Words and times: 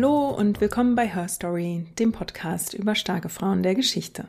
Hallo 0.00 0.30
und 0.30 0.62
willkommen 0.62 0.94
bei 0.94 1.06
Her 1.06 1.28
Story, 1.28 1.86
dem 1.98 2.10
Podcast 2.10 2.72
über 2.72 2.94
starke 2.94 3.28
Frauen 3.28 3.62
der 3.62 3.74
Geschichte. 3.74 4.24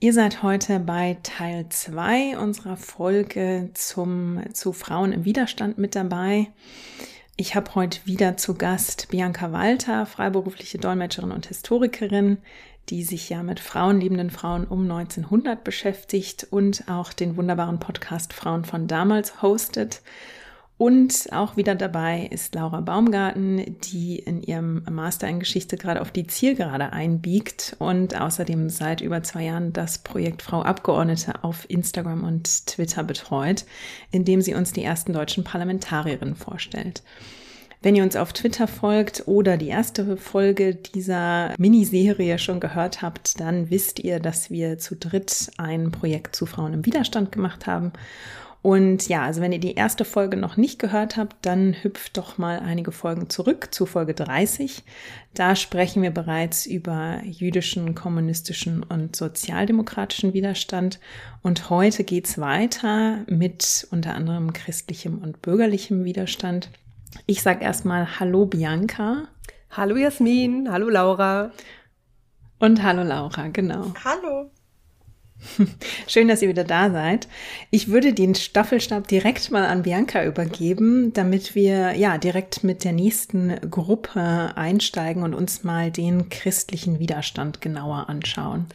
Ihr 0.00 0.12
seid 0.12 0.42
heute 0.42 0.80
bei 0.80 1.18
Teil 1.22 1.66
2 1.68 2.36
unserer 2.36 2.76
Folge 2.76 3.70
zum, 3.74 4.42
zu 4.54 4.72
Frauen 4.72 5.12
im 5.12 5.24
Widerstand 5.24 5.78
mit 5.78 5.94
dabei. 5.94 6.48
Ich 7.36 7.54
habe 7.54 7.76
heute 7.76 8.04
wieder 8.04 8.36
zu 8.36 8.54
Gast 8.54 9.06
Bianca 9.10 9.52
Walter, 9.52 10.04
freiberufliche 10.04 10.78
Dolmetscherin 10.78 11.30
und 11.30 11.46
Historikerin, 11.46 12.38
die 12.88 13.04
sich 13.04 13.28
ja 13.28 13.44
mit 13.44 13.60
frauenliebenden 13.60 14.30
Frauen 14.30 14.64
um 14.64 14.82
1900 14.82 15.62
beschäftigt 15.62 16.48
und 16.50 16.88
auch 16.88 17.12
den 17.12 17.36
wunderbaren 17.36 17.78
Podcast 17.78 18.32
Frauen 18.32 18.64
von 18.64 18.88
damals 18.88 19.42
hostet. 19.42 20.02
Und 20.82 21.28
auch 21.30 21.56
wieder 21.56 21.76
dabei 21.76 22.26
ist 22.32 22.56
Laura 22.56 22.80
Baumgarten, 22.80 23.76
die 23.84 24.18
in 24.18 24.42
ihrem 24.42 24.82
Master 24.90 25.28
in 25.28 25.38
Geschichte 25.38 25.76
gerade 25.76 26.00
auf 26.00 26.10
die 26.10 26.26
Zielgerade 26.26 26.92
einbiegt 26.92 27.76
und 27.78 28.20
außerdem 28.20 28.68
seit 28.68 29.00
über 29.00 29.22
zwei 29.22 29.44
Jahren 29.44 29.72
das 29.72 29.98
Projekt 29.98 30.42
Frau 30.42 30.62
Abgeordnete 30.62 31.44
auf 31.44 31.70
Instagram 31.70 32.24
und 32.24 32.66
Twitter 32.66 33.04
betreut, 33.04 33.64
in 34.10 34.24
dem 34.24 34.40
sie 34.40 34.54
uns 34.54 34.72
die 34.72 34.82
ersten 34.82 35.12
deutschen 35.12 35.44
Parlamentarierinnen 35.44 36.34
vorstellt. 36.34 37.04
Wenn 37.80 37.94
ihr 37.94 38.02
uns 38.02 38.16
auf 38.16 38.32
Twitter 38.32 38.66
folgt 38.66 39.22
oder 39.26 39.56
die 39.56 39.68
erste 39.68 40.16
Folge 40.16 40.74
dieser 40.74 41.54
Miniserie 41.58 42.38
schon 42.38 42.58
gehört 42.58 43.02
habt, 43.02 43.38
dann 43.38 43.70
wisst 43.70 44.00
ihr, 44.00 44.18
dass 44.18 44.50
wir 44.50 44.78
zu 44.78 44.96
dritt 44.96 45.52
ein 45.58 45.92
Projekt 45.92 46.34
zu 46.34 46.46
Frauen 46.46 46.74
im 46.74 46.86
Widerstand 46.86 47.30
gemacht 47.30 47.68
haben. 47.68 47.92
Und 48.62 49.08
ja, 49.08 49.22
also 49.22 49.40
wenn 49.40 49.50
ihr 49.50 49.58
die 49.58 49.74
erste 49.74 50.04
Folge 50.04 50.36
noch 50.36 50.56
nicht 50.56 50.78
gehört 50.78 51.16
habt, 51.16 51.34
dann 51.44 51.74
hüpft 51.82 52.16
doch 52.16 52.38
mal 52.38 52.60
einige 52.60 52.92
Folgen 52.92 53.28
zurück 53.28 53.74
zu 53.74 53.86
Folge 53.86 54.14
30. 54.14 54.84
Da 55.34 55.56
sprechen 55.56 56.00
wir 56.00 56.12
bereits 56.12 56.64
über 56.64 57.20
jüdischen, 57.24 57.96
kommunistischen 57.96 58.84
und 58.84 59.16
sozialdemokratischen 59.16 60.32
Widerstand. 60.32 61.00
Und 61.42 61.70
heute 61.70 62.04
geht's 62.04 62.38
weiter 62.38 63.24
mit 63.26 63.88
unter 63.90 64.14
anderem 64.14 64.52
christlichem 64.52 65.18
und 65.18 65.42
bürgerlichem 65.42 66.04
Widerstand. 66.04 66.70
Ich 67.26 67.42
sage 67.42 67.64
erstmal 67.64 68.20
Hallo 68.20 68.46
Bianca. 68.46 69.24
Hallo 69.70 69.96
Jasmin, 69.96 70.70
hallo 70.70 70.88
Laura. 70.88 71.50
Und 72.60 72.80
hallo 72.84 73.02
Laura, 73.02 73.48
genau. 73.48 73.92
Hallo. 74.04 74.50
Schön, 76.06 76.28
dass 76.28 76.42
ihr 76.42 76.48
wieder 76.48 76.64
da 76.64 76.90
seid. 76.90 77.28
Ich 77.70 77.88
würde 77.88 78.12
den 78.12 78.34
Staffelstab 78.34 79.08
direkt 79.08 79.50
mal 79.50 79.64
an 79.64 79.82
Bianca 79.82 80.24
übergeben, 80.24 81.12
damit 81.12 81.54
wir 81.54 81.92
ja 81.92 82.18
direkt 82.18 82.64
mit 82.64 82.84
der 82.84 82.92
nächsten 82.92 83.58
Gruppe 83.70 84.52
einsteigen 84.54 85.22
und 85.22 85.34
uns 85.34 85.64
mal 85.64 85.90
den 85.90 86.28
christlichen 86.28 86.98
Widerstand 86.98 87.60
genauer 87.60 88.08
anschauen. 88.08 88.66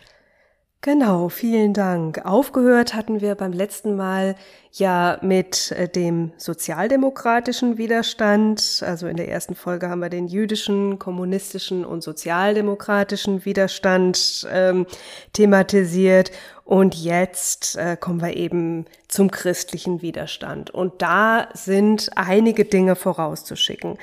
Genau, 0.82 1.28
vielen 1.28 1.74
Dank. 1.74 2.24
Aufgehört 2.24 2.94
hatten 2.94 3.20
wir 3.20 3.34
beim 3.36 3.52
letzten 3.52 3.96
Mal 3.96 4.36
ja 4.72 5.18
mit 5.22 5.72
äh, 5.72 5.90
dem 5.90 6.32
sozialdemokratischen 6.38 7.78
Widerstand. 7.78 8.84
Also 8.86 9.08
in 9.08 9.18
der 9.18 9.28
ersten 9.28 9.56
Folge 9.56 9.90
haben 9.90 10.00
wir 10.00 10.10
den 10.10 10.28
jüdischen, 10.28 11.00
kommunistischen 11.00 11.84
und 11.84 12.04
sozialdemokratischen 12.04 13.44
Widerstand 13.44 14.48
ähm, 14.52 14.86
thematisiert. 15.34 16.32
Und 16.68 16.96
jetzt 16.96 17.78
äh, 17.78 17.96
kommen 17.96 18.22
wir 18.22 18.36
eben 18.36 18.88
zum 19.08 19.32
christlichen 19.32 20.02
Widerstand. 20.02 20.70
Und 20.70 21.02
da 21.02 21.48
sind 21.54 22.10
einige 22.18 22.66
Dinge 22.66 22.98
vorauszuschicken. 22.98 23.98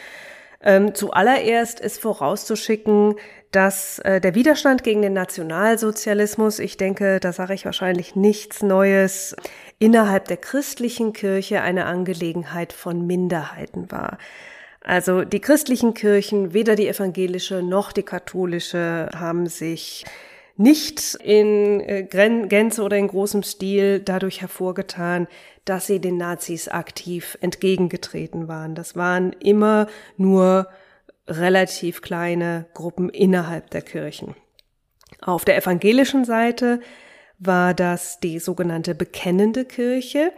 Ähm, 0.62 0.94
zuallererst 0.94 1.78
ist 1.78 2.00
vorauszuschicken, 2.00 3.16
dass 3.50 3.98
äh, 3.98 4.18
der 4.18 4.34
Widerstand 4.34 4.82
gegen 4.82 5.02
den 5.02 5.12
Nationalsozialismus, 5.12 6.58
ich 6.58 6.78
denke, 6.78 7.20
da 7.20 7.34
sage 7.34 7.52
ich 7.52 7.66
wahrscheinlich 7.66 8.16
nichts 8.16 8.62
Neues, 8.62 9.36
innerhalb 9.78 10.26
der 10.28 10.38
christlichen 10.38 11.12
Kirche 11.12 11.60
eine 11.60 11.84
Angelegenheit 11.84 12.72
von 12.72 13.06
Minderheiten 13.06 13.90
war. 13.90 14.16
Also 14.82 15.24
die 15.24 15.40
christlichen 15.42 15.92
Kirchen, 15.92 16.54
weder 16.54 16.76
die 16.76 16.88
evangelische 16.88 17.62
noch 17.62 17.92
die 17.92 18.04
katholische, 18.04 19.10
haben 19.14 19.48
sich 19.48 20.06
nicht 20.56 21.16
in 21.16 21.80
äh, 21.80 22.02
Gänze 22.04 22.82
oder 22.82 22.96
in 22.96 23.08
großem 23.08 23.42
Stil 23.42 24.00
dadurch 24.00 24.40
hervorgetan, 24.40 25.26
dass 25.64 25.86
sie 25.86 26.00
den 26.00 26.16
Nazis 26.16 26.68
aktiv 26.68 27.36
entgegengetreten 27.40 28.48
waren. 28.48 28.74
Das 28.74 28.96
waren 28.96 29.32
immer 29.40 29.88
nur 30.16 30.68
relativ 31.26 32.02
kleine 32.02 32.66
Gruppen 32.74 33.08
innerhalb 33.08 33.70
der 33.70 33.82
Kirchen. 33.82 34.36
Auf 35.20 35.44
der 35.44 35.56
evangelischen 35.56 36.24
Seite 36.24 36.80
war 37.38 37.74
das 37.74 38.20
die 38.20 38.38
sogenannte 38.38 38.94
bekennende 38.94 39.64
Kirche, 39.64 40.32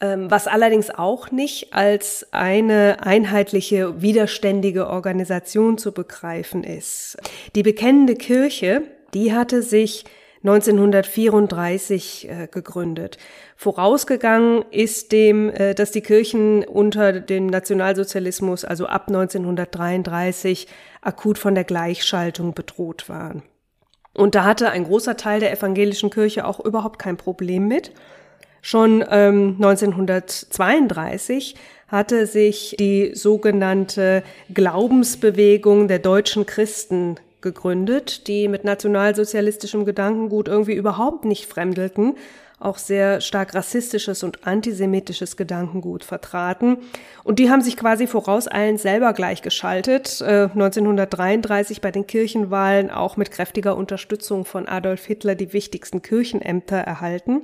ähm, 0.00 0.30
was 0.30 0.46
allerdings 0.48 0.90
auch 0.90 1.30
nicht 1.30 1.72
als 1.72 2.26
eine 2.32 2.98
einheitliche, 3.00 4.02
widerständige 4.02 4.88
Organisation 4.88 5.78
zu 5.78 5.92
begreifen 5.92 6.64
ist. 6.64 7.16
Die 7.54 7.62
bekennende 7.62 8.14
Kirche, 8.14 8.82
die 9.14 9.32
hatte 9.32 9.62
sich 9.62 10.04
1934 10.46 12.28
äh, 12.28 12.46
gegründet. 12.48 13.18
Vorausgegangen 13.56 14.64
ist 14.70 15.10
dem, 15.12 15.50
äh, 15.50 15.74
dass 15.74 15.90
die 15.90 16.02
Kirchen 16.02 16.62
unter 16.64 17.12
dem 17.20 17.46
Nationalsozialismus, 17.46 18.64
also 18.64 18.86
ab 18.86 19.08
1933, 19.08 20.68
akut 21.00 21.38
von 21.38 21.54
der 21.54 21.64
Gleichschaltung 21.64 22.54
bedroht 22.54 23.08
waren. 23.08 23.42
Und 24.14 24.34
da 24.34 24.44
hatte 24.44 24.70
ein 24.70 24.84
großer 24.84 25.16
Teil 25.16 25.40
der 25.40 25.52
evangelischen 25.52 26.10
Kirche 26.10 26.46
auch 26.46 26.60
überhaupt 26.60 26.98
kein 26.98 27.16
Problem 27.16 27.66
mit. 27.68 27.92
Schon 28.62 29.04
ähm, 29.10 29.56
1932 29.58 31.54
hatte 31.88 32.26
sich 32.26 32.76
die 32.78 33.14
sogenannte 33.14 34.22
Glaubensbewegung 34.52 35.88
der 35.88 35.98
deutschen 35.98 36.46
Christen 36.46 37.16
gegründet, 37.46 38.26
die 38.26 38.48
mit 38.48 38.64
nationalsozialistischem 38.64 39.84
Gedankengut 39.84 40.48
irgendwie 40.48 40.74
überhaupt 40.74 41.24
nicht 41.24 41.46
fremdelten, 41.46 42.16
auch 42.58 42.78
sehr 42.78 43.20
stark 43.20 43.54
rassistisches 43.54 44.24
und 44.24 44.46
antisemitisches 44.46 45.36
Gedankengut 45.36 46.02
vertraten. 46.02 46.78
Und 47.22 47.38
die 47.38 47.50
haben 47.50 47.60
sich 47.60 47.76
quasi 47.76 48.08
vorauseilend 48.08 48.80
selber 48.80 49.12
gleichgeschaltet, 49.12 50.20
äh, 50.22 50.48
1933 50.54 51.80
bei 51.80 51.92
den 51.92 52.08
Kirchenwahlen 52.08 52.90
auch 52.90 53.16
mit 53.16 53.30
kräftiger 53.30 53.76
Unterstützung 53.76 54.44
von 54.44 54.66
Adolf 54.66 55.04
Hitler 55.04 55.36
die 55.36 55.52
wichtigsten 55.52 56.02
Kirchenämter 56.02 56.78
erhalten. 56.78 57.42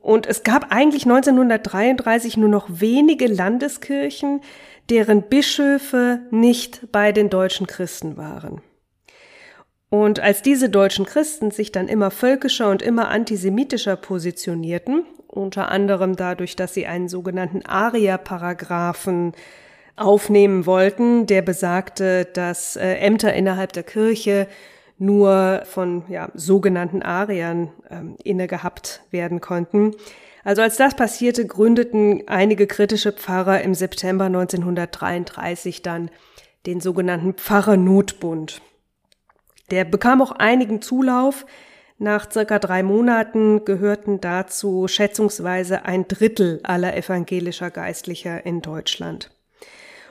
Und 0.00 0.26
es 0.26 0.44
gab 0.44 0.70
eigentlich 0.70 1.06
1933 1.06 2.36
nur 2.36 2.50
noch 2.50 2.66
wenige 2.68 3.26
Landeskirchen, 3.26 4.42
deren 4.90 5.22
Bischöfe 5.22 6.20
nicht 6.30 6.92
bei 6.92 7.12
den 7.12 7.30
deutschen 7.30 7.66
Christen 7.66 8.16
waren. 8.16 8.60
Und 9.94 10.18
als 10.18 10.42
diese 10.42 10.70
deutschen 10.70 11.06
Christen 11.06 11.52
sich 11.52 11.70
dann 11.70 11.86
immer 11.86 12.10
völkischer 12.10 12.68
und 12.68 12.82
immer 12.82 13.10
antisemitischer 13.10 13.94
positionierten, 13.94 15.06
unter 15.28 15.70
anderem 15.70 16.16
dadurch, 16.16 16.56
dass 16.56 16.74
sie 16.74 16.84
einen 16.84 17.08
sogenannten 17.08 17.64
Aria-Paragraphen 17.64 19.34
aufnehmen 19.94 20.66
wollten, 20.66 21.26
der 21.26 21.42
besagte, 21.42 22.24
dass 22.24 22.74
äh, 22.74 22.94
Ämter 22.94 23.34
innerhalb 23.34 23.72
der 23.72 23.84
Kirche 23.84 24.48
nur 24.98 25.62
von 25.64 26.02
ja, 26.08 26.28
sogenannten 26.34 27.00
Ariern 27.00 27.70
ähm, 27.88 28.16
inne 28.24 28.48
gehabt 28.48 29.00
werden 29.12 29.40
konnten. 29.40 29.92
Also 30.42 30.62
als 30.62 30.76
das 30.76 30.96
passierte, 30.96 31.46
gründeten 31.46 32.24
einige 32.26 32.66
kritische 32.66 33.12
Pfarrer 33.12 33.60
im 33.60 33.74
September 33.74 34.24
1933 34.24 35.82
dann 35.82 36.10
den 36.66 36.80
sogenannten 36.80 37.34
Pfarrernotbund. 37.34 38.60
Der 39.70 39.84
bekam 39.84 40.20
auch 40.22 40.32
einigen 40.32 40.82
Zulauf. 40.82 41.46
Nach 41.98 42.30
circa 42.30 42.58
drei 42.58 42.82
Monaten 42.82 43.64
gehörten 43.64 44.20
dazu 44.20 44.88
schätzungsweise 44.88 45.84
ein 45.84 46.08
Drittel 46.08 46.60
aller 46.64 46.96
evangelischer 46.96 47.70
Geistlicher 47.70 48.44
in 48.44 48.62
Deutschland. 48.62 49.30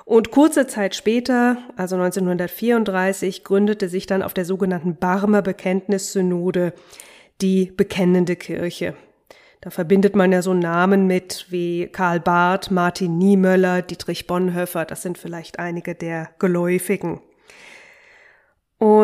Und 0.05 0.31
kurze 0.31 0.67
Zeit 0.67 0.95
später, 0.95 1.57
also 1.77 1.95
1934, 1.95 3.44
gründete 3.44 3.88
sich 3.88 4.05
dann 4.05 4.21
auf 4.21 4.33
der 4.33 4.45
sogenannten 4.45 4.97
Barmer 4.97 5.41
Bekenntnissynode 5.41 6.73
die 7.41 7.71
Bekennende 7.75 8.35
Kirche. 8.35 8.95
Da 9.61 9.69
verbindet 9.69 10.13
man 10.13 10.33
ja 10.33 10.41
so 10.41 10.53
Namen 10.53 11.07
mit 11.07 11.45
wie 11.50 11.88
Karl 11.88 12.19
Barth, 12.19 12.69
Martin 12.69 13.17
Niemöller, 13.17 13.81
Dietrich 13.81 14.27
Bonhoeffer, 14.27 14.83
das 14.83 15.01
sind 15.01 15.17
vielleicht 15.17 15.57
einige 15.57 15.95
der 15.95 16.31
geläufigen. 16.38 17.21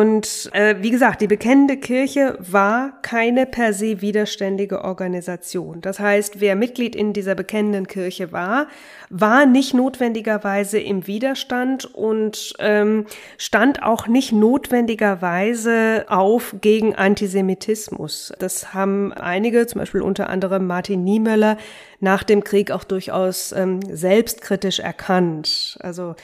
Und 0.00 0.48
äh, 0.54 0.76
wie 0.80 0.88
gesagt, 0.88 1.20
die 1.20 1.26
bekennende 1.26 1.76
Kirche 1.76 2.38
war 2.38 3.02
keine 3.02 3.44
per 3.44 3.74
se 3.74 4.00
widerständige 4.00 4.82
Organisation. 4.82 5.82
Das 5.82 6.00
heißt, 6.00 6.40
wer 6.40 6.56
Mitglied 6.56 6.96
in 6.96 7.12
dieser 7.12 7.34
bekennenden 7.34 7.86
Kirche 7.86 8.32
war, 8.32 8.68
war 9.10 9.44
nicht 9.44 9.74
notwendigerweise 9.74 10.80
im 10.80 11.06
Widerstand 11.06 11.84
und 11.84 12.54
ähm, 12.60 13.04
stand 13.36 13.82
auch 13.82 14.06
nicht 14.06 14.32
notwendigerweise 14.32 16.06
auf 16.08 16.54
gegen 16.62 16.94
Antisemitismus. 16.94 18.32
Das 18.38 18.72
haben 18.72 19.12
einige, 19.12 19.66
zum 19.66 19.80
Beispiel 19.80 20.00
unter 20.00 20.30
anderem 20.30 20.66
Martin 20.66 21.04
Niemöller, 21.04 21.58
nach 21.98 22.22
dem 22.22 22.42
Krieg 22.42 22.70
auch 22.70 22.84
durchaus 22.84 23.52
ähm, 23.52 23.80
selbstkritisch 23.82 24.78
erkannt. 24.78 25.76
Also, 25.82 26.14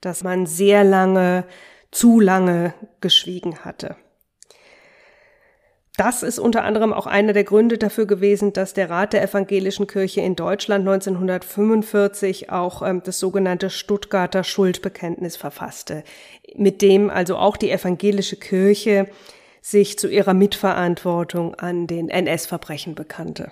dass 0.00 0.22
man 0.22 0.46
sehr 0.46 0.84
lange 0.84 1.42
zu 1.90 2.20
lange 2.20 2.74
geschwiegen 3.00 3.64
hatte. 3.64 3.96
Das 5.96 6.22
ist 6.22 6.38
unter 6.38 6.62
anderem 6.64 6.92
auch 6.92 7.06
einer 7.06 7.32
der 7.32 7.44
Gründe 7.44 7.78
dafür 7.78 8.06
gewesen, 8.06 8.52
dass 8.52 8.74
der 8.74 8.90
Rat 8.90 9.14
der 9.14 9.22
Evangelischen 9.22 9.86
Kirche 9.86 10.20
in 10.20 10.36
Deutschland 10.36 10.86
1945 10.86 12.50
auch 12.50 12.82
ähm, 12.82 13.02
das 13.02 13.18
sogenannte 13.18 13.70
Stuttgarter 13.70 14.44
Schuldbekenntnis 14.44 15.36
verfasste, 15.36 16.04
mit 16.54 16.82
dem 16.82 17.08
also 17.08 17.36
auch 17.36 17.56
die 17.56 17.70
evangelische 17.70 18.36
Kirche 18.36 19.08
sich 19.62 19.98
zu 19.98 20.08
ihrer 20.08 20.34
Mitverantwortung 20.34 21.54
an 21.54 21.86
den 21.86 22.10
NS-Verbrechen 22.10 22.94
bekannte. 22.94 23.50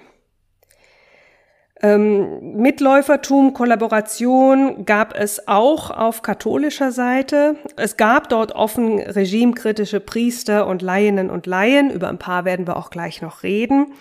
Ähm, 1.84 2.54
Mitläufertum, 2.56 3.52
Kollaboration 3.52 4.86
gab 4.86 5.14
es 5.14 5.48
auch 5.48 5.90
auf 5.90 6.22
katholischer 6.22 6.92
Seite. 6.92 7.56
Es 7.76 7.98
gab 7.98 8.30
dort 8.30 8.52
offen 8.52 8.98
regimekritische 9.00 10.00
Priester 10.00 10.66
und 10.66 10.80
Laieninnen 10.80 11.30
und 11.30 11.44
Laien. 11.44 11.90
Über 11.90 12.08
ein 12.08 12.16
paar 12.16 12.46
werden 12.46 12.66
wir 12.66 12.78
auch 12.78 12.88
gleich 12.88 13.20
noch 13.20 13.42
reden. 13.42 13.92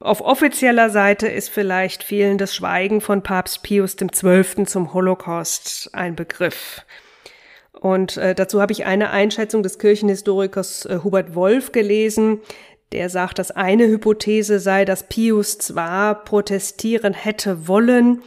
Auf 0.00 0.20
offizieller 0.20 0.90
Seite 0.90 1.28
ist 1.28 1.48
vielleicht 1.48 2.02
fehlendes 2.02 2.54
Schweigen 2.54 3.00
von 3.00 3.22
Papst 3.22 3.62
Pius 3.62 3.96
XII. 3.96 4.66
zum 4.66 4.92
Holocaust 4.92 5.88
ein 5.94 6.14
Begriff. 6.14 6.84
Und 7.72 8.18
äh, 8.18 8.34
dazu 8.34 8.60
habe 8.60 8.72
ich 8.72 8.84
eine 8.84 9.10
Einschätzung 9.10 9.62
des 9.62 9.78
Kirchenhistorikers 9.78 10.84
äh, 10.84 10.98
Hubert 11.02 11.34
Wolf 11.34 11.72
gelesen, 11.72 12.40
der 12.92 13.10
sagt, 13.10 13.38
dass 13.38 13.50
eine 13.50 13.86
Hypothese 13.86 14.60
sei, 14.60 14.84
dass 14.84 15.04
Pius 15.04 15.58
zwar 15.58 16.24
protestieren 16.24 17.14
hätte 17.14 17.68
wollen, 17.68 18.22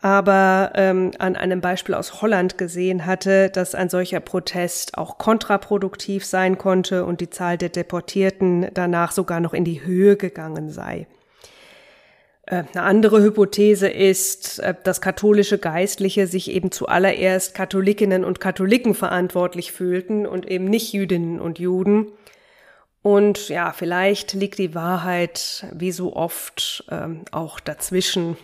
aber 0.00 0.72
ähm, 0.74 1.10
an 1.18 1.34
einem 1.34 1.60
Beispiel 1.60 1.94
aus 1.94 2.22
Holland 2.22 2.58
gesehen 2.58 3.06
hatte, 3.06 3.50
dass 3.50 3.74
ein 3.74 3.88
solcher 3.88 4.20
Protest 4.20 4.96
auch 4.96 5.18
kontraproduktiv 5.18 6.24
sein 6.24 6.56
konnte 6.56 7.04
und 7.04 7.20
die 7.20 7.30
Zahl 7.30 7.58
der 7.58 7.70
Deportierten 7.70 8.68
danach 8.74 9.12
sogar 9.12 9.40
noch 9.40 9.54
in 9.54 9.64
die 9.64 9.84
Höhe 9.84 10.16
gegangen 10.16 10.70
sei. 10.70 11.06
Äh, 12.46 12.64
eine 12.72 12.84
andere 12.84 13.22
Hypothese 13.22 13.88
ist, 13.88 14.60
äh, 14.60 14.74
dass 14.84 15.00
katholische 15.00 15.58
Geistliche 15.58 16.26
sich 16.26 16.50
eben 16.50 16.70
zuallererst 16.70 17.54
Katholikinnen 17.54 18.24
und 18.24 18.40
Katholiken 18.40 18.94
verantwortlich 18.94 19.72
fühlten 19.72 20.26
und 20.26 20.48
eben 20.48 20.64
nicht 20.66 20.92
Jüdinnen 20.92 21.40
und 21.40 21.58
Juden 21.58 22.12
und 23.02 23.48
ja, 23.48 23.72
vielleicht 23.72 24.32
liegt 24.32 24.58
die 24.58 24.74
Wahrheit 24.74 25.66
wie 25.72 25.92
so 25.92 26.14
oft 26.14 26.84
ähm, 26.90 27.24
auch 27.30 27.60
dazwischen. 27.60 28.36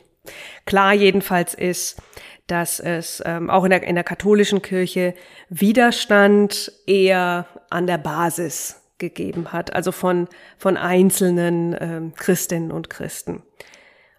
Klar 0.65 0.95
jedenfalls 0.95 1.55
ist, 1.55 2.01
dass 2.47 2.81
es 2.81 3.23
ähm, 3.25 3.51
auch 3.51 3.65
in 3.65 3.71
der, 3.71 3.83
in 3.83 3.95
der 3.95 4.05
katholischen 4.05 4.63
Kirche 4.63 5.15
Widerstand 5.49 6.73
eher 6.87 7.47
an 7.71 7.87
der 7.87 7.99
Basis 7.99 8.83
gegeben 8.99 9.53
hat, 9.53 9.75
also 9.75 9.93
von, 9.93 10.29
von 10.57 10.77
einzelnen 10.77 11.77
ähm, 11.79 12.15
Christinnen 12.15 12.71
und 12.71 12.91
Christen. 12.91 13.43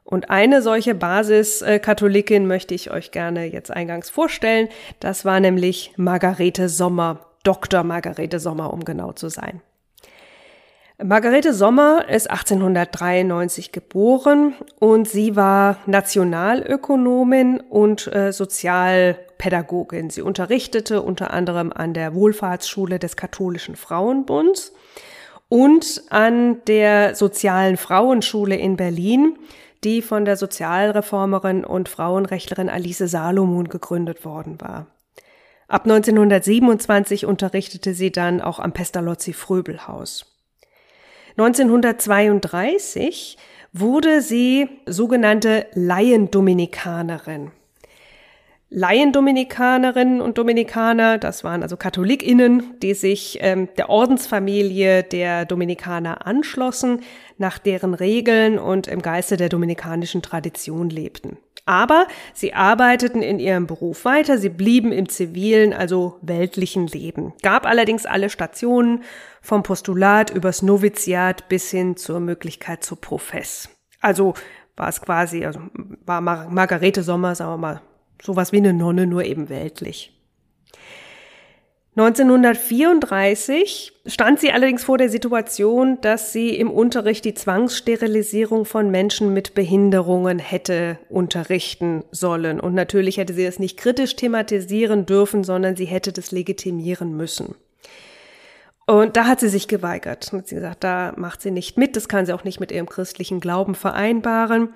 Und 0.04 0.30
eine 0.30 0.62
solche 0.62 0.94
Basis-Katholikin 0.94 2.44
äh, 2.44 2.46
möchte 2.46 2.76
ich 2.76 2.92
euch 2.92 3.12
gerne 3.12 3.46
jetzt 3.46 3.72
eingangs 3.72 4.12
vorstellen. 4.12 4.70
Das 5.00 5.26
war 5.26 5.40
nämlich 5.40 5.94
Margarete 5.98 6.70
Sommer, 6.70 7.26
Dr. 7.44 7.84
Margarete 7.84 8.40
Sommer, 8.40 8.72
um 8.72 8.86
genau 8.86 9.14
zu 9.14 9.30
sein. 9.30 9.62
Margarete 11.04 11.54
Sommer 11.54 12.08
ist 12.08 12.30
1893 12.30 13.74
geboren 13.74 14.54
und 14.80 15.10
sie 15.10 15.36
war 15.36 15.78
Nationalökonomin 15.88 17.60
und 17.60 18.08
äh, 18.08 18.32
Sozialpädagogin. 18.32 20.10
Sie 20.10 20.22
unterrichtete 20.22 21.02
unter 21.02 21.32
anderem 21.32 21.74
an 21.74 21.94
der 21.94 22.16
Wohlfahrtsschule 22.16 22.98
des 22.98 23.18
Katholischen 23.18 23.76
Frauenbunds 23.76 24.72
und 25.50 26.04
an 26.12 26.64
der 26.66 27.14
Sozialen 27.14 27.76
Frauenschule 27.76 28.56
in 28.56 28.78
Berlin, 28.78 29.38
die 29.84 30.02
von 30.02 30.24
der 30.24 30.38
Sozialreformerin 30.38 31.66
und 31.66 31.90
Frauenrechtlerin 31.90 32.70
Alice 32.70 33.00
Salomon 33.00 33.68
gegründet 33.68 34.24
worden 34.24 34.62
war. 34.62 34.88
Ab 35.68 35.84
1927 35.84 37.26
unterrichtete 37.26 37.94
sie 37.94 38.14
dann 38.14 38.40
auch 38.40 38.60
am 38.60 38.72
Pestalozzi-Fröbelhaus. 38.72 40.35
1932 41.38 43.38
wurde 43.74 44.22
sie 44.22 44.70
sogenannte 44.86 45.68
Laiendominikanerin. 45.74 47.52
Laiendominikanerinnen 48.70 50.22
und 50.22 50.38
Dominikaner, 50.38 51.18
das 51.18 51.44
waren 51.44 51.62
also 51.62 51.78
KatholikInnen, 51.78 52.80
die 52.82 52.94
sich 52.94 53.38
ähm, 53.42 53.70
der 53.78 53.90
Ordensfamilie 53.90 55.04
der 55.04 55.46
Dominikaner 55.46 56.26
anschlossen, 56.26 57.02
nach 57.38 57.58
deren 57.58 57.94
Regeln 57.94 58.58
und 58.58 58.88
im 58.88 59.02
Geiste 59.02 59.38
der 59.38 59.50
dominikanischen 59.50 60.22
Tradition 60.22 60.90
lebten. 60.90 61.38
Aber 61.66 62.08
sie 62.34 62.54
arbeiteten 62.54 63.24
in 63.24 63.40
ihrem 63.40 63.66
Beruf 63.66 64.06
weiter, 64.06 64.38
sie 64.38 64.50
blieben 64.50 64.92
im 64.92 65.10
zivilen, 65.10 65.74
also 65.74 66.20
weltlichen 66.22 66.86
Leben. 66.86 67.34
Gab 67.42 67.66
allerdings 67.66 68.06
alle 68.06 68.30
Stationen 68.30 69.04
vom 69.42 69.64
Postulat 69.64 70.30
übers 70.30 70.62
Noviziat 70.62 71.50
bis 71.50 71.72
hin 71.72 71.98
zur 71.98 72.20
Möglichkeit 72.20 72.84
zur 72.84 73.02
Profess. 73.02 73.70
Also 74.00 74.36
war 74.76 74.90
es 74.90 75.02
quasi, 75.02 75.44
also 75.44 75.60
war 76.06 76.22
Mar 76.22 76.50
Margarete 76.50 77.02
Sommer, 77.02 77.34
sagen 77.34 77.54
wir 77.54 77.58
mal, 77.58 77.82
sowas 78.22 78.52
wie 78.52 78.58
eine 78.58 78.74
Nonne, 78.74 79.08
nur 79.08 79.24
eben 79.24 79.50
weltlich. 79.50 80.15
1934 81.98 83.94
stand 84.06 84.42
sie 84.42 84.52
allerdings 84.52 84.84
vor 84.84 84.98
der 84.98 85.08
Situation, 85.08 85.98
dass 86.02 86.34
sie 86.34 86.50
im 86.50 86.70
Unterricht 86.70 87.24
die 87.24 87.34
Zwangssterilisierung 87.34 88.66
von 88.66 88.92
Menschen 88.92 89.34
mit 89.34 89.54
Behinderungen 89.54 90.40
hätte 90.40 91.00
unterrichten 91.08 92.04
sollen. 92.12 92.60
Und 92.60 92.74
natürlich 92.74 93.16
hätte 93.16 93.34
sie 93.34 93.46
das 93.46 93.60
nicht 93.60 93.78
kritisch 93.78 94.18
thematisieren 94.18 95.06
dürfen, 95.06 95.46
sondern 95.46 95.78
sie 95.78 95.86
hätte 95.86 96.12
das 96.12 96.34
legitimieren 96.34 97.16
müssen. 97.16 97.56
Und 98.86 99.16
da 99.16 99.26
hat 99.26 99.40
sie 99.40 99.50
sich 99.50 99.70
geweigert. 99.70 100.34
Hat 100.34 100.50
sie 100.50 100.56
gesagt, 100.56 100.84
da 100.84 101.14
macht 101.16 101.42
sie 101.42 101.52
nicht 101.52 101.78
mit, 101.78 101.96
das 101.96 102.10
kann 102.10 102.26
sie 102.26 102.34
auch 102.34 102.44
nicht 102.44 102.60
mit 102.60 102.74
ihrem 102.74 102.90
christlichen 102.90 103.40
Glauben 103.40 103.74
vereinbaren. 103.74 104.74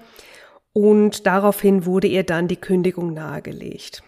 Und 0.71 1.27
daraufhin 1.27 1.85
wurde 1.85 2.07
ihr 2.07 2.23
dann 2.23 2.47
die 2.47 2.55
Kündigung 2.55 3.13
nahegelegt. 3.13 4.03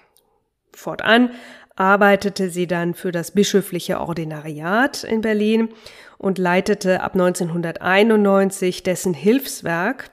Fortan 0.73 1.31
arbeitete 1.75 2.49
sie 2.49 2.67
dann 2.67 2.93
für 2.93 3.11
das 3.11 3.31
bischöfliche 3.31 3.99
Ordinariat 3.99 5.03
in 5.03 5.21
Berlin 5.21 5.69
und 6.17 6.37
leitete 6.37 7.01
ab 7.01 7.13
1991 7.13 8.83
dessen 8.83 9.13
Hilfswerk, 9.13 10.11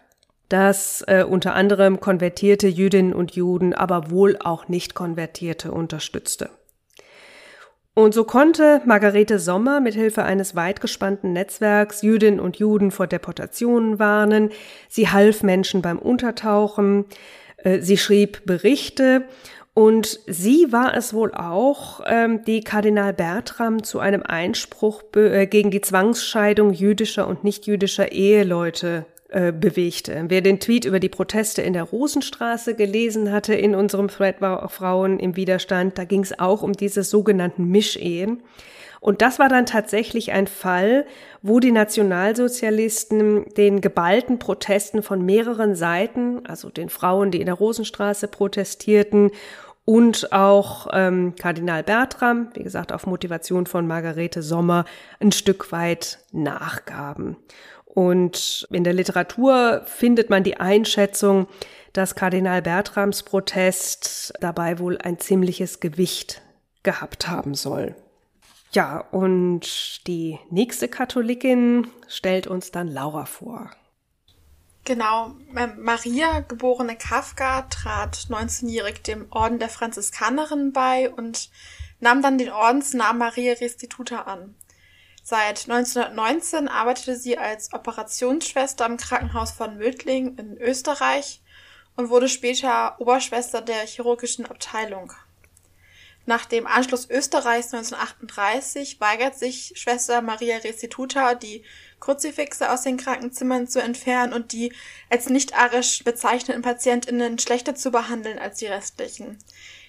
das 0.49 1.05
äh, 1.07 1.25
unter 1.25 1.55
anderem 1.55 2.01
konvertierte 2.01 2.69
Jüdinnen 2.69 3.13
und 3.13 3.33
Juden, 3.33 3.75
aber 3.75 4.11
wohl 4.11 4.39
auch 4.41 4.69
nicht 4.69 4.95
konvertierte 4.95 5.73
unterstützte. 5.73 6.51
Und 7.99 8.15
so 8.15 8.23
konnte 8.23 8.81
Margarete 8.87 9.41
Sommer 9.41 9.81
mit 9.81 9.95
Hilfe 9.95 10.23
eines 10.23 10.55
weit 10.55 10.81
gespannten 10.81 11.33
Netzwerks 11.33 12.03
Jüdinnen 12.03 12.39
und 12.39 12.57
Juden 12.57 12.93
vor 12.93 13.09
Deportationen 13.09 13.99
warnen. 13.99 14.51
Sie 14.89 15.09
half 15.09 15.43
Menschen 15.43 15.83
beim 15.83 15.99
Untertauchen. 15.99 17.07
Äh, 17.57 17.81
sie 17.81 17.99
schrieb 17.99 18.47
Berichte 18.47 19.25
und 19.79 20.19
sie 20.27 20.73
war 20.73 20.97
es 20.97 21.15
wohl 21.15 21.33
auch, 21.33 22.01
ähm, 22.05 22.43
die 22.45 22.63
Kardinal 22.63 23.13
Bertram 23.13 23.85
zu 23.85 24.01
einem 24.01 24.25
Einspruch 24.25 25.05
äh, 25.15 25.47
gegen 25.47 25.71
die 25.71 25.81
Zwangsscheidung 25.81 26.73
jüdischer 26.73 27.29
und 27.29 27.45
nichtjüdischer 27.45 28.11
Eheleute 28.11 29.07
äh, 29.29 29.53
bewegte. 29.53 30.25
Wer 30.27 30.41
den 30.41 30.59
Tweet 30.59 30.85
über 30.85 30.99
die 30.99 31.09
Proteste 31.09 31.63
in 31.63 31.75
der 31.75 31.85
Rosenstraße 31.85 32.75
gelesen 32.75 33.31
hatte 33.31 33.55
in 33.55 33.77
unserem 33.77 34.09
Thread 34.09 34.41
war 34.41 34.69
Frauen 34.69 35.21
im 35.21 35.37
Widerstand, 35.37 35.97
da 35.97 36.03
ging 36.03 36.25
es 36.25 36.37
auch 36.41 36.65
um 36.65 36.73
diese 36.73 37.05
sogenannten 37.05 37.67
Mischehen. 37.67 38.43
Und 39.01 39.23
das 39.23 39.39
war 39.39 39.49
dann 39.49 39.65
tatsächlich 39.65 40.33
ein 40.33 40.49
Fall, 40.49 41.07
wo 41.41 41.61
die 41.61 41.71
Nationalsozialisten 41.71 43.45
den 43.57 43.81
geballten 43.81 44.41
Protesten 44.41 45.03
von 45.03 45.25
mehreren 45.25 45.77
Seiten, 45.77 46.45
also 46.47 46.69
den 46.69 46.89
Frauen, 46.89 47.31
die 47.31 47.39
in 47.39 47.47
der 47.47 47.55
Rosenstraße 47.55 48.27
protestierten 48.27 49.31
und 49.89 50.35
auch 50.35 50.89
ähm, 50.93 51.35
Kardinal 51.35 51.83
Bertram, 51.83 52.51
wie 52.53 52.63
gesagt, 52.63 52.93
auf 52.93 53.07
Motivation 53.07 53.65
von 53.65 53.87
Margarete 53.87 54.43
Sommer, 54.43 54.85
ein 55.19 55.33
Stück 55.33 55.73
weit 55.73 56.19
nachgaben. 56.31 57.39
Und 57.87 58.69
in 58.71 58.85
der 58.85 58.93
Literatur 58.93 59.81
findet 59.87 60.29
man 60.29 60.45
die 60.45 60.59
Einschätzung, 60.59 61.47
dass 61.95 62.15
Kardinal 62.15 62.61
Bertrams 62.61 63.23
Protest 63.23 64.35
dabei 64.43 64.79
wohl 64.79 64.99
ein 64.99 65.21
ziemliches 65.21 65.81
Gewicht 65.81 66.43
gehabt 66.83 67.27
haben 67.27 67.55
soll. 67.55 67.97
Ja, 68.73 69.07
und 69.11 70.07
die 70.07 70.39
nächste 70.51 70.89
Katholikin 70.89 71.87
stellt 72.09 72.47
uns 72.47 72.73
dann 72.73 72.89
Laura 72.89 73.25
vor. 73.25 73.71
Genau, 74.89 75.37
Maria, 75.53 76.41
geborene 76.41 76.97
Kafka, 76.97 77.61
trat 77.69 78.17
19-jährig 78.31 79.03
dem 79.03 79.31
Orden 79.31 79.59
der 79.59 79.69
Franziskanerinnen 79.69 80.73
bei 80.73 81.11
und 81.11 81.51
nahm 82.01 82.23
dann 82.23 82.39
den 82.39 82.49
Ordensnamen 82.49 83.19
Maria 83.19 83.53
Restituta 83.53 84.23
an. 84.23 84.55
Seit 85.23 85.69
1919 85.69 86.69
arbeitete 86.69 87.17
sie 87.17 87.37
als 87.37 87.75
Operationsschwester 87.75 88.87
im 88.87 88.97
Krankenhaus 88.97 89.51
von 89.51 89.77
Mödling 89.77 90.39
in 90.39 90.57
Österreich 90.57 91.43
und 91.97 92.09
wurde 92.09 92.31
später 92.31 92.99
Oberschwester 92.99 93.61
der 93.61 93.87
chirurgischen 93.87 94.47
Abteilung. 94.47 95.13
Nach 96.25 96.47
dem 96.47 96.67
Anschluss 96.67 97.11
Österreichs 97.11 97.75
1938 97.75 99.01
weigert 99.01 99.39
sich 99.39 99.73
Schwester 99.77 100.23
Maria 100.23 100.57
Restituta, 100.57 101.35
die 101.35 101.63
Kruzifixe 102.01 102.71
aus 102.71 102.83
den 102.83 102.97
Krankenzimmern 102.97 103.67
zu 103.67 103.81
entfernen 103.81 104.33
und 104.33 104.53
die 104.53 104.73
als 105.11 105.29
nicht 105.29 105.55
arisch 105.55 106.05
bezeichneten 106.05 106.63
PatientInnen 106.63 107.39
schlechter 107.39 107.75
zu 107.75 107.91
behandeln 107.91 108.39
als 108.39 108.59
die 108.59 108.67
restlichen. 108.67 109.39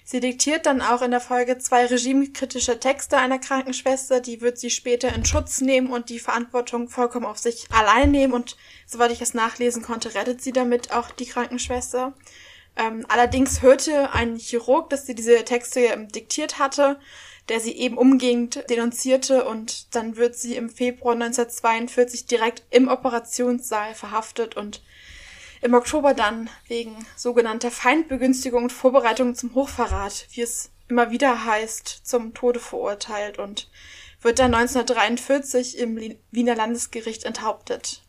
Sie 0.04 0.18
diktiert 0.18 0.66
dann 0.66 0.82
auch 0.82 1.02
in 1.02 1.12
der 1.12 1.20
Folge 1.20 1.58
zwei 1.58 1.86
regimekritische 1.86 2.80
Texte 2.80 3.16
einer 3.16 3.38
Krankenschwester, 3.38 4.20
die 4.20 4.40
wird 4.40 4.58
sie 4.58 4.70
später 4.70 5.14
in 5.14 5.24
Schutz 5.24 5.60
nehmen 5.60 5.92
und 5.92 6.08
die 6.08 6.18
Verantwortung 6.18 6.88
vollkommen 6.88 7.26
auf 7.26 7.38
sich 7.38 7.66
allein 7.70 8.10
nehmen 8.10 8.32
und 8.32 8.56
soweit 8.86 9.12
ich 9.12 9.20
es 9.20 9.34
nachlesen 9.34 9.82
konnte, 9.82 10.14
rettet 10.14 10.42
sie 10.42 10.52
damit 10.52 10.92
auch 10.92 11.12
die 11.12 11.26
Krankenschwester. 11.26 12.14
Ähm, 12.76 13.06
allerdings 13.08 13.62
hörte 13.62 14.12
ein 14.12 14.36
Chirurg, 14.36 14.90
dass 14.90 15.06
sie 15.06 15.14
diese 15.14 15.44
Texte 15.44 16.08
diktiert 16.12 16.58
hatte, 16.58 16.98
der 17.50 17.60
sie 17.60 17.76
eben 17.76 17.98
umgehend 17.98 18.64
denunzierte 18.70 19.44
und 19.44 19.94
dann 19.94 20.16
wird 20.16 20.36
sie 20.36 20.56
im 20.56 20.70
Februar 20.70 21.14
1942 21.14 22.26
direkt 22.26 22.62
im 22.70 22.88
Operationssaal 22.88 23.94
verhaftet 23.94 24.56
und 24.56 24.82
im 25.60 25.74
Oktober 25.74 26.14
dann 26.14 26.48
wegen 26.68 26.94
sogenannter 27.16 27.70
Feindbegünstigung 27.70 28.64
und 28.64 28.72
Vorbereitung 28.72 29.34
zum 29.34 29.54
Hochverrat, 29.54 30.28
wie 30.30 30.42
es 30.42 30.70
immer 30.88 31.10
wieder 31.10 31.44
heißt, 31.44 32.00
zum 32.04 32.34
Tode 32.34 32.60
verurteilt 32.60 33.38
und 33.38 33.68
wird 34.22 34.38
dann 34.38 34.54
1943 34.54 35.78
im 35.78 36.16
Wiener 36.30 36.54
Landesgericht 36.54 37.24
enthauptet. 37.24 38.02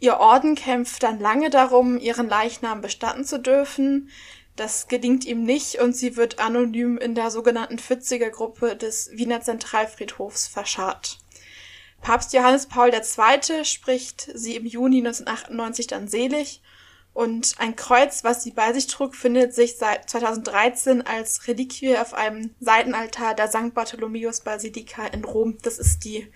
Ihr 0.00 0.18
Orden 0.18 0.56
kämpft 0.56 1.02
dann 1.04 1.20
lange 1.20 1.50
darum, 1.50 1.98
ihren 1.98 2.28
Leichnam 2.28 2.80
bestatten 2.80 3.24
zu 3.24 3.38
dürfen. 3.38 4.10
Das 4.56 4.86
gelingt 4.88 5.24
ihm 5.24 5.44
nicht 5.44 5.80
und 5.80 5.96
sie 5.96 6.16
wird 6.16 6.38
anonym 6.38 6.98
in 6.98 7.14
der 7.14 7.30
sogenannten 7.30 7.78
Fitziger 7.78 8.30
Gruppe 8.30 8.76
des 8.76 9.10
Wiener 9.12 9.40
Zentralfriedhofs 9.40 10.46
verscharrt. 10.46 11.18
Papst 12.02 12.32
Johannes 12.32 12.66
Paul 12.66 12.90
II. 12.92 13.64
spricht 13.64 14.30
sie 14.34 14.56
im 14.56 14.66
Juni 14.66 14.98
1998 14.98 15.86
dann 15.86 16.08
selig 16.08 16.60
und 17.14 17.54
ein 17.58 17.76
Kreuz, 17.76 18.24
was 18.24 18.42
sie 18.42 18.52
bei 18.52 18.72
sich 18.72 18.86
trug, 18.86 19.14
findet 19.14 19.54
sich 19.54 19.76
seit 19.76 20.08
2013 20.08 21.06
als 21.06 21.46
Reliquie 21.46 21.96
auf 21.98 22.14
einem 22.14 22.54
Seitenaltar 22.60 23.34
der 23.34 23.48
St. 23.48 23.74
Bartholomäus 23.74 24.40
Basilika 24.40 25.06
in 25.06 25.24
Rom. 25.24 25.58
Das 25.62 25.78
ist 25.78 26.04
die 26.04 26.26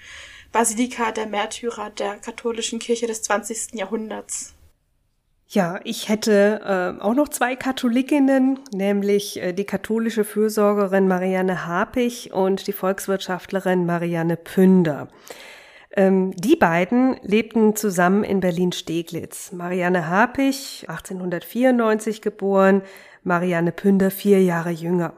Basilika 0.53 1.13
der 1.13 1.27
Märtyrer 1.27 1.91
der 1.91 2.17
katholischen 2.17 2.79
Kirche 2.79 3.07
des 3.07 3.23
20. 3.23 3.75
Jahrhunderts. 3.75 4.56
Ja, 5.49 5.79
ich 5.85 6.09
hätte 6.09 6.97
äh, 6.99 7.00
auch 7.00 7.15
noch 7.15 7.29
zwei 7.29 7.55
Katholikinnen, 7.55 8.59
nämlich 8.73 9.41
äh, 9.41 9.53
die 9.53 9.65
katholische 9.65 10.25
Fürsorgerin 10.25 11.07
Marianne 11.07 11.67
Hapich 11.67 12.33
und 12.33 12.67
die 12.67 12.73
Volkswirtschaftlerin 12.73 13.87
Marianne 13.87 14.37
Pünder. 14.37 15.07
Ähm, 15.97 16.33
die 16.33 16.57
beiden 16.57 17.17
lebten 17.23 17.76
zusammen 17.76 18.25
in 18.25 18.41
Berlin-Steglitz. 18.41 19.53
Marianne 19.53 20.09
Hapich, 20.09 20.85
1894 20.88 22.23
geboren, 22.23 22.83
Marianne 23.23 23.71
Pünder 23.71 24.11
vier 24.11 24.43
Jahre 24.43 24.71
jünger. 24.71 25.12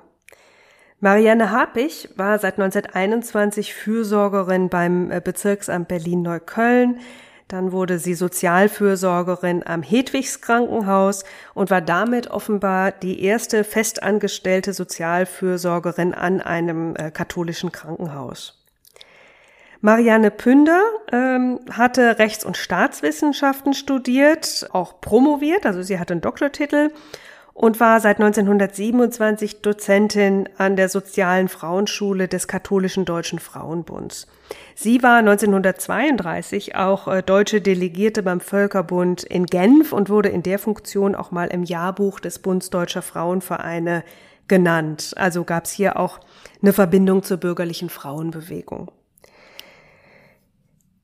Marianne 1.01 1.53
Hapich 1.53 2.11
war 2.17 2.39
seit 2.39 2.59
1921 2.59 3.73
Fürsorgerin 3.73 4.69
beim 4.69 5.11
äh, 5.11 5.23
Bezirksamt 5.25 5.89
Berlin-Neukölln. 5.89 7.01
Dann 7.49 7.73
wurde 7.73 7.99
sie 7.99 8.13
Sozialfürsorgerin 8.13 9.67
am 9.67 9.83
Hedwigs 9.83 10.43
Krankenhaus 10.43 11.25
und 11.55 11.71
war 11.71 11.81
damit 11.81 12.31
offenbar 12.31 12.93
die 12.93 13.23
erste 13.23 13.65
festangestellte 13.65 14.75
Sozialfürsorgerin 14.75 16.13
an 16.13 16.43
einem 16.43 16.95
äh, 16.97 17.11
katholischen 17.11 17.73
Krankenhaus. 17.73 18.55
Marianne 19.81 20.31
Pünder 20.31 20.83
ähm, 21.13 21.61
hatte 21.71 22.19
Rechts- 22.19 22.45
und 22.45 22.57
Staatswissenschaften 22.57 23.75
studiert, 23.75 24.69
auch 24.73 25.01
promoviert, 25.01 25.65
also 25.67 25.83
sie 25.83 25.99
hatte 25.99 26.15
einen 26.15 26.21
Doktortitel 26.21 26.91
und 27.59 27.81
war 27.81 27.99
seit 27.99 28.21
1927 28.21 29.63
Dozentin 29.63 30.49
an 30.59 30.77
der 30.77 30.89
Sozialen 30.89 31.49
Frauenschule 31.49 32.29
des 32.29 32.47
Katholischen 32.47 33.05
Deutschen 33.05 33.41
Frauenbunds. 33.41 34.29
Sie 34.77 35.03
war 35.03 35.19
1932 35.19 36.77
auch 36.77 37.09
äh, 37.09 37.21
deutsche 37.21 37.61
Delegierte 37.61 38.23
beim 38.23 38.39
Völkerbund 38.39 39.25
in 39.25 39.47
Genf 39.47 39.93
und 39.93 40.09
wurde 40.09 40.29
in 40.29 40.45
der 40.45 40.61
Funktion 40.61 41.17
auch 41.17 41.33
mal 41.33 41.49
im 41.49 41.65
Jahrbuch 41.65 42.21
des 42.21 42.39
Bunds 42.39 42.71
Deutscher 42.71 43.03
Frauenvereine 43.03 44.05
genannt. 44.47 45.15
Also 45.17 45.43
gab 45.43 45.65
es 45.65 45.73
hier 45.73 45.97
auch 45.97 46.21
eine 46.63 46.73
Verbindung 46.73 47.25
zur 47.25 47.39
bürgerlichen 47.39 47.91
Frauenbewegung. 47.91 48.93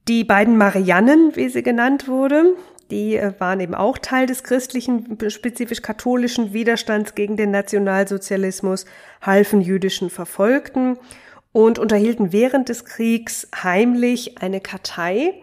Die 0.06 0.22
beiden 0.22 0.56
Mariannen, 0.56 1.34
wie 1.34 1.48
sie 1.48 1.64
genannt 1.64 2.06
wurde, 2.06 2.54
die 2.90 3.16
äh, 3.16 3.32
waren 3.38 3.60
eben 3.60 3.74
auch 3.74 3.98
Teil 3.98 4.26
des 4.26 4.42
christlichen, 4.42 5.18
spezifisch 5.28 5.82
katholischen 5.82 6.52
Widerstands 6.52 7.14
gegen 7.14 7.36
den 7.36 7.50
Nationalsozialismus, 7.50 8.86
halfen 9.22 9.60
jüdischen 9.60 10.10
Verfolgten 10.10 10.98
und 11.52 11.78
unterhielten 11.78 12.32
während 12.32 12.68
des 12.68 12.84
Kriegs 12.84 13.48
heimlich 13.62 14.42
eine 14.42 14.60
Kartei, 14.60 15.34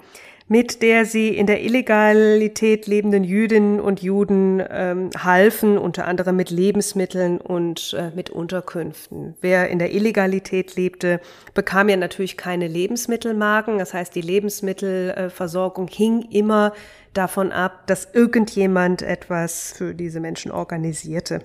mit 0.51 0.81
der 0.81 1.05
sie 1.05 1.29
in 1.29 1.47
der 1.47 1.63
Illegalität 1.63 2.85
lebenden 2.85 3.23
Jüdinnen 3.23 3.79
und 3.79 4.01
Juden 4.01 4.61
ähm, 4.69 5.09
halfen, 5.17 5.77
unter 5.77 6.05
anderem 6.07 6.35
mit 6.35 6.49
Lebensmitteln 6.49 7.37
und 7.37 7.95
äh, 7.97 8.11
mit 8.13 8.29
Unterkünften. 8.29 9.35
Wer 9.39 9.69
in 9.69 9.79
der 9.79 9.93
Illegalität 9.93 10.75
lebte, 10.75 11.21
bekam 11.53 11.87
ja 11.87 11.95
natürlich 11.95 12.35
keine 12.35 12.67
Lebensmittelmarken. 12.67 13.77
Das 13.77 13.93
heißt, 13.93 14.13
die 14.13 14.19
Lebensmittelversorgung 14.19 15.87
hing 15.87 16.27
immer 16.29 16.73
davon 17.13 17.53
ab, 17.53 17.87
dass 17.87 18.09
irgendjemand 18.13 19.03
etwas 19.03 19.71
für 19.71 19.95
diese 19.95 20.19
Menschen 20.19 20.51
organisierte. 20.51 21.39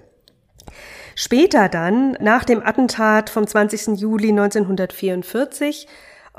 Später 1.15 1.69
dann, 1.69 2.19
nach 2.21 2.43
dem 2.43 2.61
Attentat 2.61 3.31
vom 3.31 3.47
20. 3.47 4.01
Juli 4.01 4.31
1944, 4.31 5.87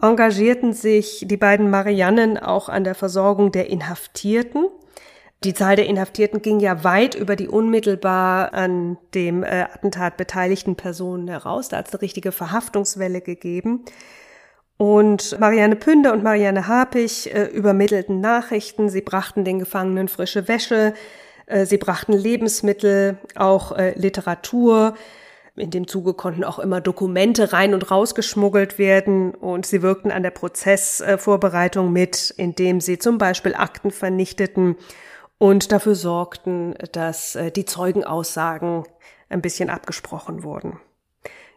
engagierten 0.01 0.73
sich 0.73 1.25
die 1.27 1.37
beiden 1.37 1.69
Mariannen 1.69 2.37
auch 2.37 2.69
an 2.69 2.83
der 2.83 2.95
Versorgung 2.95 3.51
der 3.51 3.69
Inhaftierten. 3.69 4.67
Die 5.43 5.53
Zahl 5.53 5.75
der 5.75 5.85
Inhaftierten 5.85 6.41
ging 6.41 6.59
ja 6.59 6.83
weit 6.83 7.13
über 7.13 7.35
die 7.35 7.47
unmittelbar 7.47 8.53
an 8.53 8.97
dem 9.13 9.43
äh, 9.43 9.65
Attentat 9.71 10.17
beteiligten 10.17 10.75
Personen 10.75 11.27
heraus. 11.27 11.69
Da 11.69 11.77
hat 11.77 11.87
es 11.87 11.93
eine 11.93 12.01
richtige 12.01 12.31
Verhaftungswelle 12.31 13.21
gegeben. 13.21 13.85
Und 14.77 15.39
Marianne 15.39 15.75
Pünder 15.75 16.13
und 16.13 16.23
Marianne 16.23 16.67
Hapich 16.67 17.33
äh, 17.33 17.45
übermittelten 17.45 18.19
Nachrichten, 18.19 18.89
sie 18.89 19.01
brachten 19.01 19.43
den 19.43 19.59
Gefangenen 19.59 20.07
frische 20.07 20.47
Wäsche, 20.47 20.93
äh, 21.47 21.65
sie 21.65 21.77
brachten 21.77 22.13
Lebensmittel, 22.13 23.17
auch 23.35 23.71
äh, 23.71 23.93
Literatur, 23.95 24.95
in 25.57 25.71
dem 25.71 25.87
Zuge 25.87 26.13
konnten 26.13 26.43
auch 26.43 26.59
immer 26.59 26.81
Dokumente 26.81 27.51
rein 27.51 27.73
und 27.73 27.89
rausgeschmuggelt 27.89 28.77
werden 28.77 29.33
und 29.33 29.65
sie 29.65 29.81
wirkten 29.81 30.11
an 30.11 30.23
der 30.23 30.31
Prozessvorbereitung 30.31 31.91
mit, 31.91 32.33
indem 32.37 32.79
sie 32.79 32.99
zum 32.99 33.17
Beispiel 33.17 33.55
Akten 33.55 33.91
vernichteten 33.91 34.75
und 35.37 35.71
dafür 35.71 35.95
sorgten, 35.95 36.75
dass 36.91 37.35
äh, 37.35 37.51
die 37.51 37.65
Zeugenaussagen 37.65 38.83
ein 39.29 39.41
bisschen 39.41 39.69
abgesprochen 39.69 40.43
wurden. 40.43 40.79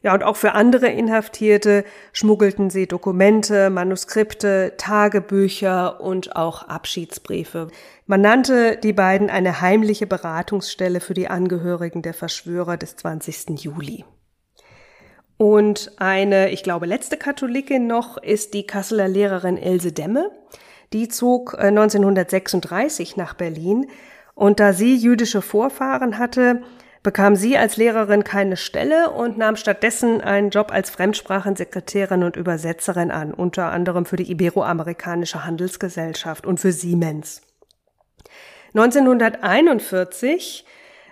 Ja, 0.03 0.15
und 0.15 0.23
auch 0.23 0.37
für 0.37 0.53
andere 0.53 0.89
Inhaftierte 0.89 1.85
schmuggelten 2.13 2.71
sie 2.71 2.87
Dokumente, 2.87 3.69
Manuskripte, 3.69 4.75
Tagebücher 4.79 6.01
und 6.01 6.37
auch 6.37 6.63
Abschiedsbriefe. 6.63 7.69
Man 8.07 8.23
nannte 8.23 8.79
die 8.79 8.95
beiden 8.95 9.29
eine 9.29 9.61
heimliche 9.61 10.07
Beratungsstelle 10.07 11.01
für 11.01 11.15
die 11.15 11.29
Angehörigen 11.29 12.01
der 12.01 12.15
Verschwörer 12.15 12.79
des 12.79 12.97
20. 12.97 13.61
Juli. 13.61 14.05
Und 15.37 15.93
eine, 15.97 16.51
ich 16.51 16.63
glaube, 16.63 16.87
letzte 16.87 17.17
Katholikin 17.17 17.87
noch 17.87 18.17
ist 18.19 18.55
die 18.55 18.67
Kasseler 18.67 19.09
Lehrerin 19.09 19.57
Else 19.57 19.93
Demme. 19.93 20.31
Die 20.93 21.09
zog 21.09 21.59
1936 21.59 23.17
äh, 23.17 23.21
nach 23.21 23.35
Berlin 23.35 23.87
und 24.35 24.61
da 24.61 24.73
sie 24.73 24.97
jüdische 24.97 25.41
Vorfahren 25.41 26.19
hatte, 26.19 26.63
bekam 27.03 27.37
sie 27.37 27.57
als 27.57 27.77
Lehrerin 27.77 28.25
keine 28.25 28.57
Stelle 28.57 29.11
und 29.11 29.39
nahm 29.39 29.57
stattdessen 29.57 30.21
einen 30.21 30.51
Job 30.51 30.71
als 30.71 30.91
Fremdsprachensekretärin 30.91 32.23
und 32.23 32.37
Übersetzerin 32.37 33.11
an, 33.11 33.33
unter 33.33 33.73
anderem 33.73 34.05
für 34.05 34.17
die 34.17 34.31
Iberoamerikanische 34.31 35.45
Handelsgesellschaft 35.45 36.47
und 36.47 36.61
für 36.61 36.73
Siemens. 36.73 37.43
1941 38.75 40.65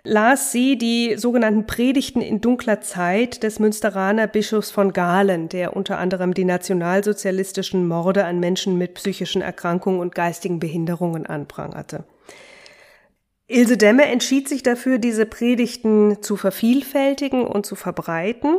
las 0.04 0.52
sie 0.52 0.78
die 0.78 1.16
sogenannten 1.16 1.66
Predigten 1.66 2.20
in 2.20 2.40
dunkler 2.40 2.80
Zeit 2.80 3.42
des 3.42 3.58
Münsteraner 3.58 4.26
Bischofs 4.26 4.70
von 4.70 4.92
Galen, 4.92 5.48
der 5.48 5.76
unter 5.76 5.98
anderem 5.98 6.34
die 6.34 6.44
nationalsozialistischen 6.44 7.86
Morde 7.86 8.24
an 8.24 8.40
Menschen 8.40 8.78
mit 8.78 8.94
psychischen 8.94 9.42
Erkrankungen 9.42 10.00
und 10.00 10.14
geistigen 10.14 10.60
Behinderungen 10.60 11.26
anprangerte. 11.26 12.04
Ilse 13.50 13.78
Demme 13.78 14.04
entschied 14.04 14.46
sich 14.46 14.62
dafür, 14.62 14.98
diese 14.98 15.24
Predigten 15.24 16.22
zu 16.22 16.36
vervielfältigen 16.36 17.46
und 17.46 17.64
zu 17.64 17.76
verbreiten, 17.76 18.58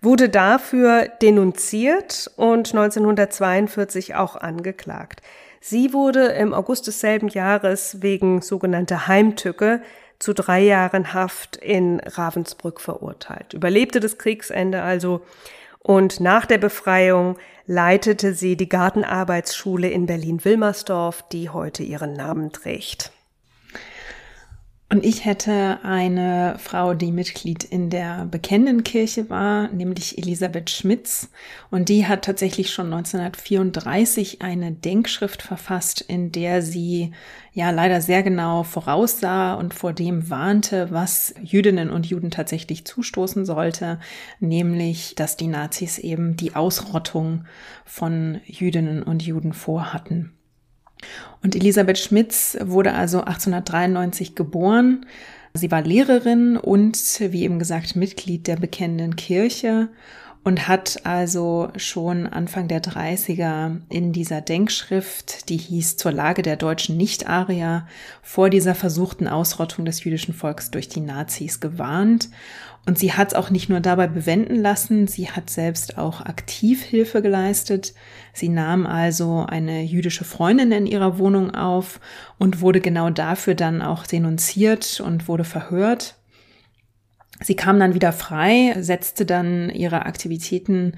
wurde 0.00 0.30
dafür 0.30 1.08
denunziert 1.20 2.30
und 2.36 2.74
1942 2.74 4.14
auch 4.14 4.36
angeklagt. 4.36 5.20
Sie 5.60 5.92
wurde 5.92 6.26
im 6.28 6.54
August 6.54 6.86
desselben 6.86 7.28
Jahres 7.28 8.00
wegen 8.00 8.40
sogenannter 8.40 9.06
Heimtücke 9.06 9.82
zu 10.18 10.32
drei 10.32 10.62
Jahren 10.62 11.12
Haft 11.12 11.56
in 11.56 12.00
Ravensbrück 12.00 12.80
verurteilt, 12.80 13.52
überlebte 13.52 14.00
das 14.00 14.16
Kriegsende 14.16 14.80
also 14.80 15.20
und 15.80 16.20
nach 16.20 16.46
der 16.46 16.58
Befreiung 16.58 17.36
leitete 17.66 18.32
sie 18.32 18.56
die 18.56 18.68
Gartenarbeitsschule 18.68 19.88
in 19.88 20.06
Berlin-Wilmersdorf, 20.06 21.24
die 21.30 21.50
heute 21.50 21.82
ihren 21.82 22.14
Namen 22.14 22.50
trägt. 22.50 23.12
Und 24.88 25.04
ich 25.04 25.24
hätte 25.24 25.80
eine 25.82 26.54
Frau, 26.60 26.94
die 26.94 27.10
Mitglied 27.10 27.64
in 27.64 27.90
der 27.90 28.24
Bekennenden 28.26 28.84
Kirche 28.84 29.28
war, 29.28 29.66
nämlich 29.72 30.16
Elisabeth 30.16 30.70
Schmitz. 30.70 31.28
Und 31.72 31.88
die 31.88 32.06
hat 32.06 32.24
tatsächlich 32.24 32.70
schon 32.72 32.92
1934 32.92 34.42
eine 34.42 34.70
Denkschrift 34.70 35.42
verfasst, 35.42 36.02
in 36.02 36.30
der 36.30 36.62
sie 36.62 37.10
ja 37.52 37.70
leider 37.70 38.00
sehr 38.00 38.22
genau 38.22 38.62
voraussah 38.62 39.54
und 39.54 39.74
vor 39.74 39.92
dem 39.92 40.30
warnte, 40.30 40.88
was 40.92 41.34
Jüdinnen 41.42 41.90
und 41.90 42.06
Juden 42.06 42.30
tatsächlich 42.30 42.84
zustoßen 42.84 43.44
sollte, 43.44 43.98
nämlich, 44.38 45.16
dass 45.16 45.36
die 45.36 45.48
Nazis 45.48 45.98
eben 45.98 46.36
die 46.36 46.54
Ausrottung 46.54 47.44
von 47.84 48.40
Jüdinnen 48.44 49.02
und 49.02 49.24
Juden 49.24 49.52
vorhatten. 49.52 50.35
Und 51.42 51.54
Elisabeth 51.54 51.98
Schmitz 51.98 52.56
wurde 52.60 52.92
also 52.92 53.20
1893 53.20 54.34
geboren. 54.34 55.06
Sie 55.54 55.70
war 55.70 55.82
Lehrerin 55.82 56.56
und, 56.56 56.98
wie 57.20 57.44
eben 57.44 57.58
gesagt, 57.58 57.96
Mitglied 57.96 58.46
der 58.46 58.56
Bekennenden 58.56 59.16
Kirche 59.16 59.88
und 60.46 60.68
hat 60.68 61.04
also 61.04 61.70
schon 61.76 62.28
Anfang 62.28 62.68
der 62.68 62.80
30er 62.80 63.80
in 63.88 64.12
dieser 64.12 64.40
Denkschrift, 64.40 65.48
die 65.48 65.56
hieß 65.56 65.96
Zur 65.96 66.12
Lage 66.12 66.42
der 66.42 66.54
deutschen 66.56 66.96
Nicht-Arier, 66.96 67.88
vor 68.22 68.48
dieser 68.48 68.76
versuchten 68.76 69.26
Ausrottung 69.26 69.84
des 69.84 70.04
jüdischen 70.04 70.34
Volks 70.34 70.70
durch 70.70 70.88
die 70.88 71.00
Nazis 71.00 71.58
gewarnt 71.58 72.28
und 72.86 72.98
sie 72.98 73.12
hat 73.12 73.28
es 73.28 73.34
auch 73.34 73.50
nicht 73.50 73.68
nur 73.68 73.80
dabei 73.80 74.06
bewenden 74.06 74.56
lassen, 74.56 75.08
sie 75.08 75.28
hat 75.30 75.50
selbst 75.50 75.98
auch 75.98 76.20
aktiv 76.20 76.82
Hilfe 76.82 77.20
geleistet. 77.20 77.94
Sie 78.32 78.48
nahm 78.48 78.86
also 78.86 79.44
eine 79.48 79.82
jüdische 79.82 80.24
Freundin 80.24 80.70
in 80.70 80.86
ihrer 80.86 81.18
Wohnung 81.18 81.52
auf 81.54 82.00
und 82.38 82.60
wurde 82.60 82.80
genau 82.80 83.10
dafür 83.10 83.56
dann 83.56 83.82
auch 83.82 84.06
denunziert 84.06 85.00
und 85.00 85.26
wurde 85.26 85.44
verhört. 85.44 86.15
Sie 87.42 87.54
kam 87.54 87.78
dann 87.78 87.94
wieder 87.94 88.12
frei, 88.12 88.74
setzte 88.80 89.26
dann 89.26 89.68
ihre 89.70 90.06
Aktivitäten 90.06 90.94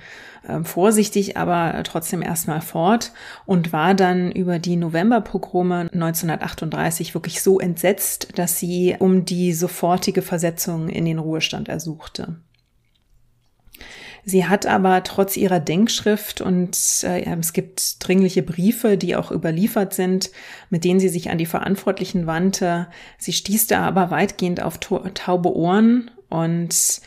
äh, 0.46 0.62
vorsichtig, 0.62 1.36
aber 1.36 1.82
trotzdem 1.82 2.22
erstmal 2.22 2.60
fort 2.60 3.12
und 3.44 3.72
war 3.72 3.94
dann 3.94 4.30
über 4.30 4.58
die 4.58 4.76
Novemberpogrome 4.76 5.88
1938 5.92 7.14
wirklich 7.14 7.42
so 7.42 7.58
entsetzt, 7.58 8.28
dass 8.36 8.58
sie 8.58 8.96
um 8.98 9.24
die 9.24 9.52
sofortige 9.52 10.22
Versetzung 10.22 10.88
in 10.88 11.04
den 11.04 11.18
Ruhestand 11.18 11.68
ersuchte. 11.68 12.36
Sie 14.24 14.46
hat 14.46 14.66
aber 14.66 15.02
trotz 15.04 15.36
ihrer 15.36 15.58
Denkschrift 15.58 16.40
und 16.40 16.76
äh, 17.02 17.24
es 17.40 17.52
gibt 17.52 18.06
dringliche 18.06 18.42
Briefe, 18.42 18.96
die 18.98 19.16
auch 19.16 19.32
überliefert 19.32 19.94
sind, 19.94 20.30
mit 20.70 20.84
denen 20.84 21.00
sie 21.00 21.08
sich 21.08 21.30
an 21.30 21.38
die 21.38 21.46
Verantwortlichen 21.46 22.26
wandte. 22.26 22.88
Sie 23.16 23.32
stieß 23.32 23.68
da 23.68 23.86
aber 23.86 24.10
weitgehend 24.10 24.62
auf 24.62 24.78
taube 24.78 25.56
Ohren 25.56 26.10
und 26.28 27.00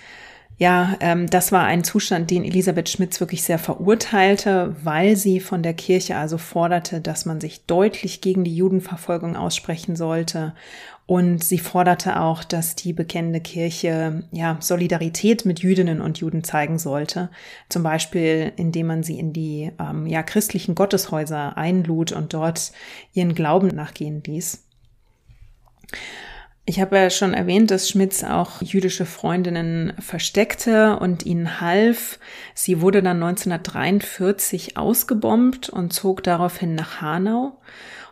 ja, 0.62 0.96
ähm, 1.00 1.28
das 1.28 1.52
war 1.52 1.64
ein 1.64 1.84
Zustand, 1.84 2.30
den 2.30 2.46
Elisabeth 2.46 2.88
Schmitz 2.88 3.20
wirklich 3.20 3.42
sehr 3.42 3.58
verurteilte, 3.58 4.76
weil 4.84 5.16
sie 5.16 5.40
von 5.40 5.64
der 5.64 5.74
Kirche 5.74 6.18
also 6.18 6.38
forderte, 6.38 7.02
dass 7.02 7.26
man 7.26 7.42
sich 7.42 7.66
deutlich 7.66 8.22
gegen 8.22 8.44
die 8.44 8.56
Judenverfolgung 8.56 9.36
aussprechen 9.36 9.96
sollte. 9.96 10.54
Und 11.08 11.44
sie 11.44 11.58
forderte 11.58 12.22
auch, 12.22 12.44
dass 12.44 12.76
die 12.76 12.94
bekennende 12.94 13.42
Kirche 13.42 14.24
ja 14.32 14.58
Solidarität 14.60 15.46
mit 15.46 15.62
Jüdinnen 15.62 16.00
und 16.00 16.20
Juden 16.20 16.44
zeigen 16.44 16.78
sollte. 16.78 17.32
Zum 17.68 17.82
Beispiel, 17.82 18.54
indem 18.56 18.86
man 18.86 19.02
sie 19.02 19.18
in 19.18 19.34
die 19.34 19.72
ähm, 19.80 20.06
ja 20.06 20.22
christlichen 20.22 20.76
Gotteshäuser 20.76 21.58
einlud 21.58 22.12
und 22.12 22.36
dort 22.36 22.72
ihren 23.14 23.34
Glauben 23.34 23.70
nachgehen 23.70 24.22
ließ. 24.24 24.64
Ich 26.66 26.80
habe 26.80 26.96
ja 26.96 27.10
schon 27.10 27.34
erwähnt, 27.34 27.72
dass 27.72 27.90
Schmitz 27.90 28.24
auch 28.24 28.62
jüdische 28.62 29.06
Freundinnen 29.06 29.94
versteckte 30.00 30.98
und 30.98 31.26
ihnen 31.26 31.60
half. 31.60 32.20
Sie 32.54 32.82
wurde 32.82 33.02
dann 33.02 33.22
1943 33.24 34.78
ausgebombt 34.78 35.70
und 35.70 35.92
zog 35.92 36.24
daraufhin 36.24 36.76
nach 36.76 37.02
Hanau. 37.02 37.60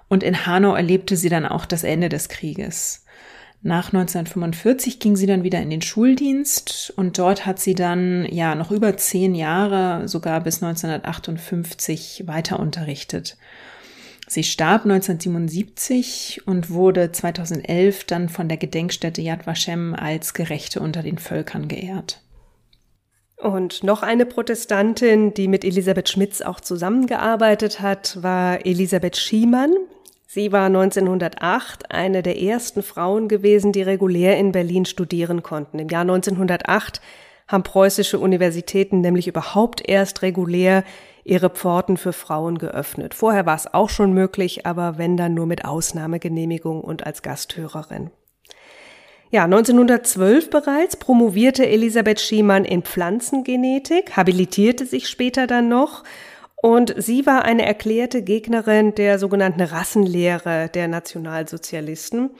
Und 0.08 0.24
in 0.24 0.48
Hanau 0.48 0.74
erlebte 0.74 1.16
sie 1.16 1.30
dann 1.30 1.46
auch 1.46 1.66
das 1.66 1.84
Ende 1.84 2.10
des 2.10 2.28
Krieges. 2.28 3.06
Nach 3.62 3.94
1945 3.94 5.00
ging 5.00 5.16
sie 5.16 5.28
dann 5.28 5.44
wieder 5.44 5.60
in 5.62 5.70
den 5.70 5.82
Schuldienst 5.82 6.94
und 6.96 7.20
dort 7.20 7.46
hat 7.46 7.60
sie 7.60 7.76
dann 7.76 8.26
ja 8.32 8.56
noch 8.56 8.72
über 8.72 8.96
zehn 8.96 9.36
Jahre, 9.36 10.08
sogar 10.08 10.42
bis 10.42 10.64
1958 10.64 12.24
weiter 12.26 12.60
unterrichtet. 12.60 13.38
Sie 14.32 14.44
starb 14.44 14.84
1977 14.84 16.44
und 16.46 16.70
wurde 16.70 17.12
2011 17.12 18.04
dann 18.04 18.30
von 18.30 18.48
der 18.48 18.58
Gedenkstätte 18.58 19.22
Yad 19.22 19.48
Vashem 19.48 19.96
als 19.96 20.36
Gerechte 20.36 20.82
unter 20.82 21.02
den 21.02 21.18
Völkern 21.18 21.68
geehrt. 21.68 22.22
Und 23.38 23.84
noch 23.84 24.04
eine 24.04 24.28
Protestantin, 24.28 25.34
die 25.34 25.48
mit 25.48 25.65
Elisabeth 25.65 26.10
Schmitz 26.10 26.42
auch 26.42 26.60
zusammengearbeitet 26.60 27.82
hat, 27.82 28.22
war 28.22 28.63
Elisabeth 28.68 29.18
Schiemann. 29.18 29.74
Sie 30.28 30.52
war 30.52 30.68
1908 30.68 31.92
eine 31.92 32.22
der 32.22 32.39
ersten 32.39 32.84
Frauen 32.84 33.30
gewesen, 33.30 33.72
die 33.72 33.82
regulär 33.82 34.38
in 34.38 34.52
Berlin 34.52 34.86
studieren 34.86 35.42
konnten. 35.42 35.80
Im 35.80 35.89
Jahr 35.89 36.02
1908 36.02 37.02
haben 37.48 37.63
preußische 37.63 38.20
Universitäten 38.20 39.02
nämlich 39.02 39.28
überhaupt 39.28 39.82
erst 39.89 40.22
regulär 40.22 40.84
ihre 41.30 41.50
Pforten 41.50 41.98
für 41.98 42.13
Frauen 42.13 42.58
geöffnet. 42.58 43.13
Vorher 43.13 43.46
war 43.46 43.56
es 43.56 43.74
auch 43.74 43.89
schon 43.89 44.13
möglich, 44.13 44.65
aber 44.65 44.98
wenn 44.98 45.15
dann 45.15 45.34
nur 45.34 45.46
mit 45.46 45.63
Ausnahmegenehmigung 45.63 46.82
und 46.82 47.06
als 47.06 47.22
Gasthörerin. 47.22 48.10
Ja, 49.32 49.44
1912 49.44 50.50
bereits 50.50 50.98
promovierte 50.98 51.68
Elisabeth 51.68 52.20
Schiemann 52.20 52.65
in 52.65 52.82
Pflanzengenetik, 52.82 54.18
habilitierte 54.18 54.88
sich 54.88 55.08
später 55.08 55.46
dann 55.46 55.70
noch 55.70 56.04
und 56.56 56.96
sie 56.98 57.28
war 57.28 57.46
eine 57.46 57.63
erklärte 57.63 58.24
Gegnerin 58.24 58.96
der 58.96 59.20
sogenannten 59.20 59.62
Rassenlehre 59.62 60.70
der 60.74 60.88
Nationalsozialisten. 60.88 62.32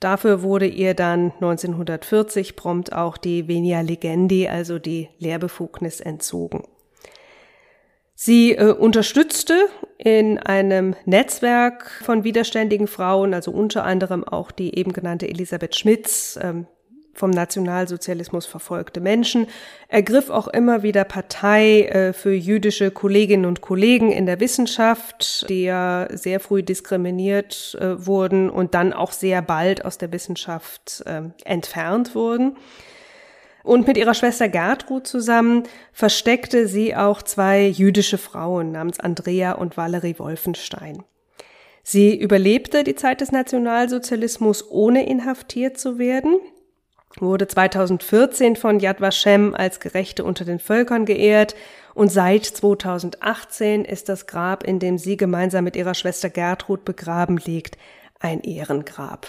Dafür 0.00 0.42
wurde 0.42 0.66
ihr 0.66 0.94
dann 0.94 1.30
1940 1.34 2.56
prompt 2.56 2.92
auch 2.92 3.16
die 3.16 3.46
Venia 3.46 3.82
Legendi, 3.82 4.48
also 4.48 4.80
die 4.80 5.08
Lehrbefugnis, 5.18 6.00
entzogen. 6.00 6.64
Sie 8.24 8.52
äh, 8.52 8.66
unterstützte 8.66 9.66
in 9.98 10.38
einem 10.38 10.94
Netzwerk 11.06 11.90
von 12.04 12.22
widerständigen 12.22 12.86
Frauen, 12.86 13.34
also 13.34 13.50
unter 13.50 13.82
anderem 13.82 14.22
auch 14.22 14.52
die 14.52 14.78
eben 14.78 14.92
genannte 14.92 15.26
Elisabeth 15.26 15.74
Schmitz, 15.74 16.38
ähm, 16.40 16.68
vom 17.14 17.30
Nationalsozialismus 17.30 18.46
verfolgte 18.46 19.00
Menschen, 19.00 19.48
ergriff 19.88 20.30
auch 20.30 20.46
immer 20.46 20.84
wieder 20.84 21.02
Partei 21.02 21.82
äh, 21.82 22.12
für 22.12 22.32
jüdische 22.32 22.92
Kolleginnen 22.92 23.44
und 23.44 23.60
Kollegen 23.60 24.12
in 24.12 24.26
der 24.26 24.38
Wissenschaft, 24.38 25.44
die 25.48 25.64
ja 25.64 26.06
sehr 26.12 26.38
früh 26.38 26.62
diskriminiert 26.62 27.76
äh, 27.80 28.06
wurden 28.06 28.50
und 28.50 28.74
dann 28.74 28.92
auch 28.92 29.10
sehr 29.10 29.42
bald 29.42 29.84
aus 29.84 29.98
der 29.98 30.12
Wissenschaft 30.12 31.02
äh, 31.06 31.22
entfernt 31.44 32.14
wurden. 32.14 32.56
Und 33.62 33.86
mit 33.86 33.96
ihrer 33.96 34.14
Schwester 34.14 34.48
Gertrud 34.48 35.06
zusammen 35.06 35.64
versteckte 35.92 36.66
sie 36.66 36.96
auch 36.96 37.22
zwei 37.22 37.66
jüdische 37.66 38.18
Frauen 38.18 38.72
namens 38.72 38.98
Andrea 38.98 39.52
und 39.52 39.76
Valerie 39.76 40.18
Wolfenstein. 40.18 41.04
Sie 41.82 42.16
überlebte 42.16 42.84
die 42.84 42.94
Zeit 42.94 43.20
des 43.20 43.32
Nationalsozialismus, 43.32 44.70
ohne 44.70 45.06
inhaftiert 45.06 45.78
zu 45.78 45.98
werden, 45.98 46.38
wurde 47.18 47.46
2014 47.46 48.56
von 48.56 48.80
Yad 48.80 49.00
Vashem 49.00 49.54
als 49.54 49.80
Gerechte 49.80 50.24
unter 50.24 50.44
den 50.44 50.58
Völkern 50.58 51.04
geehrt 51.04 51.54
und 51.94 52.10
seit 52.10 52.44
2018 52.44 53.84
ist 53.84 54.08
das 54.08 54.26
Grab, 54.26 54.64
in 54.64 54.78
dem 54.78 54.96
sie 54.96 55.16
gemeinsam 55.16 55.64
mit 55.64 55.76
ihrer 55.76 55.94
Schwester 55.94 56.30
Gertrud 56.30 56.84
begraben 56.84 57.36
liegt, 57.36 57.76
ein 58.18 58.40
Ehrengrab. 58.40 59.26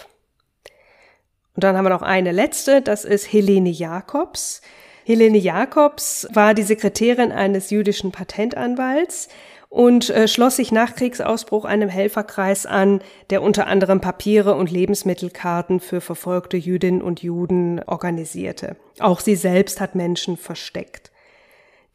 Und 1.55 1.63
dann 1.63 1.77
haben 1.77 1.85
wir 1.85 1.89
noch 1.89 2.01
eine 2.01 2.31
letzte, 2.31 2.81
das 2.81 3.05
ist 3.05 3.31
Helene 3.31 3.69
Jakobs. 3.69 4.61
Helene 5.05 5.37
Jakobs 5.37 6.27
war 6.33 6.53
die 6.53 6.63
Sekretärin 6.63 7.31
eines 7.31 7.69
jüdischen 7.69 8.11
Patentanwalts 8.11 9.27
und 9.69 10.09
äh, 10.11 10.27
schloss 10.27 10.57
sich 10.57 10.71
nach 10.71 10.95
Kriegsausbruch 10.95 11.65
einem 11.65 11.89
Helferkreis 11.89 12.65
an, 12.65 13.01
der 13.31 13.41
unter 13.41 13.67
anderem 13.67 14.01
Papiere 14.01 14.55
und 14.55 14.71
Lebensmittelkarten 14.71 15.79
für 15.79 15.99
verfolgte 15.99 16.57
Jüdinnen 16.57 17.01
und 17.01 17.21
Juden 17.21 17.81
organisierte. 17.85 18.75
Auch 18.99 19.19
sie 19.19 19.35
selbst 19.35 19.81
hat 19.81 19.95
Menschen 19.95 20.37
versteckt. 20.37 21.11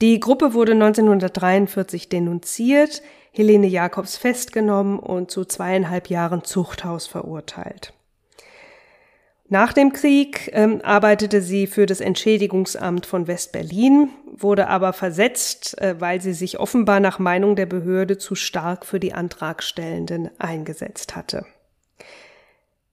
Die 0.01 0.21
Gruppe 0.21 0.55
wurde 0.55 0.73
1943 0.73 2.09
denunziert, 2.09 3.03
Helene 3.33 3.67
Jakobs 3.67 4.17
festgenommen 4.17 4.99
und 4.99 5.31
zu 5.31 5.45
zweieinhalb 5.45 6.11
Jahren 6.11 6.45
Zuchthaus 6.45 7.07
verurteilt. 7.07 7.93
Nach 9.51 9.73
dem 9.73 9.95
Krieg 9.95 10.51
ähm, 10.53 10.83
arbeitete 10.83 11.41
sie 11.41 11.67
für 11.67 11.87
das 11.87 12.01
Entschädigungsamt 12.01 13.07
von 13.07 13.27
West-Berlin, 13.27 14.11
wurde 14.31 14.69
aber 14.69 14.93
versetzt, 14.93 15.81
äh, 15.81 15.99
weil 15.99 16.21
sie 16.21 16.35
sich 16.35 16.61
offenbar 16.61 17.01
nach 17.01 17.19
Meinung 17.19 17.57
der 17.57 17.65
Behörde 17.65 18.19
zu 18.19 18.35
stark 18.35 18.85
für 18.85 19.01
die 19.01 19.15
Antragstellenden 19.15 20.31
eingesetzt 20.39 21.17
hatte. 21.17 21.47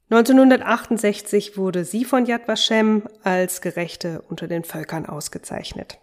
1968 0.09 1.57
wurde 1.57 1.83
sie 1.83 2.05
von 2.05 2.25
Yad 2.25 2.47
Vashem 2.47 3.03
als 3.23 3.59
Gerechte 3.59 4.23
unter 4.29 4.47
den 4.47 4.63
Völkern 4.63 5.05
ausgezeichnet. 5.05 5.97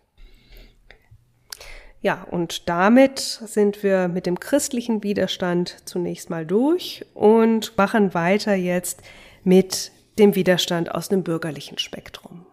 Ja, 2.02 2.26
und 2.30 2.68
damit 2.68 3.20
sind 3.20 3.82
wir 3.82 4.08
mit 4.08 4.26
dem 4.26 4.38
christlichen 4.38 5.02
Widerstand 5.02 5.76
zunächst 5.86 6.28
mal 6.28 6.44
durch 6.44 7.06
und 7.14 7.78
machen 7.78 8.12
weiter 8.12 8.54
jetzt 8.54 9.02
mit 9.44 9.92
dem 10.18 10.34
Widerstand 10.34 10.94
aus 10.94 11.08
dem 11.08 11.22
bürgerlichen 11.22 11.78
Spektrum. 11.78 12.46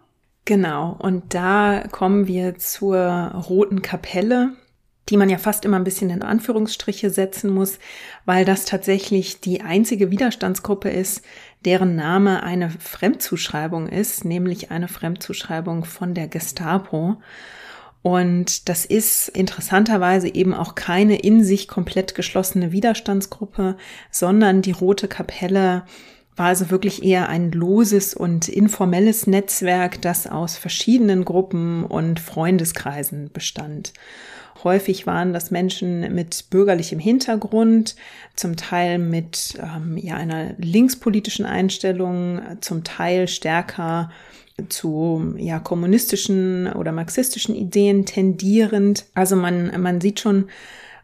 Genau, 0.46 0.96
und 0.98 1.34
da 1.34 1.84
kommen 1.92 2.28
wir 2.28 2.58
zur 2.58 3.00
Roten 3.00 3.82
Kapelle, 3.82 4.54
die 5.10 5.18
man 5.18 5.30
ja 5.30 5.38
fast 5.38 5.66
immer 5.66 5.78
ein 5.78 5.84
bisschen 5.84 6.10
in 6.10 6.22
Anführungsstriche 6.22 7.10
setzen 7.10 7.52
muss, 7.52 7.80
weil 8.26 8.46
das 8.46 8.66
tatsächlich 8.66 9.42
die 9.42 9.62
einzige 9.62 10.12
Widerstandsgruppe 10.12 10.90
ist, 10.90 11.24
deren 11.66 11.96
Name 11.96 12.44
eine 12.44 12.70
Fremdzuschreibung 12.70 13.88
ist, 13.88 14.24
nämlich 14.26 14.72
eine 14.72 14.88
Fremdzuschreibung 14.88 15.86
von 15.86 16.14
der 16.14 16.28
Gestapo. 16.28 17.18
Und 18.02 18.70
das 18.70 18.86
ist 18.86 19.28
interessanterweise 19.30 20.34
eben 20.34 20.54
auch 20.54 20.76
keine 20.76 21.18
in 21.20 21.44
sich 21.44 21.68
komplett 21.68 22.16
geschlossene 22.16 22.72
Widerstandsgruppe, 22.72 23.78
sondern 24.10 24.62
die 24.62 24.72
Rote 24.72 25.08
Kapelle 25.08 25.84
war 26.40 26.48
also 26.48 26.72
wirklich 26.72 27.04
eher 27.04 27.28
ein 27.28 27.52
loses 27.52 28.14
und 28.14 28.48
informelles 28.48 29.28
Netzwerk, 29.28 30.02
das 30.02 30.26
aus 30.26 30.58
verschiedenen 30.58 31.26
Gruppen 31.26 31.84
und 31.84 32.20
Freundeskreisen 32.20 33.30
bestand. 33.32 33.94
Häufig 34.64 35.06
waren 35.06 35.34
das 35.34 35.52
Menschen 35.52 36.14
mit 36.14 36.50
bürgerlichem 36.50 37.00
Hintergrund, 37.00 37.96
zum 38.36 38.56
Teil 38.56 39.00
mit 39.00 39.60
ähm, 39.62 39.98
ja, 39.98 40.16
einer 40.16 40.54
linkspolitischen 40.58 41.46
Einstellung, 41.46 42.42
zum 42.62 42.84
Teil 42.84 43.28
stärker 43.28 44.10
zu 44.68 45.36
ja, 45.38 45.60
kommunistischen 45.60 46.72
oder 46.74 46.92
marxistischen 46.92 47.56
Ideen 47.56 48.06
tendierend. 48.06 49.06
Also 49.14 49.36
man, 49.36 49.80
man 49.82 50.02
sieht 50.02 50.20
schon, 50.20 50.50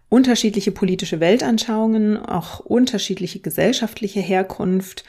unterschiedliche 0.10 0.72
politische 0.72 1.20
Weltanschauungen, 1.20 2.18
auch 2.18 2.60
unterschiedliche 2.60 3.40
gesellschaftliche 3.40 4.20
Herkunft. 4.20 5.04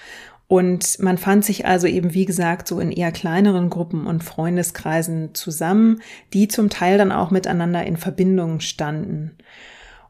Und 0.48 1.00
man 1.00 1.18
fand 1.18 1.44
sich 1.44 1.66
also 1.66 1.86
eben, 1.86 2.14
wie 2.14 2.24
gesagt, 2.24 2.68
so 2.68 2.78
in 2.78 2.92
eher 2.92 3.10
kleineren 3.10 3.68
Gruppen 3.68 4.06
und 4.06 4.22
Freundeskreisen 4.22 5.34
zusammen, 5.34 6.00
die 6.32 6.46
zum 6.48 6.70
Teil 6.70 6.98
dann 6.98 7.12
auch 7.12 7.30
miteinander 7.30 7.84
in 7.84 7.96
Verbindung 7.96 8.60
standen. 8.60 9.36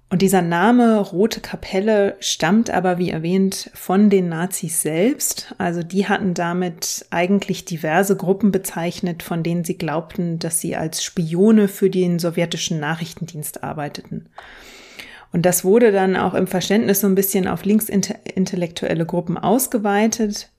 Und 0.08 0.22
dieser 0.22 0.42
Name 0.42 1.00
Rote 1.00 1.40
Kapelle 1.40 2.16
stammt 2.20 2.70
aber, 2.70 2.96
wie 2.98 3.10
erwähnt, 3.10 3.70
von 3.74 4.08
den 4.08 4.28
Nazis 4.28 4.80
selbst. 4.80 5.52
Also 5.58 5.82
die 5.82 6.06
hatten 6.08 6.32
damit 6.32 7.06
eigentlich 7.10 7.64
diverse 7.64 8.16
Gruppen 8.16 8.52
bezeichnet, 8.52 9.24
von 9.24 9.42
denen 9.42 9.64
sie 9.64 9.76
glaubten, 9.76 10.38
dass 10.38 10.60
sie 10.60 10.76
als 10.76 11.02
Spione 11.02 11.66
für 11.66 11.90
den 11.90 12.20
sowjetischen 12.20 12.78
Nachrichtendienst 12.78 13.64
arbeiteten. 13.64 14.28
Und 15.32 15.44
das 15.44 15.64
wurde 15.64 15.90
dann 15.90 16.16
auch 16.16 16.34
im 16.34 16.46
Verständnis 16.46 17.00
so 17.00 17.08
ein 17.08 17.16
bisschen 17.16 17.48
auf 17.48 17.64
linksintellektuelle 17.64 19.06
Gruppen 19.06 19.36
ausgeweitet. 19.36 20.50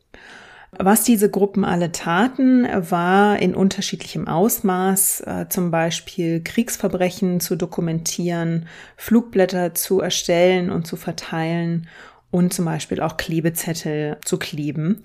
Was 0.80 1.04
diese 1.04 1.30
Gruppen 1.30 1.66
alle 1.66 1.92
taten, 1.92 2.68
war 2.72 3.40
in 3.40 3.56
unterschiedlichem 3.56 4.28
Ausmaß, 4.28 5.22
äh, 5.22 5.46
zum 5.50 5.72
Beispiel 5.72 6.44
Kriegsverbrechen 6.44 7.40
zu 7.40 7.56
dokumentieren, 7.56 8.68
Flugblätter 8.96 9.74
zu 9.74 10.02
erstellen 10.02 10.70
und 10.70 10.86
zu 10.86 10.96
verteilen 10.96 11.88
und 12.30 12.54
zum 12.54 12.66
Beispiel 12.66 13.02
auch 13.02 13.18
Klebezettel 13.18 14.18
zu 14.24 14.38
kleben. 14.38 15.04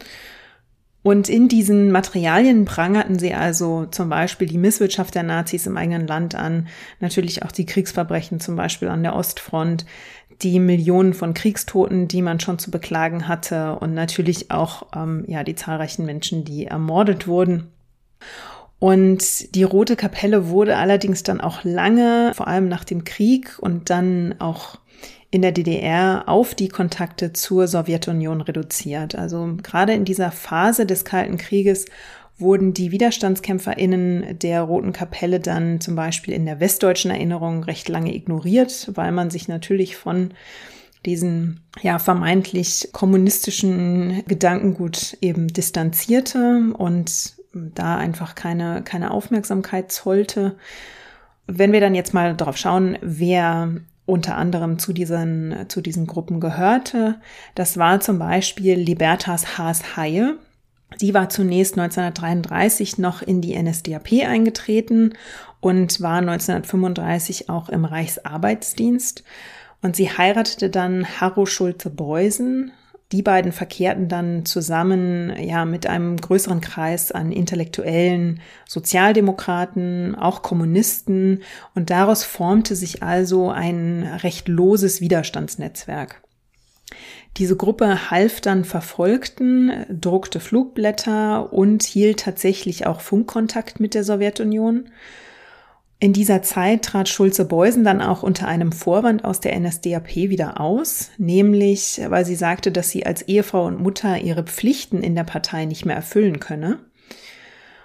Und 1.02 1.28
in 1.28 1.48
diesen 1.48 1.90
Materialien 1.90 2.64
prangerten 2.64 3.18
sie 3.18 3.34
also 3.34 3.86
zum 3.86 4.08
Beispiel 4.08 4.46
die 4.46 4.58
Misswirtschaft 4.58 5.14
der 5.16 5.24
Nazis 5.24 5.66
im 5.66 5.76
eigenen 5.76 6.06
Land 6.06 6.36
an, 6.36 6.68
natürlich 7.00 7.42
auch 7.42 7.50
die 7.50 7.66
Kriegsverbrechen 7.66 8.38
zum 8.38 8.54
Beispiel 8.54 8.88
an 8.88 9.02
der 9.02 9.16
Ostfront, 9.16 9.84
die 10.42 10.58
Millionen 10.58 11.14
von 11.14 11.34
Kriegstoten, 11.34 12.08
die 12.08 12.22
man 12.22 12.40
schon 12.40 12.58
zu 12.58 12.70
beklagen 12.70 13.28
hatte 13.28 13.76
und 13.76 13.94
natürlich 13.94 14.50
auch 14.50 14.86
ähm, 14.94 15.24
ja 15.26 15.44
die 15.44 15.54
zahlreichen 15.54 16.04
Menschen, 16.04 16.44
die 16.44 16.66
ermordet 16.66 17.26
wurden. 17.26 17.68
Und 18.78 19.54
die 19.54 19.62
Rote 19.62 19.94
Kapelle 19.94 20.48
wurde 20.48 20.76
allerdings 20.76 21.22
dann 21.22 21.40
auch 21.40 21.62
lange, 21.62 22.32
vor 22.34 22.48
allem 22.48 22.68
nach 22.68 22.82
dem 22.82 23.04
Krieg 23.04 23.56
und 23.60 23.90
dann 23.90 24.34
auch 24.40 24.78
in 25.30 25.40
der 25.40 25.52
DDR 25.52 26.24
auf 26.26 26.54
die 26.54 26.68
Kontakte 26.68 27.32
zur 27.32 27.66
Sowjetunion 27.66 28.40
reduziert. 28.42 29.14
Also 29.14 29.56
gerade 29.62 29.94
in 29.94 30.04
dieser 30.04 30.30
Phase 30.30 30.84
des 30.84 31.04
Kalten 31.04 31.38
Krieges 31.38 31.86
wurden 32.38 32.74
die 32.74 32.92
WiderstandskämpferInnen 32.92 34.38
der 34.38 34.62
Roten 34.62 34.92
Kapelle 34.92 35.40
dann 35.40 35.80
zum 35.80 35.94
Beispiel 35.94 36.34
in 36.34 36.46
der 36.46 36.60
westdeutschen 36.60 37.10
Erinnerung 37.10 37.64
recht 37.64 37.88
lange 37.88 38.14
ignoriert, 38.14 38.90
weil 38.94 39.12
man 39.12 39.30
sich 39.30 39.48
natürlich 39.48 39.96
von 39.96 40.34
diesen 41.04 41.60
ja 41.82 41.98
vermeintlich 41.98 42.88
kommunistischen 42.92 44.22
Gedankengut 44.26 45.16
eben 45.20 45.48
distanzierte 45.48 46.72
und 46.76 47.34
da 47.52 47.96
einfach 47.96 48.34
keine, 48.34 48.82
keine 48.82 49.10
Aufmerksamkeit 49.10 49.92
zollte. 49.92 50.56
Wenn 51.46 51.72
wir 51.72 51.80
dann 51.80 51.94
jetzt 51.94 52.14
mal 52.14 52.34
darauf 52.34 52.56
schauen, 52.56 52.98
wer 53.02 53.72
unter 54.04 54.36
anderem 54.36 54.78
zu 54.78 54.92
diesen, 54.92 55.66
zu 55.68 55.80
diesen 55.80 56.06
Gruppen 56.06 56.40
gehörte. 56.40 57.20
Das 57.54 57.78
war 57.78 58.00
zum 58.00 58.18
Beispiel 58.18 58.74
Libertas 58.74 59.58
Haas-Haie. 59.58 60.36
Sie 60.96 61.14
war 61.14 61.28
zunächst 61.28 61.78
1933 61.78 62.98
noch 62.98 63.22
in 63.22 63.40
die 63.40 63.60
NSDAP 63.60 64.24
eingetreten 64.26 65.14
und 65.60 66.00
war 66.00 66.18
1935 66.18 67.48
auch 67.48 67.68
im 67.68 67.84
Reichsarbeitsdienst. 67.84 69.24
Und 69.80 69.96
sie 69.96 70.10
heiratete 70.10 70.70
dann 70.70 71.06
Harro 71.20 71.46
Schulze-Beusen, 71.46 72.72
die 73.12 73.22
beiden 73.22 73.52
verkehrten 73.52 74.08
dann 74.08 74.46
zusammen 74.46 75.34
ja 75.38 75.66
mit 75.66 75.86
einem 75.86 76.16
größeren 76.16 76.62
Kreis 76.62 77.12
an 77.12 77.30
Intellektuellen, 77.30 78.40
Sozialdemokraten, 78.66 80.14
auch 80.14 80.40
Kommunisten 80.40 81.42
und 81.74 81.90
daraus 81.90 82.24
formte 82.24 82.74
sich 82.74 83.02
also 83.02 83.50
ein 83.50 84.02
recht 84.22 84.48
loses 84.48 85.02
Widerstandsnetzwerk. 85.02 86.22
Diese 87.38 87.56
Gruppe 87.56 88.10
half 88.10 88.42
dann 88.42 88.64
Verfolgten, 88.64 89.86
druckte 89.88 90.38
Flugblätter 90.38 91.52
und 91.52 91.82
hielt 91.82 92.20
tatsächlich 92.20 92.86
auch 92.86 93.00
Funkkontakt 93.00 93.80
mit 93.80 93.94
der 93.94 94.04
Sowjetunion. 94.04 94.90
In 95.98 96.12
dieser 96.12 96.42
Zeit 96.42 96.82
trat 96.84 97.08
Schulze-Beusen 97.08 97.84
dann 97.84 98.02
auch 98.02 98.22
unter 98.22 98.48
einem 98.48 98.72
Vorwand 98.72 99.24
aus 99.24 99.40
der 99.40 99.58
NSDAP 99.58 100.16
wieder 100.16 100.60
aus, 100.60 101.10
nämlich 101.16 102.02
weil 102.08 102.26
sie 102.26 102.34
sagte, 102.34 102.70
dass 102.70 102.90
sie 102.90 103.06
als 103.06 103.22
Ehefrau 103.22 103.66
und 103.66 103.80
Mutter 103.80 104.18
ihre 104.18 104.42
Pflichten 104.42 105.02
in 105.02 105.14
der 105.14 105.24
Partei 105.24 105.64
nicht 105.64 105.86
mehr 105.86 105.96
erfüllen 105.96 106.38
könne. 106.38 106.80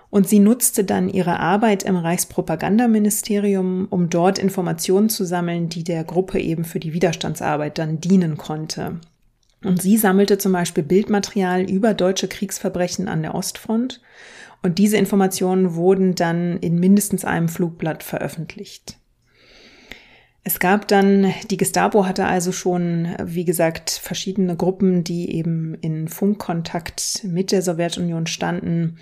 Und 0.10 0.28
sie 0.28 0.40
nutzte 0.40 0.84
dann 0.84 1.10
ihre 1.10 1.40
Arbeit 1.40 1.84
im 1.84 1.96
Reichspropagandaministerium, 1.96 3.88
um 3.90 4.10
dort 4.10 4.40
Informationen 4.40 5.10
zu 5.10 5.24
sammeln, 5.24 5.70
die 5.70 5.84
der 5.84 6.04
Gruppe 6.04 6.40
eben 6.40 6.66
für 6.66 6.80
die 6.80 6.94
Widerstandsarbeit 6.94 7.78
dann 7.78 8.02
dienen 8.02 8.36
konnte. 8.36 9.00
Und 9.64 9.82
sie 9.82 9.98
sammelte 9.98 10.38
zum 10.38 10.52
Beispiel 10.52 10.84
Bildmaterial 10.84 11.70
über 11.70 11.94
deutsche 11.94 12.28
Kriegsverbrechen 12.28 13.08
an 13.08 13.24
der 13.24 13.36
Ostfront. 13.36 14.02
Und 14.62 14.78
diese 14.78 14.98
Informationen 14.98 15.76
wurden 15.76 16.16
dann 16.16 16.58
in 16.58 16.80
mindestens 16.80 17.26
einem 17.26 17.50
Flugblatt 17.50 18.04
veröffentlicht. 18.04 18.98
Es 20.44 20.60
gab 20.60 20.88
dann, 20.88 21.34
die 21.50 21.58
Gestapo 21.58 22.06
hatte 22.06 22.26
also 22.26 22.54
schon, 22.54 23.14
wie 23.22 23.44
gesagt, 23.44 23.90
verschiedene 23.90 24.56
Gruppen, 24.56 25.04
die 25.04 25.36
eben 25.36 25.76
in 25.82 26.08
Funkkontakt 26.08 27.26
mit 27.26 27.52
der 27.52 27.62
Sowjetunion 27.62 28.28
standen, 28.28 28.98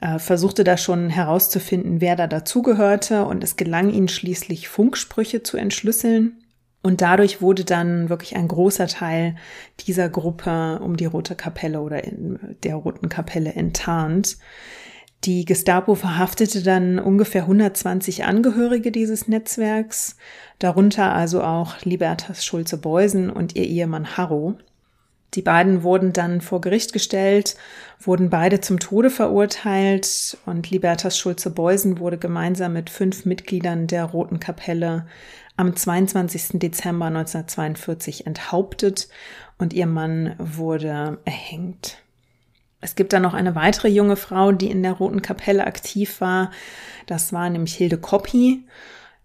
äh, 0.00 0.18
versuchte 0.18 0.64
da 0.64 0.76
schon 0.76 1.10
herauszufinden, 1.10 2.00
wer 2.00 2.16
da 2.16 2.26
dazugehörte 2.26 3.24
und 3.24 3.44
es 3.44 3.54
gelang 3.54 3.90
ihnen 3.90 4.08
schließlich 4.08 4.68
Funksprüche 4.68 5.44
zu 5.44 5.56
entschlüsseln. 5.56 6.43
Und 6.84 7.00
dadurch 7.00 7.40
wurde 7.40 7.64
dann 7.64 8.10
wirklich 8.10 8.36
ein 8.36 8.46
großer 8.46 8.88
Teil 8.88 9.36
dieser 9.80 10.10
Gruppe 10.10 10.80
um 10.82 10.98
die 10.98 11.06
Rote 11.06 11.34
Kapelle 11.34 11.80
oder 11.80 12.02
der 12.62 12.74
Roten 12.74 13.08
Kapelle 13.08 13.54
enttarnt. 13.54 14.36
Die 15.24 15.46
Gestapo 15.46 15.94
verhaftete 15.94 16.62
dann 16.62 16.98
ungefähr 16.98 17.44
120 17.44 18.24
Angehörige 18.24 18.92
dieses 18.92 19.28
Netzwerks, 19.28 20.18
darunter 20.58 21.14
also 21.14 21.42
auch 21.42 21.80
Libertas 21.84 22.44
Schulze-Beusen 22.44 23.30
und 23.30 23.56
ihr 23.56 23.64
Ehemann 23.64 24.18
Harro. 24.18 24.58
Die 25.32 25.42
beiden 25.42 25.84
wurden 25.84 26.12
dann 26.12 26.42
vor 26.42 26.60
Gericht 26.60 26.92
gestellt, 26.92 27.56
wurden 27.98 28.28
beide 28.28 28.60
zum 28.60 28.78
Tode 28.78 29.08
verurteilt 29.08 30.36
und 30.44 30.70
Libertas 30.70 31.18
Schulze-Beusen 31.18 31.98
wurde 31.98 32.18
gemeinsam 32.18 32.74
mit 32.74 32.90
fünf 32.90 33.24
Mitgliedern 33.24 33.86
der 33.86 34.04
Roten 34.04 34.38
Kapelle 34.38 35.06
am 35.56 35.74
22. 35.74 36.58
Dezember 36.58 37.06
1942 37.06 38.26
enthauptet 38.26 39.08
und 39.58 39.72
ihr 39.72 39.86
Mann 39.86 40.34
wurde 40.38 41.18
erhängt. 41.24 41.98
Es 42.80 42.96
gibt 42.96 43.12
dann 43.12 43.22
noch 43.22 43.34
eine 43.34 43.54
weitere 43.54 43.88
junge 43.88 44.16
Frau, 44.16 44.52
die 44.52 44.70
in 44.70 44.82
der 44.82 44.92
Roten 44.92 45.22
Kapelle 45.22 45.66
aktiv 45.66 46.20
war. 46.20 46.50
Das 47.06 47.32
war 47.32 47.48
nämlich 47.48 47.74
Hilde 47.74 47.96
Koppi. 47.96 48.64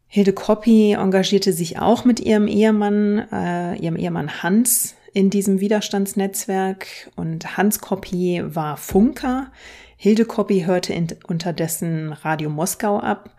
Hilde 0.07 0.33
Koppi 0.33 0.93
engagierte 0.93 1.51
sich 1.51 1.77
auch 1.77 2.05
mit 2.05 2.19
ihrem 2.19 2.47
Ehemann, 2.47 3.27
äh, 3.31 3.75
ihrem 3.75 3.97
Ehemann 3.97 4.41
Hans, 4.41 4.95
in 5.13 5.29
diesem 5.29 5.59
Widerstandsnetzwerk 5.59 7.11
und 7.15 7.57
Hans 7.57 7.79
Koppi 7.79 8.41
war 8.45 8.77
Funker. 8.77 9.51
Hilde 9.97 10.25
Koppi 10.25 10.61
hörte 10.61 10.93
in, 10.93 11.07
unterdessen 11.27 12.13
Radio 12.13 12.49
Moskau 12.49 12.99
ab 12.99 13.31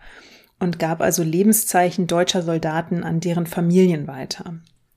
und 0.61 0.79
gab 0.79 1.01
also 1.01 1.23
Lebenszeichen 1.23 2.07
deutscher 2.07 2.43
Soldaten 2.43 3.03
an 3.03 3.19
deren 3.19 3.47
Familien 3.47 4.07
weiter. 4.07 4.53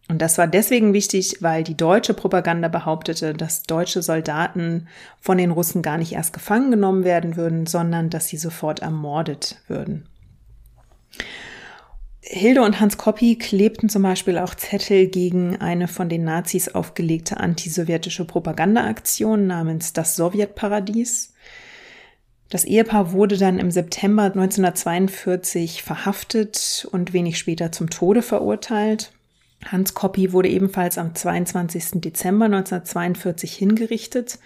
Und 0.08 0.20
das 0.20 0.36
war 0.36 0.46
deswegen 0.46 0.92
wichtig, 0.92 1.38
weil 1.40 1.64
die 1.64 1.76
deutsche 1.76 2.12
Propaganda 2.12 2.68
behauptete, 2.68 3.32
dass 3.32 3.62
deutsche 3.62 4.02
Soldaten 4.02 4.86
von 5.18 5.38
den 5.38 5.50
Russen 5.50 5.80
gar 5.80 5.96
nicht 5.96 6.12
erst 6.12 6.34
gefangen 6.34 6.70
genommen 6.70 7.04
werden 7.04 7.36
würden, 7.36 7.66
sondern 7.66 8.10
dass 8.10 8.28
sie 8.28 8.36
sofort 8.36 8.80
ermordet 8.80 9.62
würden. 9.66 10.06
Hilde 12.20 12.62
und 12.62 12.80
Hans 12.80 12.96
Koppi 12.96 13.36
klebten 13.36 13.88
zum 13.88 14.02
Beispiel 14.02 14.38
auch 14.38 14.54
Zettel 14.54 15.08
gegen 15.08 15.56
eine 15.56 15.88
von 15.88 16.08
den 16.08 16.24
Nazis 16.24 16.68
aufgelegte 16.68 17.38
antisowjetische 17.38 18.24
Propagandaaktion 18.26 19.46
namens 19.46 19.92
Das 19.92 20.16
Sowjetparadies. 20.16 21.33
Das 22.50 22.64
Ehepaar 22.64 23.12
wurde 23.12 23.36
dann 23.36 23.58
im 23.58 23.70
September 23.70 24.24
1942 24.24 25.82
verhaftet 25.82 26.86
und 26.92 27.12
wenig 27.12 27.38
später 27.38 27.72
zum 27.72 27.90
Tode 27.90 28.22
verurteilt. 28.22 29.12
Hans 29.64 29.94
Koppi 29.94 30.32
wurde 30.32 30.48
ebenfalls 30.48 30.98
am 30.98 31.14
22. 31.14 32.00
Dezember 32.02 32.46
1942 32.46 33.54
hingerichtet 33.54 34.38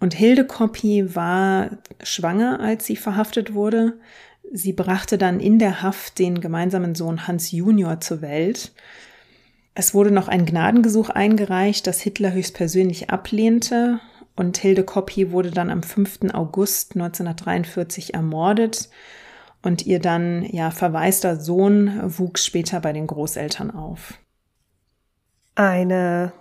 und 0.00 0.14
Hilde 0.14 0.46
Koppi 0.46 1.14
war 1.14 1.70
schwanger, 2.02 2.60
als 2.60 2.86
sie 2.86 2.96
verhaftet 2.96 3.54
wurde. 3.54 3.94
Sie 4.52 4.72
brachte 4.72 5.18
dann 5.18 5.40
in 5.40 5.58
der 5.58 5.82
Haft 5.82 6.18
den 6.18 6.40
gemeinsamen 6.40 6.94
Sohn 6.94 7.26
Hans 7.26 7.50
Junior 7.50 8.00
zur 8.00 8.20
Welt. 8.20 8.72
Es 9.74 9.92
wurde 9.92 10.12
noch 10.12 10.28
ein 10.28 10.46
Gnadengesuch 10.46 11.10
eingereicht, 11.10 11.86
das 11.86 12.00
Hitler 12.00 12.32
höchstpersönlich 12.32 13.10
ablehnte 13.10 13.98
und 14.36 14.56
Hilde 14.58 14.84
Koppi 14.84 15.30
wurde 15.30 15.50
dann 15.50 15.70
am 15.70 15.82
5. 15.82 16.32
August 16.32 16.94
1943 16.96 18.14
ermordet 18.14 18.88
und 19.62 19.86
ihr 19.86 20.00
dann 20.00 20.44
ja 20.44 20.70
verwaister 20.70 21.40
Sohn 21.40 22.00
wuchs 22.18 22.44
später 22.44 22.80
bei 22.80 22.92
den 22.92 23.06
Großeltern 23.06 23.70
auf. 23.70 24.14
Eine 25.54 26.32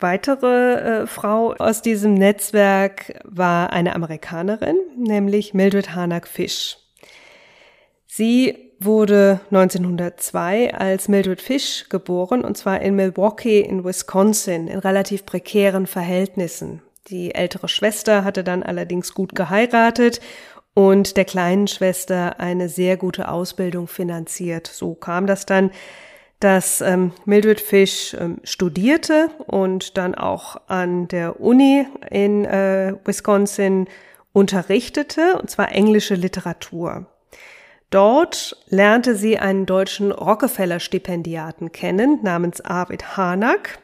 weitere 0.00 1.02
äh, 1.02 1.06
Frau 1.06 1.52
aus 1.52 1.82
diesem 1.82 2.14
Netzwerk 2.14 3.20
war 3.24 3.72
eine 3.72 3.94
Amerikanerin, 3.94 4.76
nämlich 4.96 5.54
Mildred 5.54 5.94
Harnack 5.94 6.26
Fish. 6.26 6.78
Sie 8.06 8.72
wurde 8.80 9.40
1902 9.50 10.74
als 10.74 11.08
Mildred 11.08 11.40
Fish 11.40 11.86
geboren 11.88 12.44
und 12.44 12.56
zwar 12.56 12.80
in 12.80 12.96
Milwaukee 12.96 13.60
in 13.60 13.84
Wisconsin 13.84 14.68
in 14.68 14.78
relativ 14.78 15.24
prekären 15.24 15.86
Verhältnissen. 15.86 16.82
Die 17.08 17.34
ältere 17.34 17.68
Schwester 17.68 18.24
hatte 18.24 18.44
dann 18.44 18.62
allerdings 18.62 19.12
gut 19.14 19.34
geheiratet 19.34 20.20
und 20.74 21.16
der 21.16 21.24
kleinen 21.24 21.66
Schwester 21.66 22.38
eine 22.40 22.68
sehr 22.68 22.96
gute 22.96 23.28
Ausbildung 23.28 23.88
finanziert. 23.88 24.66
So 24.66 24.94
kam 24.94 25.26
das 25.26 25.44
dann, 25.44 25.70
dass 26.40 26.80
ähm, 26.80 27.12
Mildred 27.24 27.60
Fish 27.60 28.14
ähm, 28.18 28.38
studierte 28.42 29.30
und 29.46 29.96
dann 29.96 30.14
auch 30.14 30.56
an 30.68 31.08
der 31.08 31.40
Uni 31.40 31.86
in 32.10 32.44
äh, 32.44 32.94
Wisconsin 33.04 33.86
unterrichtete, 34.32 35.38
und 35.40 35.50
zwar 35.50 35.72
englische 35.72 36.14
Literatur. 36.14 37.06
Dort 37.90 38.56
lernte 38.68 39.14
sie 39.14 39.38
einen 39.38 39.66
deutschen 39.66 40.10
Rockefeller-Stipendiaten 40.10 41.72
kennen 41.72 42.20
namens 42.22 42.60
Arvid 42.62 43.16
Harnack, 43.16 43.78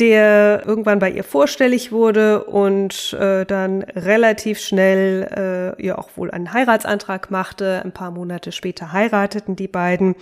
der 0.00 0.62
irgendwann 0.66 0.98
bei 0.98 1.10
ihr 1.10 1.24
vorstellig 1.24 1.90
wurde 1.90 2.44
und 2.44 3.14
äh, 3.14 3.46
dann 3.46 3.82
relativ 3.82 4.60
schnell 4.60 5.74
äh, 5.78 5.82
ihr 5.82 5.98
auch 5.98 6.10
wohl 6.16 6.30
einen 6.30 6.52
Heiratsantrag 6.52 7.30
machte. 7.30 7.82
Ein 7.84 7.92
paar 7.92 8.10
Monate 8.10 8.52
später 8.52 8.92
heirateten 8.92 9.56
die 9.56 9.68
beiden 9.68 10.14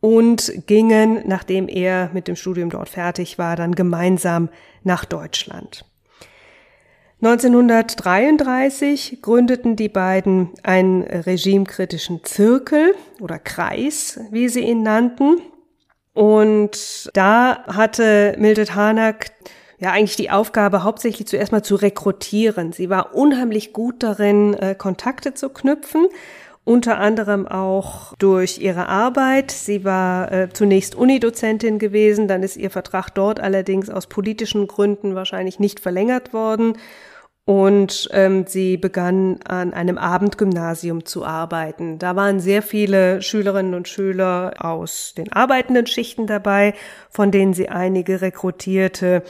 und 0.00 0.52
gingen, 0.66 1.22
nachdem 1.26 1.68
er 1.68 2.10
mit 2.12 2.28
dem 2.28 2.36
Studium 2.36 2.70
dort 2.70 2.88
fertig 2.88 3.38
war, 3.38 3.56
dann 3.56 3.74
gemeinsam 3.74 4.48
nach 4.82 5.04
Deutschland. 5.04 5.84
1933 7.22 9.22
gründeten 9.22 9.74
die 9.74 9.88
beiden 9.88 10.50
einen 10.62 11.02
regimekritischen 11.02 12.22
Zirkel 12.24 12.94
oder 13.20 13.38
Kreis, 13.38 14.20
wie 14.30 14.50
sie 14.50 14.60
ihn 14.60 14.82
nannten. 14.82 15.40
Und 16.16 17.10
da 17.12 17.62
hatte 17.66 18.34
Mildred 18.38 18.74
Harnack 18.74 19.32
ja 19.78 19.92
eigentlich 19.92 20.16
die 20.16 20.30
Aufgabe, 20.30 20.82
hauptsächlich 20.82 21.28
zuerst 21.28 21.52
mal 21.52 21.62
zu 21.62 21.74
rekrutieren. 21.74 22.72
Sie 22.72 22.88
war 22.88 23.14
unheimlich 23.14 23.74
gut 23.74 24.02
darin, 24.02 24.54
äh, 24.54 24.74
Kontakte 24.74 25.34
zu 25.34 25.50
knüpfen 25.50 26.08
unter 26.66 26.98
anderem 26.98 27.46
auch 27.46 28.12
durch 28.18 28.58
ihre 28.58 28.88
Arbeit. 28.88 29.52
Sie 29.52 29.84
war 29.84 30.32
äh, 30.32 30.48
zunächst 30.52 30.96
Unidozentin 30.96 31.78
gewesen, 31.78 32.26
dann 32.26 32.42
ist 32.42 32.56
ihr 32.56 32.70
Vertrag 32.70 33.10
dort 33.10 33.38
allerdings 33.38 33.88
aus 33.88 34.08
politischen 34.08 34.66
Gründen 34.66 35.14
wahrscheinlich 35.14 35.60
nicht 35.60 35.78
verlängert 35.78 36.32
worden. 36.32 36.76
Und 37.46 38.08
ähm, 38.10 38.44
sie 38.48 38.76
begann 38.76 39.38
an 39.46 39.72
einem 39.72 39.98
Abendgymnasium 39.98 41.04
zu 41.04 41.24
arbeiten. 41.24 42.00
Da 42.00 42.16
waren 42.16 42.40
sehr 42.40 42.60
viele 42.60 43.22
Schülerinnen 43.22 43.74
und 43.74 43.86
Schüler 43.86 44.54
aus 44.58 45.14
den 45.16 45.32
arbeitenden 45.32 45.86
Schichten 45.86 46.26
dabei, 46.26 46.74
von 47.08 47.30
denen 47.30 47.54
sie 47.54 47.68
einige 47.68 48.20
rekrutierte. 48.20 49.22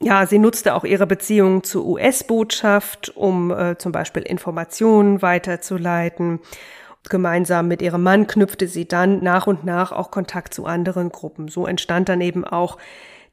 Ja, 0.00 0.26
sie 0.26 0.40
nutzte 0.40 0.74
auch 0.74 0.82
ihre 0.82 1.06
Beziehungen 1.06 1.62
zur 1.62 1.86
US-Botschaft, 1.86 3.12
um 3.14 3.52
äh, 3.52 3.78
zum 3.78 3.92
Beispiel 3.92 4.24
Informationen 4.24 5.22
weiterzuleiten. 5.22 6.40
Gemeinsam 7.08 7.68
mit 7.68 7.82
ihrem 7.82 8.02
Mann 8.02 8.26
knüpfte 8.26 8.66
sie 8.66 8.88
dann 8.88 9.22
nach 9.22 9.46
und 9.46 9.64
nach 9.64 9.92
auch 9.92 10.10
Kontakt 10.10 10.54
zu 10.54 10.66
anderen 10.66 11.10
Gruppen. 11.10 11.46
So 11.46 11.68
entstand 11.68 12.08
dann 12.08 12.20
eben 12.20 12.44
auch 12.44 12.78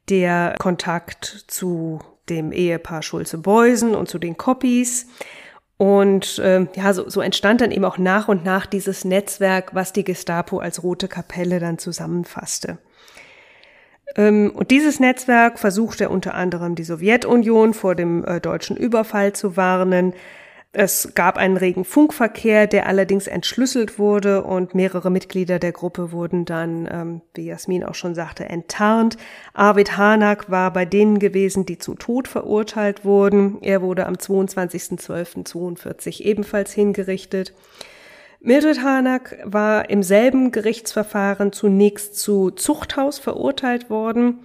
der 0.10 0.58
Kontakt 0.60 1.26
zu 1.48 2.02
dem 2.30 2.52
Ehepaar 2.52 3.04
Schulze-Beusen 3.04 3.96
und 3.96 4.10
zu 4.10 4.20
den 4.20 4.38
Copies. 4.38 5.08
Und 5.78 6.38
äh, 6.40 6.68
ja, 6.76 6.94
so, 6.94 7.10
so 7.10 7.22
entstand 7.22 7.62
dann 7.62 7.72
eben 7.72 7.86
auch 7.86 7.98
nach 7.98 8.28
und 8.28 8.46
nach 8.46 8.66
dieses 8.66 9.04
Netzwerk, 9.04 9.74
was 9.74 9.94
die 9.94 10.04
Gestapo 10.04 10.60
als 10.60 10.84
Rote 10.84 11.08
Kapelle 11.08 11.60
dann 11.60 11.80
zusammenfasste. 11.80 12.78
Ähm, 14.16 14.52
und 14.54 14.72
dieses 14.72 15.00
Netzwerk 15.00 15.58
versuchte 15.58 16.10
unter 16.10 16.36
anderem 16.36 16.76
die 16.76 16.84
Sowjetunion 16.84 17.74
vor 17.74 17.96
dem 17.96 18.24
äh, 18.26 18.40
deutschen 18.40 18.78
Überfall 18.78 19.34
zu 19.34 19.58
warnen, 19.58 20.14
es 20.74 21.12
gab 21.16 21.38
einen 21.38 21.58
regen 21.58 21.84
Funkverkehr, 21.84 22.66
der 22.66 22.88
allerdings 22.88 23.28
entschlüsselt 23.28 24.00
wurde 24.00 24.44
und 24.44 24.74
mehrere 24.74 25.12
Mitglieder 25.12 25.60
der 25.60 25.74
Gruppe 25.74 26.14
wurden 26.14 26.46
dann, 26.46 26.88
ähm, 26.90 27.20
wie 27.34 27.48
Jasmin 27.48 27.84
auch 27.84 27.96
schon 27.96 28.16
sagte, 28.16 28.46
enttarnt. 28.46 29.18
Arvid 29.54 29.98
Hanak 29.98 30.50
war 30.50 30.72
bei 30.72 30.86
denen 30.86 31.20
gewesen, 31.20 31.66
die 31.66 31.78
zu 31.78 31.96
Tod 31.96 32.30
verurteilt 32.30 33.04
wurden. 33.04 33.58
Er 33.62 33.82
wurde 33.82 34.06
am 34.06 34.14
22.12.42 34.14 36.22
ebenfalls 36.22 36.72
hingerichtet. 36.72 37.54
Mildred 38.40 38.82
Hanak 38.82 39.40
war 39.44 39.90
im 39.90 40.04
selben 40.04 40.52
Gerichtsverfahren 40.52 41.52
zunächst 41.52 42.18
zu 42.18 42.50
Zuchthaus 42.50 43.20
verurteilt 43.20 43.90
worden. 43.90 44.40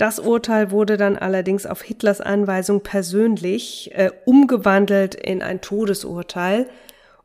Das 0.00 0.18
Urteil 0.18 0.70
wurde 0.70 0.96
dann 0.96 1.18
allerdings 1.18 1.66
auf 1.66 1.82
Hitlers 1.82 2.22
Anweisung 2.22 2.80
persönlich 2.80 3.90
äh, 3.94 4.10
umgewandelt 4.24 5.14
in 5.14 5.42
ein 5.42 5.60
Todesurteil 5.60 6.70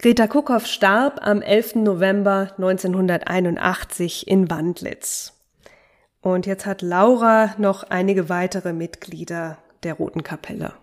Greta 0.00 0.28
Kuckhoff 0.28 0.66
starb 0.66 1.20
am 1.22 1.42
11. 1.42 1.76
November 1.76 2.52
1981 2.56 4.28
in 4.28 4.48
Wandlitz. 4.48 5.32
Und 6.20 6.46
jetzt 6.46 6.66
hat 6.66 6.82
Laura 6.82 7.54
noch 7.58 7.84
einige 7.84 8.28
weitere 8.28 8.72
Mitglieder 8.72 9.58
der 9.82 9.94
Roten 9.94 10.22
Kapelle. 10.22 10.74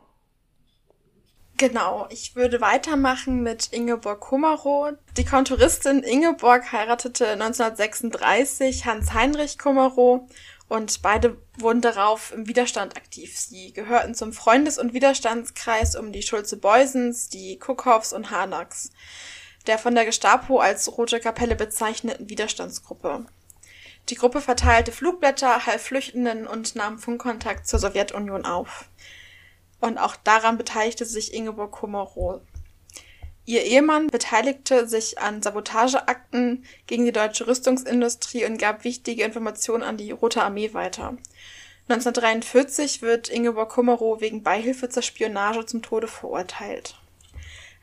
Genau, 1.57 2.05
ich 2.09 2.35
würde 2.35 2.59
weitermachen 2.59 3.41
mit 3.41 3.71
Ingeborg 3.71 4.19
Kummerow. 4.19 4.91
Die 5.15 5.23
Konturistin 5.23 6.03
Ingeborg 6.03 6.73
heiratete 6.73 7.27
1936 7.29 8.85
Hans-Heinrich 8.85 9.57
Kummerow 9.57 10.27
und 10.67 11.01
beide 11.01 11.37
wurden 11.59 11.81
darauf 11.81 12.33
im 12.33 12.47
Widerstand 12.47 12.97
aktiv. 12.97 13.37
Sie 13.37 13.71
gehörten 13.73 14.15
zum 14.15 14.33
Freundes- 14.33 14.79
und 14.79 14.93
Widerstandskreis 14.93 15.95
um 15.95 16.11
die 16.11 16.23
Schulze-Beusens, 16.23 17.29
die 17.29 17.59
Kuckhoffs 17.59 18.13
und 18.13 18.31
Hanaks, 18.31 18.91
der 19.67 19.77
von 19.77 19.93
der 19.93 20.05
Gestapo 20.05 20.59
als 20.59 20.97
Rote 20.97 21.19
Kapelle 21.19 21.55
bezeichneten 21.55 22.29
Widerstandsgruppe. 22.29 23.25
Die 24.09 24.15
Gruppe 24.15 24.41
verteilte 24.41 24.91
Flugblätter, 24.91 25.65
half 25.65 25.81
Flüchtenden 25.81 26.45
und 26.45 26.75
nahm 26.75 26.99
Funkkontakt 26.99 27.67
zur 27.67 27.79
Sowjetunion 27.79 28.45
auf. 28.45 28.89
Und 29.81 29.97
auch 29.97 30.15
daran 30.15 30.57
beteiligte 30.57 31.05
sich 31.05 31.33
Ingeborg 31.33 31.71
Kummerow. 31.71 32.41
Ihr 33.45 33.63
Ehemann 33.63 34.07
beteiligte 34.07 34.87
sich 34.87 35.19
an 35.19 35.43
Sabotageakten 35.43 36.65
gegen 36.87 37.05
die 37.05 37.11
deutsche 37.11 37.47
Rüstungsindustrie 37.47 38.45
und 38.45 38.57
gab 38.57 38.83
wichtige 38.83 39.23
Informationen 39.23 39.83
an 39.83 39.97
die 39.97 40.11
Rote 40.11 40.43
Armee 40.43 40.73
weiter. 40.73 41.17
1943 41.87 43.03
wird 43.03 43.29
Ingeborg 43.29 43.69
Kummerow 43.69 44.19
wegen 44.19 44.41
Beihilfe 44.41 44.89
zur 44.89 45.03
Spionage 45.03 45.67
zum 45.67 45.83
Tode 45.83 46.07
verurteilt. 46.07 46.95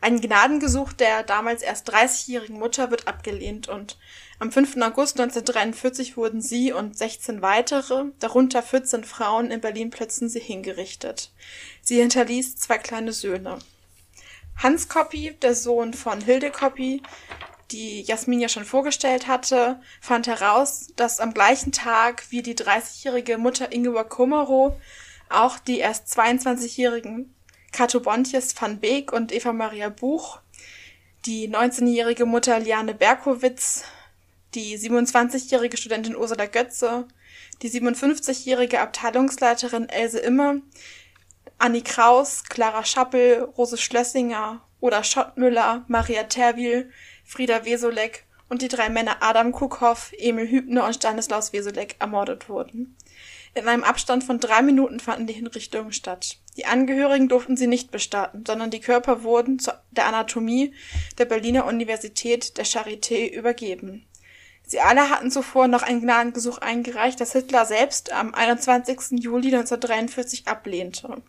Ein 0.00 0.20
Gnadengesuch 0.20 0.92
der 0.92 1.22
damals 1.22 1.62
erst 1.62 1.88
30-jährigen 1.94 2.58
Mutter 2.58 2.90
wird 2.90 3.06
abgelehnt 3.06 3.68
und 3.68 3.98
am 4.40 4.50
5. 4.50 4.78
August 4.78 5.20
1943 5.20 6.16
wurden 6.16 6.42
sie 6.42 6.72
und 6.72 6.98
16 6.98 7.40
weitere, 7.40 8.06
darunter 8.18 8.64
14 8.64 9.04
Frauen 9.04 9.52
in 9.52 9.60
Berlin-Plötzensee 9.60 10.40
hingerichtet. 10.40 11.30
Sie 11.82 12.00
hinterließ 12.00 12.56
zwei 12.56 12.78
kleine 12.78 13.12
Söhne. 13.12 13.60
Hans 14.56 14.88
Koppi, 14.88 15.36
der 15.42 15.54
Sohn 15.54 15.94
von 15.94 16.20
Hilde 16.20 16.50
Koppi, 16.50 17.02
die 17.72 18.02
Jasmin 18.02 18.40
ja 18.40 18.48
schon 18.48 18.64
vorgestellt 18.64 19.26
hatte, 19.26 19.80
fand 20.00 20.26
heraus, 20.26 20.88
dass 20.96 21.20
am 21.20 21.34
gleichen 21.34 21.72
Tag 21.72 22.24
wie 22.30 22.42
die 22.42 22.54
30-jährige 22.54 23.38
Mutter 23.38 23.72
Ingeborg 23.72 24.10
Kummerow 24.10 24.74
auch 25.30 25.58
die 25.58 25.78
erst 25.78 26.08
22-jährigen 26.16 27.34
Kato 27.72 28.00
Bontjes 28.00 28.54
van 28.60 28.80
Beek 28.80 29.12
und 29.12 29.32
Eva 29.32 29.52
Maria 29.52 29.88
Buch, 29.88 30.40
die 31.24 31.48
19-jährige 31.48 32.26
Mutter 32.26 32.58
Liane 32.60 32.94
Berkowitz, 32.94 33.84
die 34.54 34.76
27-jährige 34.78 35.78
Studentin 35.78 36.16
Ursula 36.16 36.46
Götze, 36.46 37.08
die 37.62 37.70
57-jährige 37.70 38.80
Abteilungsleiterin 38.80 39.88
Else 39.88 40.18
Immer, 40.18 40.56
Annie 41.62 41.84
Kraus, 41.84 42.42
Clara 42.48 42.84
Schappel, 42.84 43.42
Rose 43.56 43.76
Schlössinger, 43.76 44.62
Oda 44.80 45.04
Schottmüller, 45.04 45.84
Maria 45.86 46.24
Terwil, 46.24 46.90
Frieda 47.24 47.64
Wesolek 47.64 48.24
und 48.48 48.62
die 48.62 48.68
drei 48.68 48.88
Männer 48.88 49.18
Adam 49.20 49.52
Kuckhoff, 49.52 50.12
Emil 50.18 50.50
Hübner 50.50 50.84
und 50.84 50.94
Stanislaus 50.94 51.52
Wesolek 51.52 51.94
ermordet 52.00 52.48
wurden. 52.48 52.96
In 53.54 53.68
einem 53.68 53.84
Abstand 53.84 54.24
von 54.24 54.40
drei 54.40 54.60
Minuten 54.60 54.98
fanden 54.98 55.28
die 55.28 55.34
Hinrichtungen 55.34 55.92
statt. 55.92 56.38
Die 56.56 56.66
Angehörigen 56.66 57.28
durften 57.28 57.56
sie 57.56 57.68
nicht 57.68 57.92
bestatten, 57.92 58.42
sondern 58.44 58.72
die 58.72 58.80
Körper 58.80 59.22
wurden 59.22 59.62
der 59.92 60.06
Anatomie 60.06 60.74
der 61.18 61.26
Berliner 61.26 61.66
Universität 61.66 62.56
der 62.58 62.66
Charité 62.66 63.28
übergeben. 63.28 64.04
Sie 64.72 64.80
alle 64.80 65.10
hatten 65.10 65.30
zuvor 65.30 65.68
noch 65.68 65.82
ein 65.82 66.00
Gnadengesuch 66.00 66.58
eingereicht, 66.58 67.20
das 67.20 67.32
Hitler 67.32 67.66
selbst 67.66 68.12
am 68.12 68.34
21. 68.34 69.22
Juli 69.22 69.48
1943 69.48 70.48
ablehnte. 70.48 71.22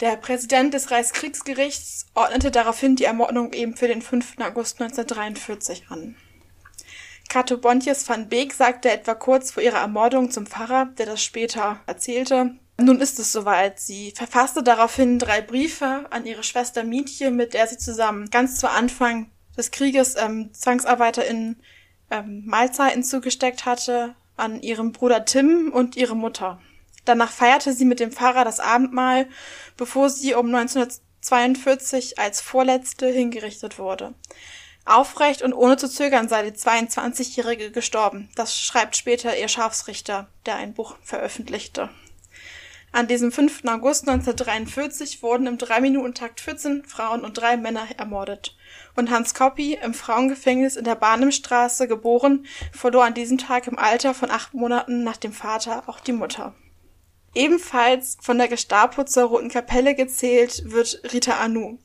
Der 0.00 0.16
Präsident 0.16 0.72
des 0.72 0.90
Reichskriegsgerichts 0.90 2.06
ordnete 2.14 2.50
daraufhin 2.50 2.96
die 2.96 3.04
Ermordung 3.04 3.52
eben 3.52 3.76
für 3.76 3.86
den 3.86 4.00
5. 4.00 4.38
August 4.38 4.80
1943 4.80 5.90
an. 5.90 6.16
Kato 7.28 7.58
Bontjes 7.58 8.08
van 8.08 8.28
Beek 8.28 8.54
sagte 8.54 8.90
etwa 8.90 9.14
kurz 9.14 9.50
vor 9.50 9.62
ihrer 9.62 9.78
Ermordung 9.78 10.30
zum 10.30 10.46
Pfarrer, 10.46 10.86
der 10.98 11.06
das 11.06 11.22
später 11.22 11.80
erzählte, 11.86 12.56
nun 12.80 13.00
ist 13.00 13.18
es 13.18 13.30
soweit. 13.30 13.78
Sie 13.78 14.12
verfasste 14.16 14.62
daraufhin 14.62 15.18
drei 15.18 15.42
Briefe 15.42 16.06
an 16.08 16.24
ihre 16.24 16.42
Schwester 16.42 16.82
Mietje, 16.82 17.30
mit 17.30 17.52
der 17.52 17.66
sie 17.66 17.76
zusammen 17.76 18.30
ganz 18.30 18.58
zu 18.58 18.70
Anfang 18.70 19.30
des 19.56 19.70
Krieges 19.70 20.16
ähm, 20.16 20.52
Zwangsarbeiter 20.54 21.26
in 21.26 21.56
ähm, 22.10 22.44
Mahlzeiten 22.46 23.04
zugesteckt 23.04 23.66
hatte 23.66 24.14
an 24.36 24.62
ihrem 24.62 24.92
Bruder 24.92 25.26
Tim 25.26 25.70
und 25.72 25.94
ihre 25.96 26.16
Mutter. 26.16 26.58
Danach 27.04 27.30
feierte 27.30 27.72
sie 27.72 27.84
mit 27.84 28.00
dem 28.00 28.12
Pfarrer 28.12 28.44
das 28.44 28.60
Abendmahl, 28.60 29.28
bevor 29.76 30.10
sie 30.10 30.34
um 30.34 30.54
1942 30.54 32.18
als 32.18 32.40
Vorletzte 32.40 33.08
hingerichtet 33.08 33.78
wurde. 33.78 34.14
Aufrecht 34.84 35.42
und 35.42 35.52
ohne 35.52 35.76
zu 35.76 35.88
zögern 35.88 36.28
sei 36.28 36.50
die 36.50 36.56
22-Jährige 36.56 37.70
gestorben. 37.70 38.28
Das 38.34 38.58
schreibt 38.58 38.96
später 38.96 39.38
ihr 39.38 39.48
Schafsrichter, 39.48 40.28
der 40.46 40.56
ein 40.56 40.74
Buch 40.74 40.96
veröffentlichte. 41.02 41.90
An 42.92 43.06
diesem 43.06 43.30
5. 43.30 43.64
August 43.66 44.08
1943 44.08 45.22
wurden 45.22 45.46
im 45.46 45.58
3-Minuten-Takt 45.58 46.40
14 46.40 46.84
Frauen 46.86 47.24
und 47.24 47.34
drei 47.34 47.56
Männer 47.56 47.86
ermordet. 47.96 48.56
Und 48.96 49.10
Hans 49.10 49.32
Koppi, 49.32 49.78
im 49.80 49.94
Frauengefängnis 49.94 50.74
in 50.74 50.82
der 50.84 50.96
Barnimstraße 50.96 51.86
geboren, 51.86 52.46
verlor 52.72 53.04
an 53.04 53.14
diesem 53.14 53.38
Tag 53.38 53.68
im 53.68 53.78
Alter 53.78 54.12
von 54.12 54.32
acht 54.32 54.54
Monaten 54.54 55.04
nach 55.04 55.18
dem 55.18 55.32
Vater 55.32 55.84
auch 55.86 56.00
die 56.00 56.12
Mutter. 56.12 56.52
Ebenfalls 57.34 58.16
von 58.20 58.38
der 58.38 58.48
Gestapo 58.48 59.04
zur 59.04 59.24
Roten 59.24 59.50
Kapelle 59.50 59.94
gezählt 59.94 60.62
wird 60.66 61.00
Rita 61.12 61.34
Anu, 61.38 61.78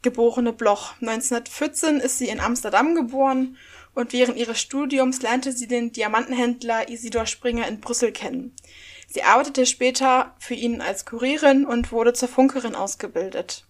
geborene 0.00 0.54
Bloch. 0.54 0.94
1914 1.02 2.00
ist 2.00 2.18
sie 2.18 2.28
in 2.28 2.40
Amsterdam 2.40 2.94
geboren 2.94 3.58
und 3.94 4.14
während 4.14 4.38
ihres 4.38 4.58
Studiums 4.58 5.20
lernte 5.20 5.52
sie 5.52 5.66
den 5.66 5.92
Diamantenhändler 5.92 6.88
Isidor 6.88 7.26
Springer 7.26 7.68
in 7.68 7.80
Brüssel 7.80 8.10
kennen. 8.10 8.54
Sie 9.06 9.22
arbeitete 9.22 9.66
später 9.66 10.34
für 10.38 10.54
ihn 10.54 10.80
als 10.80 11.04
Kurierin 11.04 11.66
und 11.66 11.92
wurde 11.92 12.14
zur 12.14 12.28
Funkerin 12.28 12.74
ausgebildet. 12.74 13.64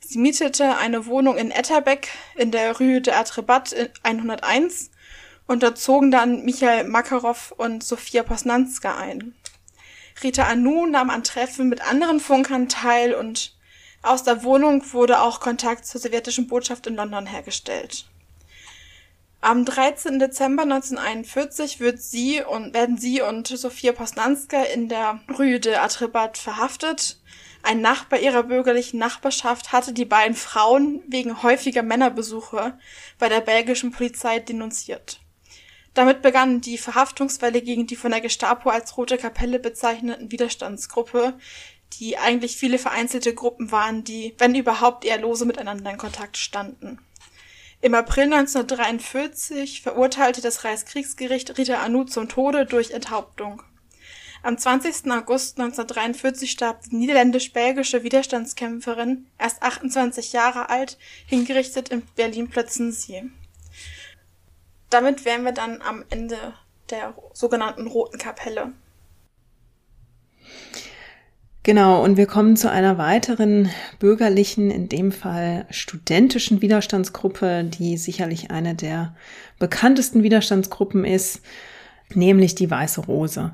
Sie 0.00 0.18
mietete 0.18 0.76
eine 0.76 1.06
Wohnung 1.06 1.36
in 1.36 1.50
Etterbeck 1.50 2.08
in 2.36 2.50
der 2.50 2.78
Rue 2.78 3.00
de 3.00 3.14
Atrebat 3.14 3.74
101 4.02 4.90
und 5.46 5.62
dort 5.62 5.78
zogen 5.78 6.10
dann 6.10 6.44
Michael 6.44 6.84
Makarov 6.84 7.52
und 7.56 7.82
Sophia 7.82 8.22
Posnanska 8.22 8.96
ein. 8.96 9.34
Rita 10.22 10.44
Anu 10.44 10.86
nahm 10.86 11.10
an 11.10 11.24
Treffen 11.24 11.68
mit 11.68 11.80
anderen 11.80 12.20
Funkern 12.20 12.68
teil 12.68 13.14
und 13.14 13.56
aus 14.02 14.22
der 14.22 14.44
Wohnung 14.44 14.92
wurde 14.92 15.20
auch 15.20 15.40
Kontakt 15.40 15.86
zur 15.86 16.00
sowjetischen 16.00 16.46
Botschaft 16.46 16.86
in 16.86 16.96
London 16.96 17.26
hergestellt. 17.26 18.06
Am 19.40 19.64
13. 19.64 20.18
Dezember 20.18 20.62
1941 20.62 21.78
wird 21.80 22.00
sie 22.00 22.42
und, 22.42 22.72
werden 22.72 22.96
sie 22.96 23.20
und 23.20 23.46
Sophia 23.46 23.92
Posnanska 23.92 24.62
in 24.62 24.88
der 24.88 25.20
Rue 25.38 25.60
de 25.60 25.74
Atrebat 25.74 26.38
verhaftet. 26.38 27.18
Ein 27.62 27.80
Nachbar 27.82 28.20
ihrer 28.20 28.44
bürgerlichen 28.44 28.98
Nachbarschaft 28.98 29.72
hatte 29.72 29.92
die 29.92 30.04
beiden 30.04 30.34
Frauen 30.34 31.02
wegen 31.08 31.42
häufiger 31.42 31.82
Männerbesuche 31.82 32.78
bei 33.18 33.28
der 33.28 33.40
belgischen 33.40 33.90
Polizei 33.90 34.38
denunziert. 34.38 35.20
Damit 35.94 36.22
begann 36.22 36.60
die 36.60 36.76
Verhaftungswelle 36.76 37.62
gegen 37.62 37.86
die 37.86 37.96
von 37.96 38.10
der 38.10 38.20
Gestapo 38.20 38.68
als 38.68 38.96
Rote 38.96 39.16
Kapelle 39.16 39.60
bezeichneten 39.60 40.32
Widerstandsgruppe, 40.32 41.38
die 41.94 42.18
eigentlich 42.18 42.56
viele 42.56 42.78
vereinzelte 42.78 43.32
Gruppen 43.32 43.70
waren, 43.70 44.02
die, 44.02 44.34
wenn 44.38 44.56
überhaupt, 44.56 45.04
eher 45.04 45.20
lose 45.20 45.46
miteinander 45.46 45.92
in 45.92 45.98
Kontakt 45.98 46.36
standen. 46.36 46.98
Im 47.80 47.94
April 47.94 48.24
1943 48.24 49.82
verurteilte 49.82 50.40
das 50.40 50.64
Reichskriegsgericht 50.64 51.58
Rita 51.58 51.82
Anu 51.82 52.04
zum 52.04 52.28
Tode 52.28 52.66
durch 52.66 52.90
Enthauptung. 52.90 53.62
Am 54.42 54.58
20. 54.58 55.10
August 55.12 55.58
1943 55.58 56.50
starb 56.50 56.82
die 56.82 56.96
niederländisch-belgische 56.96 58.02
Widerstandskämpferin, 58.02 59.26
erst 59.38 59.62
28 59.62 60.32
Jahre 60.32 60.70
alt, 60.70 60.98
hingerichtet 61.26 61.90
in 61.90 62.02
Berlin-Plötzensee. 62.16 63.30
Damit 64.94 65.24
wären 65.24 65.42
wir 65.42 65.50
dann 65.50 65.82
am 65.82 66.04
Ende 66.08 66.36
der 66.88 67.14
sogenannten 67.32 67.88
Roten 67.88 68.16
Kapelle. 68.16 68.74
Genau, 71.64 72.04
und 72.04 72.16
wir 72.16 72.26
kommen 72.26 72.56
zu 72.56 72.70
einer 72.70 72.96
weiteren 72.96 73.70
bürgerlichen, 73.98 74.70
in 74.70 74.88
dem 74.88 75.10
Fall 75.10 75.66
studentischen 75.70 76.62
Widerstandsgruppe, 76.62 77.64
die 77.64 77.96
sicherlich 77.96 78.52
eine 78.52 78.76
der 78.76 79.16
bekanntesten 79.58 80.22
Widerstandsgruppen 80.22 81.04
ist, 81.04 81.40
nämlich 82.14 82.54
die 82.54 82.70
Weiße 82.70 83.00
Rose. 83.00 83.50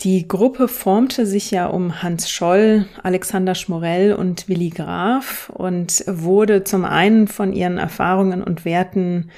Die 0.00 0.26
Gruppe 0.26 0.68
formte 0.68 1.26
sich 1.26 1.50
ja 1.50 1.66
um 1.66 2.02
Hans 2.02 2.30
Scholl, 2.30 2.88
Alexander 3.02 3.54
Schmorell 3.54 4.14
und 4.14 4.48
Willi 4.48 4.70
Graf 4.70 5.50
und 5.50 6.02
wurde 6.06 6.64
zum 6.64 6.86
einen 6.86 7.28
von 7.28 7.52
ihren 7.52 7.76
Erfahrungen 7.76 8.42
und 8.42 8.64
Werten 8.64 9.30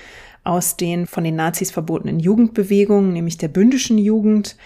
aus 0.44 0.76
den 0.76 1.06
von 1.06 1.24
den 1.24 1.36
Nazis 1.36 1.70
verbotenen 1.70 2.18
Jugendbewegungen, 2.18 3.12
nämlich 3.12 3.38
der 3.38 3.48
bündischen 3.48 3.98
Jugend, 3.98 4.56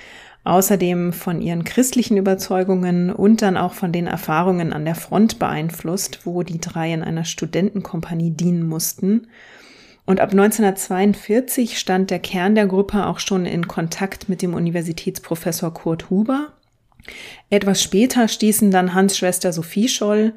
außerdem 0.45 1.13
von 1.13 1.43
ihren 1.43 1.65
christlichen 1.65 2.17
Überzeugungen 2.17 3.11
und 3.11 3.43
dann 3.43 3.57
auch 3.57 3.75
von 3.75 3.93
den 3.93 4.07
Erfahrungen 4.07 4.73
an 4.73 4.85
der 4.85 4.95
Front 4.95 5.39
beeinflusst, 5.39 6.21
wo 6.25 6.43
die 6.45 6.61
drei 6.61 6.93
in 6.93 7.03
einer 7.03 7.25
Studentenkompanie 7.25 8.31
dienen 8.31 8.63
mussten. 8.63 9.27
Und 10.07 10.21
ab 10.21 10.31
1942 10.31 11.79
stand 11.79 12.11
der 12.11 12.21
Kern 12.21 12.55
der 12.55 12.69
Gruppe 12.69 13.07
auch 13.07 13.19
schon 13.19 13.45
in 13.45 13.67
Kontakt 13.67 14.29
mit 14.29 14.41
dem 14.41 14.55
Universitätsprofessor 14.55 15.75
Kurt 15.75 16.11
Huber. 16.11 16.53
Etwas 17.51 17.83
später 17.83 18.29
stießen 18.29 18.71
dann 18.71 18.95
Hans 18.95 19.19
Schwester 19.19 19.53
Sophie 19.53 19.89
Scholl 19.89 20.33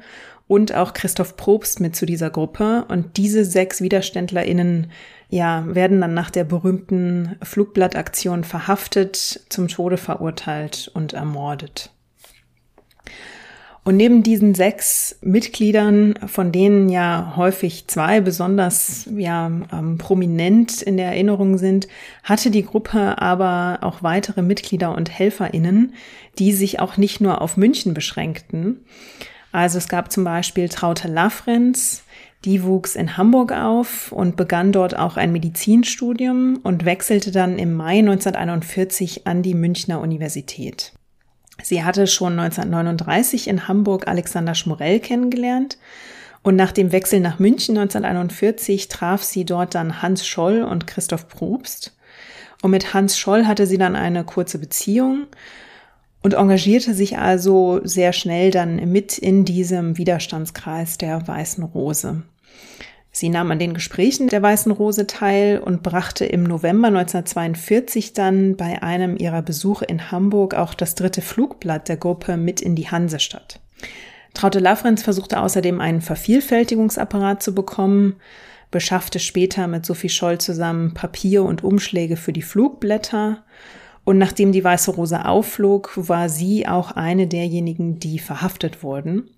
und 0.48 0.74
auch 0.74 0.92
Christoph 0.92 1.36
Probst 1.36 1.78
mit 1.78 1.94
zu 1.94 2.04
dieser 2.04 2.30
Gruppe. 2.30 2.84
Und 2.88 3.16
diese 3.16 3.44
sechs 3.44 3.80
WiderständlerInnen 3.80 4.90
ja, 5.30 5.64
werden 5.66 6.00
dann 6.00 6.12
nach 6.12 6.30
der 6.30 6.44
berühmten 6.44 7.36
Flugblattaktion 7.42 8.44
verhaftet, 8.44 9.40
zum 9.48 9.68
Tode 9.68 9.96
verurteilt 9.96 10.90
und 10.92 11.12
ermordet. 11.12 11.92
Und 13.82 13.96
neben 13.96 14.22
diesen 14.22 14.54
sechs 14.54 15.18
Mitgliedern, 15.22 16.14
von 16.26 16.52
denen 16.52 16.90
ja 16.90 17.32
häufig 17.36 17.86
zwei 17.86 18.20
besonders 18.20 19.08
ja, 19.16 19.50
ähm, 19.72 19.96
prominent 19.96 20.82
in 20.82 20.98
der 20.98 21.06
Erinnerung 21.06 21.56
sind, 21.56 21.88
hatte 22.22 22.50
die 22.50 22.64
Gruppe 22.64 23.20
aber 23.22 23.78
auch 23.80 24.02
weitere 24.02 24.42
Mitglieder 24.42 24.94
und 24.94 25.10
HelferInnen, 25.10 25.94
die 26.38 26.52
sich 26.52 26.78
auch 26.78 26.98
nicht 26.98 27.20
nur 27.22 27.40
auf 27.40 27.56
München 27.56 27.94
beschränkten. 27.94 28.84
Also 29.50 29.78
es 29.78 29.88
gab 29.88 30.12
zum 30.12 30.24
Beispiel 30.24 30.68
Traute 30.68 31.08
Lafrenz, 31.08 32.04
die 32.44 32.62
wuchs 32.62 32.96
in 32.96 33.16
Hamburg 33.16 33.52
auf 33.52 34.12
und 34.12 34.36
begann 34.36 34.72
dort 34.72 34.96
auch 34.96 35.16
ein 35.16 35.32
Medizinstudium 35.32 36.60
und 36.62 36.84
wechselte 36.84 37.30
dann 37.30 37.58
im 37.58 37.74
Mai 37.74 37.98
1941 37.98 39.26
an 39.26 39.42
die 39.42 39.54
Münchner 39.54 40.00
Universität. 40.00 40.92
Sie 41.62 41.84
hatte 41.84 42.06
schon 42.06 42.38
1939 42.38 43.48
in 43.48 43.68
Hamburg 43.68 44.08
Alexander 44.08 44.54
Schmorell 44.54 45.00
kennengelernt 45.00 45.78
und 46.42 46.56
nach 46.56 46.72
dem 46.72 46.92
Wechsel 46.92 47.20
nach 47.20 47.38
München 47.38 47.76
1941 47.76 48.88
traf 48.88 49.22
sie 49.22 49.44
dort 49.44 49.74
dann 49.74 50.00
Hans 50.00 50.26
Scholl 50.26 50.62
und 50.62 50.86
Christoph 50.86 51.28
Probst. 51.28 51.96
Und 52.62 52.70
mit 52.70 52.94
Hans 52.94 53.18
Scholl 53.18 53.46
hatte 53.46 53.66
sie 53.66 53.78
dann 53.78 53.96
eine 53.96 54.24
kurze 54.24 54.58
Beziehung 54.58 55.26
und 56.22 56.34
engagierte 56.34 56.94
sich 56.94 57.18
also 57.18 57.80
sehr 57.84 58.12
schnell 58.12 58.50
dann 58.50 58.76
mit 58.90 59.18
in 59.18 59.44
diesem 59.44 59.98
Widerstandskreis 59.98 60.98
der 60.98 61.26
Weißen 61.26 61.64
Rose. 61.64 62.22
Sie 63.20 63.28
nahm 63.28 63.50
an 63.50 63.58
den 63.58 63.74
Gesprächen 63.74 64.28
der 64.28 64.40
Weißen 64.40 64.72
Rose 64.72 65.06
teil 65.06 65.58
und 65.58 65.82
brachte 65.82 66.24
im 66.24 66.42
November 66.42 66.88
1942 66.88 68.14
dann 68.14 68.56
bei 68.56 68.82
einem 68.82 69.18
ihrer 69.18 69.42
Besuche 69.42 69.84
in 69.84 70.10
Hamburg 70.10 70.54
auch 70.54 70.72
das 70.72 70.94
dritte 70.94 71.20
Flugblatt 71.20 71.90
der 71.90 71.98
Gruppe 71.98 72.38
mit 72.38 72.62
in 72.62 72.76
die 72.76 72.88
Hansestadt. 72.88 73.60
Traute 74.32 74.58
Lafrenz 74.58 75.02
versuchte 75.02 75.38
außerdem 75.38 75.82
einen 75.82 76.00
Vervielfältigungsapparat 76.00 77.42
zu 77.42 77.54
bekommen, 77.54 78.16
beschaffte 78.70 79.18
später 79.18 79.66
mit 79.66 79.84
Sophie 79.84 80.08
Scholl 80.08 80.38
zusammen 80.38 80.94
Papier 80.94 81.42
und 81.42 81.62
Umschläge 81.62 82.16
für 82.16 82.32
die 82.32 82.40
Flugblätter 82.40 83.44
und 84.04 84.16
nachdem 84.16 84.50
die 84.50 84.64
Weiße 84.64 84.92
Rose 84.92 85.26
aufflog, 85.26 85.92
war 85.94 86.30
sie 86.30 86.66
auch 86.66 86.92
eine 86.92 87.26
derjenigen, 87.26 87.98
die 87.98 88.18
verhaftet 88.18 88.82
wurden. 88.82 89.28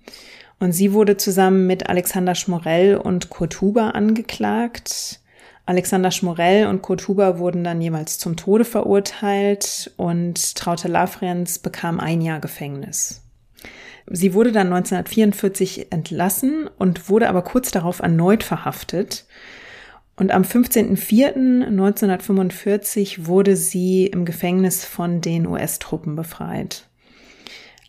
Und 0.63 0.71
sie 0.71 0.93
wurde 0.93 1.17
zusammen 1.17 1.67
mit 1.67 1.89
Alexander 1.89 2.37
Schmorell 2.37 2.97
und 2.97 3.31
Kurt 3.31 3.61
Huber 3.61 3.97
angeklagt. 3.97 5.19
Alexander 5.67 6.13
Schmorell 6.13 6.69
und 6.69 6.83
Kurt 6.83 7.09
Huber 7.09 7.41
wurden 7.41 7.65
dann 7.65 7.81
jeweils 7.81 8.19
zum 8.19 8.37
Tode 8.37 8.65
verurteilt 8.65 9.93
und 9.97 10.55
Traute 10.55 10.87
Lafrenz 10.87 11.59
bekam 11.59 11.99
ein 11.99 12.21
Jahr 12.21 12.39
Gefängnis. 12.39 13.23
Sie 14.07 14.35
wurde 14.35 14.53
dann 14.53 14.73
1944 14.73 15.91
entlassen 15.91 16.71
und 16.79 17.11
wurde 17.11 17.29
aber 17.29 17.43
kurz 17.43 17.73
darauf 17.73 17.99
erneut 17.99 18.45
verhaftet. 18.45 19.27
Und 20.15 20.31
am 20.31 20.43
15.04.1945 20.43 23.27
wurde 23.27 23.57
sie 23.57 24.07
im 24.07 24.25
Gefängnis 24.25 24.85
von 24.85 25.21
den 25.21 25.49
US-Truppen 25.49 26.15
befreit. 26.15 26.87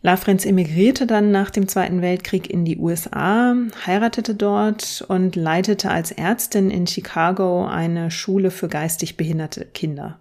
Lafrenz 0.04 0.44
emigrierte 0.44 1.06
dann 1.06 1.30
nach 1.30 1.48
dem 1.48 1.66
Zweiten 1.66 2.02
Weltkrieg 2.02 2.50
in 2.50 2.66
die 2.66 2.76
USA, 2.76 3.56
heiratete 3.86 4.34
dort 4.34 5.02
und 5.08 5.34
leitete 5.34 5.90
als 5.90 6.12
Ärztin 6.12 6.70
in 6.70 6.86
Chicago 6.86 7.66
eine 7.66 8.10
Schule 8.10 8.50
für 8.50 8.68
geistig 8.68 9.16
behinderte 9.16 9.64
Kinder. 9.64 10.18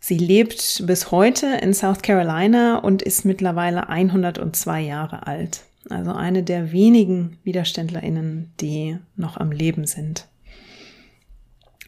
Sie 0.00 0.18
lebt 0.18 0.82
bis 0.84 1.12
heute 1.12 1.46
in 1.62 1.74
South 1.74 2.02
Carolina 2.02 2.78
und 2.78 3.02
ist 3.02 3.24
mittlerweile 3.24 3.88
102 3.88 4.80
Jahre 4.80 5.28
alt. 5.28 5.62
Also 5.88 6.12
eine 6.12 6.42
der 6.42 6.72
wenigen 6.72 7.38
Widerständlerinnen, 7.44 8.52
die 8.60 8.98
noch 9.14 9.36
am 9.36 9.52
Leben 9.52 9.86
sind. 9.86 10.26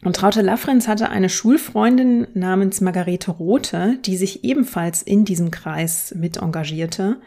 Und 0.03 0.17
Traute 0.17 0.43
Lafrenz 0.43 0.89
hatte 0.89 1.09
eine 1.09 1.29
Schulfreundin 1.29 2.27
namens 2.35 2.81
Margarete 2.81 3.31
Rothe, 3.31 3.99
die 4.05 4.17
sich 4.17 4.45
ebenfalls 4.45 5.03
in 5.03 5.25
diesem 5.25 5.51
Kreis 5.51 6.15
mit 6.17 6.37
engagierte. 6.37 7.21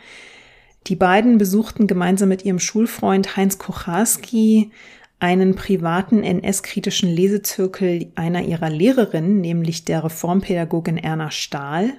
Die 0.88 0.96
beiden 0.96 1.38
besuchten 1.38 1.88
gemeinsam 1.88 2.30
mit 2.30 2.46
ihrem 2.46 2.60
Schulfreund 2.60 3.36
Heinz 3.36 3.58
Kocharski 3.58 4.72
einen 5.20 5.56
privaten 5.56 6.24
NS-kritischen 6.24 7.10
Lesezirkel 7.10 8.12
einer 8.16 8.44
ihrer 8.44 8.70
Lehrerinnen, 8.70 9.42
nämlich 9.42 9.84
der 9.84 10.06
Reformpädagogin 10.06 10.98
Erna 10.98 11.32
Stahl. 11.32 11.94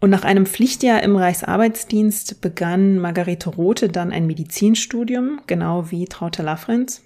Und 0.00 0.10
nach 0.10 0.24
einem 0.24 0.46
Pflichtjahr 0.46 1.02
im 1.02 1.14
Reichsarbeitsdienst 1.16 2.40
begann 2.40 2.98
Margarete 2.98 3.50
Rothe 3.50 3.88
dann 3.88 4.10
ein 4.10 4.26
Medizinstudium, 4.26 5.40
genau 5.46 5.90
wie 5.90 6.06
Traute 6.06 6.42
Lafrenz. 6.42 7.02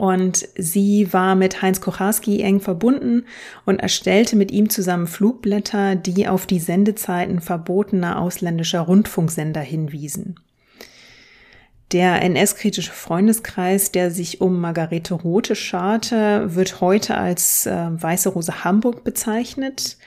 Und 0.00 0.48
sie 0.56 1.12
war 1.12 1.34
mit 1.34 1.60
Heinz 1.60 1.82
Kocharski 1.82 2.40
eng 2.40 2.60
verbunden 2.60 3.26
und 3.66 3.80
erstellte 3.80 4.34
mit 4.34 4.50
ihm 4.50 4.70
zusammen 4.70 5.06
Flugblätter, 5.06 5.94
die 5.94 6.26
auf 6.26 6.46
die 6.46 6.58
Sendezeiten 6.58 7.42
verbotener 7.42 8.18
ausländischer 8.18 8.80
Rundfunksender 8.80 9.60
hinwiesen. 9.60 10.40
Der 11.92 12.22
NS-kritische 12.22 12.92
Freundeskreis, 12.92 13.92
der 13.92 14.10
sich 14.10 14.40
um 14.40 14.58
Margarete 14.58 15.12
Rote 15.12 15.54
scharte, 15.54 16.54
wird 16.54 16.80
heute 16.80 17.18
als 17.18 17.66
äh, 17.66 17.88
Weiße 17.90 18.30
Rose 18.30 18.64
Hamburg 18.64 19.04
bezeichnet. 19.04 19.98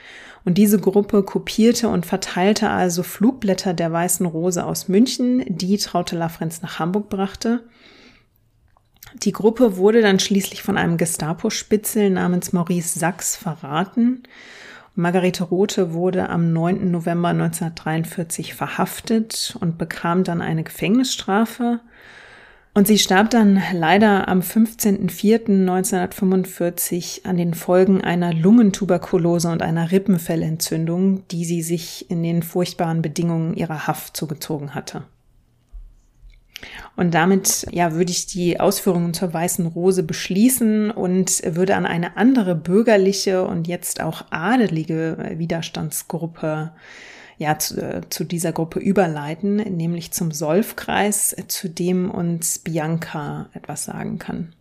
Und 0.43 0.57
diese 0.57 0.79
Gruppe 0.79 1.21
kopierte 1.21 1.87
und 1.87 2.07
verteilte 2.07 2.71
also 2.71 3.03
Flugblätter 3.03 3.75
der 3.75 3.91
Weißen 3.91 4.25
Rose 4.25 4.65
aus 4.65 4.87
München, 4.87 5.43
die 5.47 5.77
Traute 5.77 6.17
Lafrenz 6.17 6.63
nach 6.63 6.79
Hamburg 6.79 7.09
brachte. 7.09 7.61
Die 9.21 9.31
Gruppe 9.31 9.77
wurde 9.77 10.01
dann 10.01 10.19
schließlich 10.19 10.63
von 10.63 10.77
einem 10.77 10.97
Gestapo-Spitzel 10.97 12.09
namens 12.09 12.51
Maurice 12.51 12.97
Sachs 12.97 13.35
verraten 13.35 14.23
Margarete 14.95 15.45
Rothe 15.45 15.93
wurde 15.93 16.29
am 16.29 16.53
9. 16.53 16.91
November 16.91 17.29
1943 17.29 18.53
verhaftet 18.53 19.57
und 19.59 19.79
bekam 19.79 20.23
dann 20.23 20.39
eine 20.39 20.63
Gefängnisstrafe. 20.63 21.79
Und 22.75 22.87
sie 22.87 22.99
starb 22.99 23.31
dann 23.31 23.59
leider 23.73 24.27
am 24.27 24.41
15.04.1945 24.41 27.25
an 27.25 27.37
den 27.37 27.55
Folgen 27.55 28.03
einer 28.03 28.31
Lungentuberkulose 28.33 29.49
und 29.49 29.63
einer 29.63 29.91
Rippenfellentzündung, 29.91 31.27
die 31.29 31.45
sie 31.45 31.63
sich 31.63 32.11
in 32.11 32.21
den 32.21 32.43
furchtbaren 32.43 33.01
Bedingungen 33.01 33.55
ihrer 33.55 33.87
Haft 33.87 34.15
zugezogen 34.15 34.75
hatte. 34.75 35.05
Und 36.95 37.13
damit, 37.13 37.65
ja, 37.71 37.93
würde 37.93 38.11
ich 38.11 38.27
die 38.27 38.59
Ausführungen 38.59 39.13
zur 39.13 39.33
Weißen 39.33 39.65
Rose 39.65 40.03
beschließen 40.03 40.91
und 40.91 41.41
würde 41.45 41.75
an 41.75 41.85
eine 41.85 42.17
andere 42.17 42.55
bürgerliche 42.55 43.45
und 43.45 43.67
jetzt 43.67 44.01
auch 44.01 44.25
adelige 44.29 45.33
Widerstandsgruppe 45.37 46.71
ja, 47.37 47.57
zu, 47.57 47.81
äh, 47.81 48.01
zu 48.09 48.23
dieser 48.23 48.51
Gruppe 48.51 48.79
überleiten, 48.79 49.55
nämlich 49.55 50.11
zum 50.11 50.31
Solfkreis, 50.31 51.35
zu 51.47 51.69
dem 51.69 52.09
uns 52.11 52.59
Bianca 52.59 53.49
etwas 53.53 53.85
sagen 53.85 54.19
kann. 54.19 54.53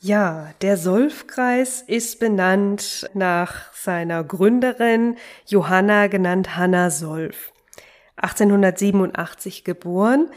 Ja, 0.00 0.52
der 0.60 0.76
Solfkreis 0.76 1.82
ist 1.82 2.20
benannt 2.20 3.10
nach 3.14 3.72
seiner 3.72 4.24
Gründerin 4.24 5.16
Johanna, 5.46 6.06
genannt 6.06 6.56
Hanna 6.56 6.90
Solf. 6.90 7.52
1887 8.16 9.64
geboren, 9.64 10.28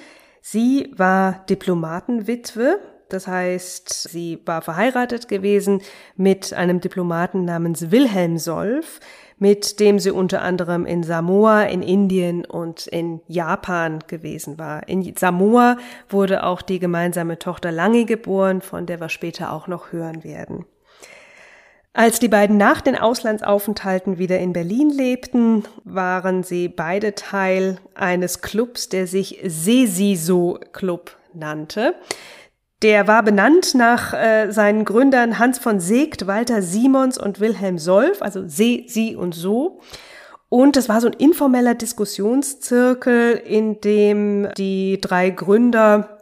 Sie 0.42 0.92
war 0.96 1.46
Diplomatenwitwe, 1.50 2.80
das 3.10 3.28
heißt, 3.28 4.10
sie 4.10 4.40
war 4.46 4.62
verheiratet 4.62 5.28
gewesen 5.28 5.82
mit 6.16 6.54
einem 6.54 6.80
Diplomaten 6.80 7.44
namens 7.44 7.90
Wilhelm 7.90 8.38
Solf, 8.38 9.00
mit 9.40 9.80
dem 9.80 10.00
sie 10.00 10.12
unter 10.12 10.42
anderem 10.42 10.86
in 10.86 11.02
Samoa, 11.02 11.64
in 11.64 11.82
Indien 11.82 12.46
und 12.46 12.86
in 12.88 13.22
Japan 13.28 14.00
gewesen 14.08 14.60
war. 14.60 14.88
In 14.88 15.16
Samoa 15.16 15.78
wurde 16.08 16.44
auch 16.44 16.62
die 16.62 16.80
gemeinsame 16.80 17.40
Tochter 17.40 17.72
Lange 17.72 18.06
geboren, 18.06 18.62
von 18.62 18.86
der 18.86 19.00
wir 19.00 19.10
später 19.10 19.52
auch 19.54 19.68
noch 19.68 19.92
hören 19.92 20.24
werden. 20.24 20.66
Als 21.94 22.20
die 22.20 22.28
beiden 22.28 22.58
nach 22.58 22.82
den 22.82 22.96
Auslandsaufenthalten 22.96 24.20
wieder 24.20 24.40
in 24.40 24.54
Berlin 24.54 24.92
lebten, 24.92 25.64
waren 25.84 26.44
sie 26.44 26.68
beide 26.70 27.16
Teil 27.16 27.80
eines 27.96 28.42
Clubs, 28.42 28.90
der 28.90 29.08
sich 29.08 29.40
Sesiso 29.44 30.60
Club 30.72 31.18
nannte. 31.34 31.96
Der 32.84 33.08
war 33.08 33.24
benannt 33.24 33.74
nach 33.76 34.14
äh, 34.14 34.52
seinen 34.52 34.86
Gründern 34.86 35.40
Hans 35.40 35.58
von 35.60 35.80
Seegt, 35.80 36.28
Walter 36.28 36.62
Simons 36.62 37.18
und 37.18 37.40
Wilhelm 37.40 37.78
Solf, 37.78 38.22
also 38.22 38.48
Se, 38.48 38.84
Sie 38.88 39.16
und 39.16 39.34
So. 39.34 39.82
Und 40.48 40.78
es 40.78 40.90
war 40.90 41.02
so 41.02 41.08
ein 41.08 41.14
informeller 41.14 41.76
Diskussionszirkel, 41.76 43.34
in 43.34 43.82
dem 43.82 44.48
die 44.58 45.02
drei 45.02 45.32
Gründer 45.32 46.18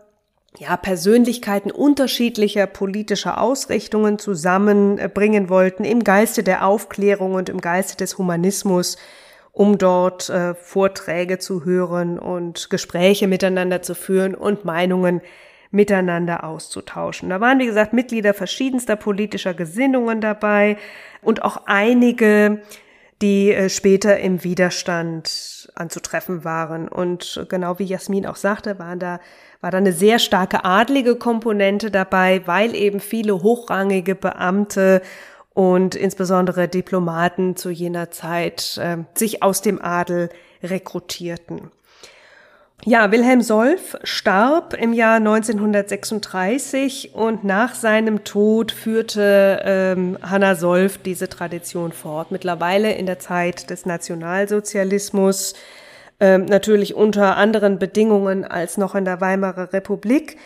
ja, 0.59 0.75
Persönlichkeiten 0.75 1.71
unterschiedlicher 1.71 2.65
politischer 2.65 3.39
Ausrichtungen 3.39 4.17
zusammenbringen 4.17 5.49
wollten 5.49 5.83
im 5.83 6.03
Geiste 6.03 6.43
der 6.43 6.65
Aufklärung 6.65 7.33
und 7.35 7.49
im 7.49 7.61
Geiste 7.61 7.95
des 7.95 8.17
Humanismus, 8.17 8.97
um 9.51 9.77
dort 9.77 10.29
äh, 10.29 10.55
Vorträge 10.55 11.37
zu 11.37 11.63
hören 11.63 12.17
und 12.17 12.69
Gespräche 12.69 13.27
miteinander 13.27 13.81
zu 13.81 13.93
führen 13.93 14.35
und 14.35 14.65
Meinungen 14.65 15.21
miteinander 15.69 16.43
auszutauschen. 16.43 17.29
Da 17.29 17.41
waren, 17.41 17.59
wie 17.59 17.65
gesagt, 17.65 17.93
Mitglieder 17.93 18.33
verschiedenster 18.33 18.95
politischer 18.95 19.53
Gesinnungen 19.53 20.21
dabei 20.21 20.77
und 21.21 21.43
auch 21.43 21.63
einige, 21.65 22.61
die 23.21 23.51
äh, 23.51 23.69
später 23.69 24.19
im 24.19 24.43
Widerstand 24.43 25.69
anzutreffen 25.75 26.43
waren. 26.43 26.87
Und 26.87 27.45
genau 27.49 27.77
wie 27.79 27.85
Jasmin 27.85 28.25
auch 28.25 28.35
sagte, 28.35 28.79
waren 28.79 28.99
da 28.99 29.19
war 29.61 29.71
da 29.71 29.77
eine 29.77 29.93
sehr 29.93 30.19
starke 30.19 30.65
adlige 30.65 31.15
Komponente 31.15 31.91
dabei, 31.91 32.41
weil 32.45 32.75
eben 32.75 32.99
viele 32.99 33.43
hochrangige 33.43 34.15
Beamte 34.15 35.01
und 35.53 35.95
insbesondere 35.95 36.67
Diplomaten 36.67 37.55
zu 37.55 37.69
jener 37.69 38.11
Zeit 38.11 38.77
äh, 38.77 38.97
sich 39.15 39.41
aus 39.41 39.61
dem 39.61 39.81
Adel 39.81 40.29
rekrutierten. 40.61 41.71
Ja, 42.85 43.11
Wilhelm 43.11 43.41
Solf 43.41 43.97
starb 44.03 44.75
im 44.75 44.93
Jahr 44.93 45.15
1936 45.15 47.15
und 47.15 47.43
nach 47.43 47.73
seinem 47.73 48.23
Tod 48.23 48.71
führte 48.71 49.61
ähm, 49.65 50.17
Hanna 50.21 50.53
Solf 50.53 50.99
diese 50.99 51.27
Tradition 51.27 51.91
fort. 51.91 52.31
Mittlerweile 52.31 52.93
in 52.93 53.07
der 53.07 53.17
Zeit 53.17 53.71
des 53.71 53.87
Nationalsozialismus 53.87 55.55
ähm, 56.19 56.45
natürlich 56.45 56.95
unter 56.95 57.37
anderen 57.37 57.79
Bedingungen 57.79 58.43
als 58.45 58.77
noch 58.77 58.95
in 58.95 59.05
der 59.05 59.21
Weimarer 59.21 59.73
Republik. 59.73 60.37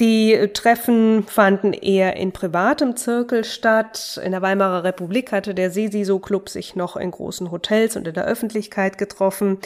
Die 0.00 0.48
Treffen 0.54 1.24
fanden 1.24 1.74
eher 1.74 2.16
in 2.16 2.32
privatem 2.32 2.96
Zirkel 2.96 3.44
statt. 3.44 4.18
In 4.24 4.32
der 4.32 4.40
Weimarer 4.40 4.82
Republik 4.82 5.30
hatte 5.30 5.54
der 5.54 5.70
Sesiso-Club 5.70 6.48
sich 6.48 6.74
noch 6.74 6.96
in 6.96 7.10
großen 7.10 7.50
Hotels 7.50 7.96
und 7.96 8.08
in 8.08 8.14
der 8.14 8.24
Öffentlichkeit 8.24 8.96
getroffen. 8.96 9.58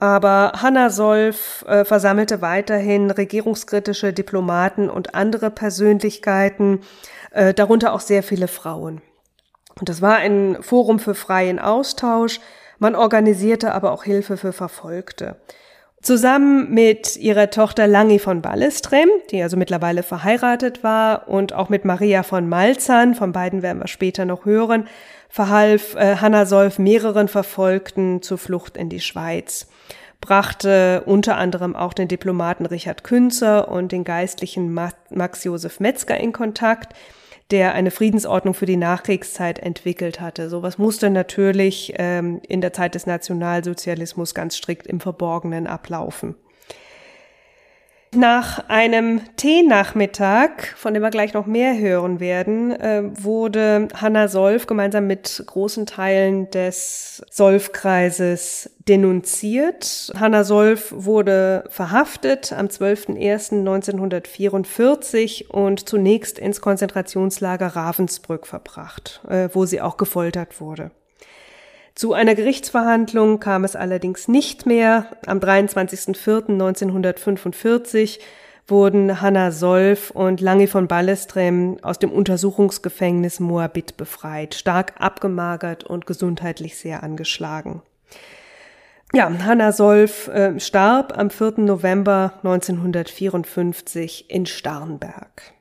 Aber 0.00 0.52
Hanna 0.56 0.90
Solf 0.90 1.64
äh, 1.68 1.84
versammelte 1.84 2.40
weiterhin 2.42 3.10
regierungskritische 3.10 4.12
Diplomaten 4.12 4.90
und 4.90 5.14
andere 5.14 5.50
Persönlichkeiten, 5.50 6.80
äh, 7.30 7.54
darunter 7.54 7.92
auch 7.92 8.00
sehr 8.00 8.22
viele 8.22 8.48
Frauen. 8.48 9.02
Und 9.78 9.88
das 9.88 10.02
war 10.02 10.16
ein 10.16 10.56
Forum 10.62 10.98
für 10.98 11.14
freien 11.14 11.58
Austausch, 11.58 12.40
man 12.80 12.96
organisierte 12.96 13.72
aber 13.72 13.92
auch 13.92 14.02
Hilfe 14.02 14.36
für 14.36 14.52
Verfolgte. 14.52 15.36
Zusammen 16.02 16.72
mit 16.72 17.18
ihrer 17.18 17.50
Tochter 17.50 17.86
Langi 17.86 18.18
von 18.18 18.40
Ballestrem, 18.40 19.10
die 19.30 19.42
also 19.42 19.58
mittlerweile 19.58 20.02
verheiratet 20.02 20.82
war, 20.82 21.28
und 21.28 21.52
auch 21.52 21.68
mit 21.68 21.84
Maria 21.84 22.22
von 22.22 22.48
Malzahn, 22.48 23.14
von 23.14 23.32
beiden 23.32 23.60
werden 23.60 23.80
wir 23.80 23.86
später 23.86 24.24
noch 24.24 24.46
hören, 24.46 24.88
verhalf 25.28 25.94
äh, 25.96 26.16
Hanna 26.16 26.46
Solf 26.46 26.78
mehreren 26.78 27.28
Verfolgten 27.28 28.22
zur 28.22 28.38
Flucht 28.38 28.78
in 28.78 28.88
die 28.88 29.00
Schweiz, 29.00 29.68
brachte 30.22 31.02
unter 31.04 31.36
anderem 31.36 31.76
auch 31.76 31.92
den 31.92 32.08
Diplomaten 32.08 32.64
Richard 32.64 33.04
Künzer 33.04 33.68
und 33.68 33.92
den 33.92 34.04
geistlichen 34.04 34.72
Max 35.10 35.44
Josef 35.44 35.80
Metzger 35.80 36.18
in 36.18 36.32
Kontakt, 36.32 36.94
der 37.50 37.74
eine 37.74 37.90
Friedensordnung 37.90 38.54
für 38.54 38.66
die 38.66 38.76
Nachkriegszeit 38.76 39.58
entwickelt 39.58 40.20
hatte. 40.20 40.48
Sowas 40.48 40.78
musste 40.78 41.10
natürlich 41.10 41.94
ähm, 41.96 42.40
in 42.46 42.60
der 42.60 42.72
Zeit 42.72 42.94
des 42.94 43.06
Nationalsozialismus 43.06 44.34
ganz 44.34 44.56
strikt 44.56 44.86
im 44.86 45.00
Verborgenen 45.00 45.66
ablaufen. 45.66 46.36
Nach 48.12 48.68
einem 48.68 49.20
Teenachmittag, 49.36 50.74
von 50.74 50.94
dem 50.94 51.02
wir 51.04 51.10
gleich 51.10 51.32
noch 51.32 51.46
mehr 51.46 51.78
hören 51.78 52.18
werden, 52.18 52.72
äh, 52.72 53.04
wurde 53.04 53.86
Hanna 53.94 54.26
Solf 54.26 54.66
gemeinsam 54.66 55.06
mit 55.06 55.44
großen 55.46 55.86
Teilen 55.86 56.50
des 56.50 57.22
Solf-Kreises 57.30 58.70
denunziert. 58.88 60.12
Hanna 60.18 60.42
Solf 60.42 60.92
wurde 60.96 61.62
verhaftet 61.68 62.52
am 62.52 62.66
12.01.1944 62.66 65.46
und 65.46 65.88
zunächst 65.88 66.40
ins 66.40 66.60
Konzentrationslager 66.60 67.68
Ravensbrück 67.68 68.48
verbracht, 68.48 69.20
äh, 69.28 69.50
wo 69.52 69.66
sie 69.66 69.80
auch 69.80 69.96
gefoltert 69.96 70.60
wurde. 70.60 70.90
Zu 72.00 72.14
einer 72.14 72.34
Gerichtsverhandlung 72.34 73.40
kam 73.40 73.62
es 73.62 73.76
allerdings 73.76 74.26
nicht 74.26 74.64
mehr. 74.64 75.04
Am 75.26 75.38
23.04.1945 75.38 78.20
wurden 78.66 79.20
Hanna 79.20 79.50
Solf 79.50 80.10
und 80.10 80.40
Lange 80.40 80.66
von 80.66 80.88
Ballestrem 80.88 81.76
aus 81.82 81.98
dem 81.98 82.10
Untersuchungsgefängnis 82.10 83.38
Moabit 83.38 83.98
befreit, 83.98 84.54
stark 84.54 84.94
abgemagert 84.98 85.84
und 85.84 86.06
gesundheitlich 86.06 86.78
sehr 86.78 87.02
angeschlagen. 87.02 87.82
Ja, 89.12 89.30
Hanna 89.44 89.72
Solf 89.72 90.28
äh, 90.28 90.58
starb 90.58 91.18
am 91.18 91.28
4. 91.28 91.56
November 91.58 92.32
1954 92.42 94.30
in 94.30 94.46
Starnberg. 94.46 95.52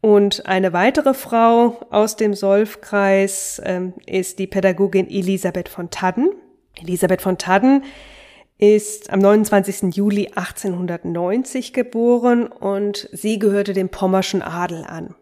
Und 0.00 0.46
eine 0.46 0.72
weitere 0.72 1.14
Frau 1.14 1.80
aus 1.90 2.16
dem 2.16 2.34
Solfkreis 2.34 3.60
ähm, 3.64 3.94
ist 4.06 4.38
die 4.38 4.46
Pädagogin 4.46 5.08
Elisabeth 5.08 5.68
von 5.68 5.90
Tadden. 5.90 6.30
Elisabeth 6.80 7.22
von 7.22 7.38
Tadden 7.38 7.82
ist 8.58 9.10
am 9.10 9.18
29. 9.20 9.94
Juli 9.94 10.28
1890 10.34 11.72
geboren 11.72 12.46
und 12.46 13.08
sie 13.12 13.38
gehörte 13.38 13.72
dem 13.72 13.88
pommerschen 13.88 14.42
Adel 14.42 14.84
an. 14.84 15.14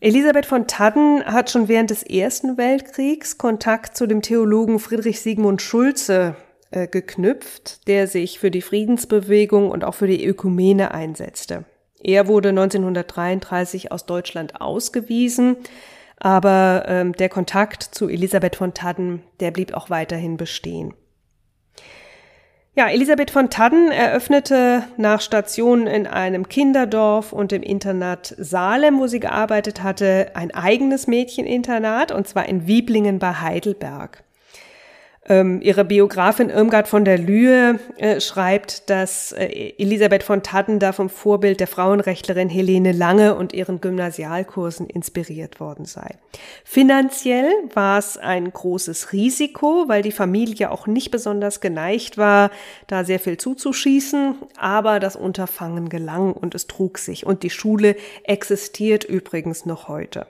Elisabeth 0.00 0.46
von 0.46 0.66
Tadden 0.66 1.24
hat 1.24 1.50
schon 1.50 1.68
während 1.68 1.90
des 1.90 2.02
Ersten 2.02 2.56
Weltkriegs 2.56 3.38
Kontakt 3.38 3.96
zu 3.96 4.06
dem 4.06 4.20
Theologen 4.20 4.78
Friedrich 4.78 5.20
Sigmund 5.20 5.62
Schulze 5.62 6.34
äh, 6.70 6.88
geknüpft, 6.88 7.86
der 7.86 8.08
sich 8.08 8.38
für 8.40 8.50
die 8.50 8.62
Friedensbewegung 8.62 9.70
und 9.70 9.84
auch 9.84 9.94
für 9.94 10.08
die 10.08 10.24
Ökumene 10.24 10.92
einsetzte. 10.92 11.64
Er 12.02 12.26
wurde 12.26 12.48
1933 12.50 13.92
aus 13.92 14.06
Deutschland 14.06 14.60
ausgewiesen, 14.60 15.56
aber 16.18 16.84
ähm, 16.86 17.12
der 17.12 17.28
Kontakt 17.28 17.82
zu 17.82 18.08
Elisabeth 18.08 18.56
von 18.56 18.74
Tadden, 18.74 19.22
der 19.40 19.52
blieb 19.52 19.72
auch 19.74 19.88
weiterhin 19.88 20.36
bestehen. 20.36 20.94
Ja, 22.74 22.88
Elisabeth 22.88 23.30
von 23.30 23.50
Tadden 23.50 23.90
eröffnete 23.90 24.84
nach 24.96 25.20
Stationen 25.20 25.86
in 25.86 26.06
einem 26.06 26.48
Kinderdorf 26.48 27.32
und 27.32 27.52
im 27.52 27.62
Internat 27.62 28.34
Salem, 28.38 28.98
wo 28.98 29.06
sie 29.06 29.20
gearbeitet 29.20 29.82
hatte, 29.82 30.30
ein 30.34 30.52
eigenes 30.52 31.06
Mädcheninternat, 31.06 32.12
und 32.12 32.26
zwar 32.26 32.48
in 32.48 32.66
Wieblingen 32.66 33.18
bei 33.18 33.34
Heidelberg. 33.34 34.24
Ähm, 35.28 35.60
ihre 35.62 35.84
Biografin 35.84 36.50
Irmgard 36.50 36.88
von 36.88 37.04
der 37.04 37.16
Lühe 37.16 37.78
äh, 37.96 38.20
schreibt, 38.20 38.90
dass 38.90 39.30
äh, 39.30 39.72
Elisabeth 39.78 40.24
von 40.24 40.42
Tadden 40.42 40.80
da 40.80 40.90
vom 40.90 41.08
Vorbild 41.08 41.60
der 41.60 41.68
Frauenrechtlerin 41.68 42.48
Helene 42.48 42.90
Lange 42.90 43.36
und 43.36 43.52
ihren 43.52 43.80
Gymnasialkursen 43.80 44.88
inspiriert 44.88 45.60
worden 45.60 45.84
sei. 45.84 46.16
Finanziell 46.64 47.48
war 47.72 48.00
es 48.00 48.16
ein 48.18 48.52
großes 48.52 49.12
Risiko, 49.12 49.84
weil 49.86 50.02
die 50.02 50.10
Familie 50.10 50.72
auch 50.72 50.88
nicht 50.88 51.12
besonders 51.12 51.60
geneigt 51.60 52.18
war, 52.18 52.50
da 52.88 53.04
sehr 53.04 53.20
viel 53.20 53.36
zuzuschießen, 53.36 54.34
aber 54.58 54.98
das 54.98 55.14
Unterfangen 55.14 55.88
gelang 55.88 56.32
und 56.32 56.56
es 56.56 56.66
trug 56.66 56.98
sich 56.98 57.24
und 57.24 57.44
die 57.44 57.50
Schule 57.50 57.94
existiert 58.24 59.04
übrigens 59.04 59.66
noch 59.66 59.86
heute. 59.86 60.26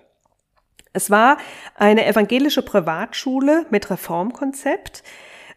Es 0.93 1.11
war 1.11 1.39
eine 1.75 2.07
evangelische 2.07 2.63
Privatschule 2.63 3.67
mit 3.71 3.91
Reformkonzept, 3.91 5.03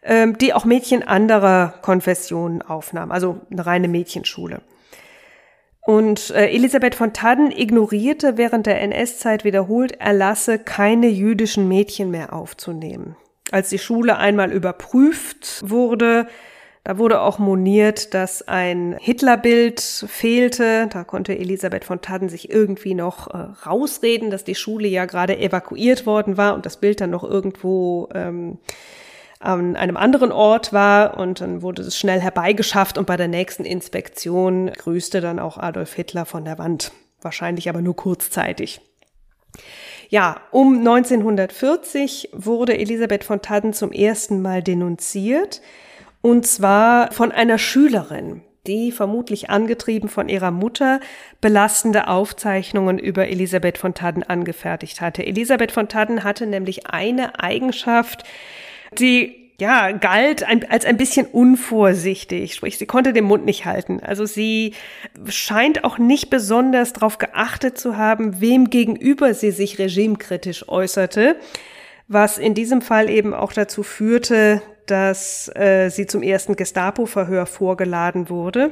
ähm, 0.02 0.38
die 0.38 0.54
auch 0.54 0.64
Mädchen 0.64 1.02
anderer 1.02 1.74
Konfessionen 1.82 2.62
aufnahm, 2.62 3.10
also 3.10 3.40
eine 3.50 3.66
reine 3.66 3.88
Mädchenschule. 3.88 4.62
Und 5.86 6.30
äh, 6.30 6.48
Elisabeth 6.48 6.96
von 6.96 7.12
Tadden 7.12 7.52
ignorierte 7.52 8.36
während 8.36 8.66
der 8.66 8.80
NS-Zeit 8.80 9.44
wiederholt 9.44 10.00
Erlasse, 10.00 10.58
keine 10.58 11.06
jüdischen 11.06 11.68
Mädchen 11.68 12.10
mehr 12.10 12.32
aufzunehmen. 12.32 13.16
Als 13.52 13.68
die 13.68 13.78
Schule 13.78 14.16
einmal 14.16 14.50
überprüft 14.50 15.62
wurde, 15.64 16.26
da 16.86 16.98
wurde 16.98 17.20
auch 17.20 17.40
moniert, 17.40 18.14
dass 18.14 18.46
ein 18.46 18.96
Hitlerbild 19.00 19.80
fehlte. 19.80 20.86
Da 20.88 21.02
konnte 21.02 21.36
Elisabeth 21.36 21.84
von 21.84 22.00
Tadden 22.00 22.28
sich 22.28 22.48
irgendwie 22.48 22.94
noch 22.94 23.26
äh, 23.26 23.38
rausreden, 23.66 24.30
dass 24.30 24.44
die 24.44 24.54
Schule 24.54 24.86
ja 24.86 25.04
gerade 25.04 25.36
evakuiert 25.36 26.06
worden 26.06 26.36
war 26.36 26.54
und 26.54 26.64
das 26.64 26.76
Bild 26.76 27.00
dann 27.00 27.10
noch 27.10 27.24
irgendwo 27.24 28.08
ähm, 28.14 28.58
an 29.40 29.74
einem 29.74 29.96
anderen 29.96 30.30
Ort 30.30 30.72
war 30.72 31.18
und 31.18 31.40
dann 31.40 31.60
wurde 31.60 31.82
es 31.82 31.98
schnell 31.98 32.20
herbeigeschafft 32.20 32.98
und 32.98 33.06
bei 33.08 33.16
der 33.16 33.26
nächsten 33.26 33.64
Inspektion 33.64 34.70
grüßte 34.70 35.20
dann 35.20 35.40
auch 35.40 35.58
Adolf 35.58 35.92
Hitler 35.92 36.24
von 36.24 36.44
der 36.44 36.56
Wand. 36.56 36.92
Wahrscheinlich 37.20 37.68
aber 37.68 37.82
nur 37.82 37.96
kurzzeitig. 37.96 38.80
Ja, 40.08 40.36
um 40.52 40.78
1940 40.78 42.28
wurde 42.32 42.78
Elisabeth 42.78 43.24
von 43.24 43.42
Tadden 43.42 43.72
zum 43.72 43.90
ersten 43.90 44.40
Mal 44.40 44.62
denunziert. 44.62 45.60
Und 46.20 46.46
zwar 46.46 47.12
von 47.12 47.32
einer 47.32 47.58
Schülerin, 47.58 48.42
die 48.66 48.92
vermutlich 48.92 49.50
angetrieben 49.50 50.08
von 50.08 50.28
ihrer 50.28 50.50
Mutter 50.50 51.00
belastende 51.40 52.08
Aufzeichnungen 52.08 52.98
über 52.98 53.28
Elisabeth 53.28 53.78
von 53.78 53.94
Tadden 53.94 54.22
angefertigt 54.22 55.00
hatte. 55.00 55.24
Elisabeth 55.24 55.72
von 55.72 55.88
Tadden 55.88 56.24
hatte 56.24 56.46
nämlich 56.46 56.88
eine 56.88 57.40
Eigenschaft, 57.40 58.24
die 58.98 59.46
ja, 59.58 59.92
galt 59.92 60.44
als 60.46 60.84
ein 60.84 60.98
bisschen 60.98 61.26
unvorsichtig, 61.26 62.54
sprich, 62.54 62.76
sie 62.76 62.84
konnte 62.84 63.14
den 63.14 63.24
Mund 63.24 63.46
nicht 63.46 63.64
halten. 63.64 64.00
Also 64.02 64.26
sie 64.26 64.74
scheint 65.28 65.82
auch 65.82 65.96
nicht 65.96 66.28
besonders 66.28 66.92
darauf 66.92 67.16
geachtet 67.16 67.78
zu 67.78 67.96
haben, 67.96 68.40
wem 68.42 68.68
gegenüber 68.68 69.32
sie 69.32 69.52
sich 69.52 69.78
regimekritisch 69.78 70.68
äußerte, 70.68 71.36
was 72.06 72.36
in 72.36 72.52
diesem 72.52 72.82
Fall 72.82 73.08
eben 73.08 73.32
auch 73.32 73.54
dazu 73.54 73.82
führte, 73.82 74.60
dass 74.86 75.50
äh, 75.54 75.88
sie 75.90 76.06
zum 76.06 76.22
ersten 76.22 76.56
Gestapo-Verhör 76.56 77.46
vorgeladen 77.46 78.28
wurde. 78.28 78.70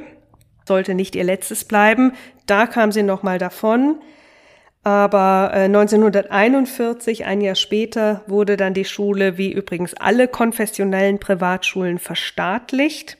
Sollte 0.67 0.95
nicht 0.95 1.15
ihr 1.15 1.23
letztes 1.23 1.65
bleiben. 1.65 2.13
Da 2.45 2.67
kam 2.67 2.91
sie 2.91 3.03
nochmal 3.03 3.37
davon. 3.37 3.99
Aber 4.83 5.49
äh, 5.53 5.63
1941, 5.63 7.25
ein 7.25 7.41
Jahr 7.41 7.55
später, 7.55 8.21
wurde 8.27 8.55
dann 8.55 8.75
die 8.75 8.85
Schule, 8.85 9.37
wie 9.37 9.51
übrigens 9.51 9.95
alle 9.95 10.27
konfessionellen 10.27 11.19
Privatschulen, 11.19 11.97
verstaatlicht. 11.97 13.17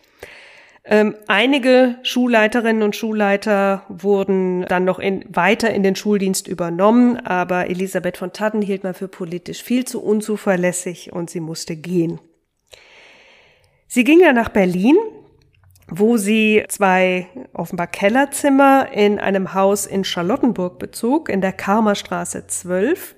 Ähm, 0.87 1.15
einige 1.25 1.95
Schulleiterinnen 2.03 2.83
und 2.83 2.95
Schulleiter 2.95 3.83
wurden 3.89 4.65
dann 4.67 4.85
noch 4.85 4.99
in, 4.99 5.25
weiter 5.27 5.73
in 5.73 5.81
den 5.81 5.95
Schuldienst 5.95 6.47
übernommen, 6.47 7.17
aber 7.17 7.67
Elisabeth 7.67 8.17
von 8.17 8.31
Tadden 8.31 8.61
hielt 8.61 8.83
man 8.83 8.93
für 8.93 9.07
politisch 9.07 9.63
viel 9.63 9.85
zu 9.85 10.03
unzuverlässig 10.03 11.11
und 11.11 11.31
sie 11.31 11.39
musste 11.39 11.75
gehen. 11.75 12.19
Sie 13.87 14.03
ging 14.03 14.19
dann 14.19 14.35
nach 14.35 14.49
Berlin, 14.49 14.95
wo 15.87 16.17
sie 16.17 16.63
zwei 16.67 17.27
offenbar 17.53 17.87
Kellerzimmer 17.87 18.89
in 18.91 19.19
einem 19.19 19.53
Haus 19.53 19.85
in 19.85 20.03
Charlottenburg 20.03 20.79
bezog, 20.79 21.29
in 21.29 21.41
der 21.41 21.53
Karmerstraße 21.53 22.47
12, 22.47 23.15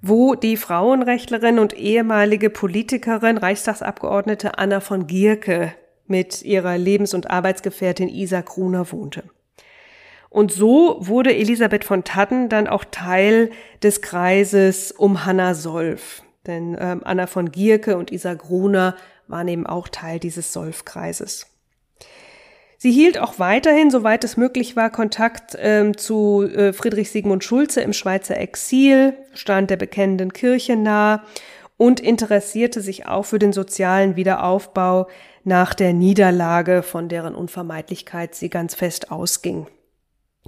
wo 0.00 0.34
die 0.34 0.56
Frauenrechtlerin 0.56 1.58
und 1.58 1.74
ehemalige 1.74 2.50
Politikerin, 2.50 3.38
Reichstagsabgeordnete 3.38 4.58
Anna 4.58 4.80
von 4.80 5.06
Gierke 5.06 5.74
mit 6.06 6.42
ihrer 6.42 6.76
Lebens- 6.76 7.14
und 7.14 7.30
Arbeitsgefährtin 7.30 8.08
Isa 8.08 8.40
Gruner 8.40 8.90
wohnte. 8.90 9.22
Und 10.28 10.50
so 10.50 10.96
wurde 11.00 11.34
Elisabeth 11.34 11.84
von 11.84 12.04
Tadden 12.04 12.48
dann 12.48 12.66
auch 12.66 12.84
Teil 12.90 13.50
des 13.82 14.02
Kreises 14.02 14.90
um 14.90 15.24
Hanna 15.24 15.54
Solf. 15.54 16.22
Denn 16.46 16.76
ähm, 16.80 17.02
Anna 17.04 17.26
von 17.26 17.52
Gierke 17.52 17.96
und 17.96 18.10
Isa 18.10 18.34
Gruner 18.34 18.96
waren 19.32 19.48
eben 19.48 19.66
auch 19.66 19.88
Teil 19.88 20.20
dieses 20.20 20.52
Solfkreises. 20.52 21.46
Sie 22.78 22.90
hielt 22.90 23.18
auch 23.18 23.38
weiterhin, 23.38 23.90
soweit 23.90 24.24
es 24.24 24.36
möglich 24.36 24.74
war, 24.74 24.90
Kontakt 24.90 25.56
ähm, 25.58 25.96
zu 25.96 26.42
äh, 26.42 26.72
Friedrich 26.72 27.10
Sigmund 27.10 27.44
Schulze 27.44 27.80
im 27.80 27.92
Schweizer 27.92 28.36
Exil, 28.36 29.14
stand 29.34 29.70
der 29.70 29.76
bekennenden 29.76 30.32
Kirche 30.32 30.76
nah 30.76 31.22
und 31.76 32.00
interessierte 32.00 32.80
sich 32.80 33.06
auch 33.06 33.24
für 33.24 33.38
den 33.38 33.52
sozialen 33.52 34.16
Wiederaufbau 34.16 35.08
nach 35.44 35.74
der 35.74 35.92
Niederlage, 35.92 36.82
von 36.82 37.08
deren 37.08 37.34
Unvermeidlichkeit 37.34 38.34
sie 38.34 38.50
ganz 38.50 38.74
fest 38.74 39.10
ausging. 39.10 39.68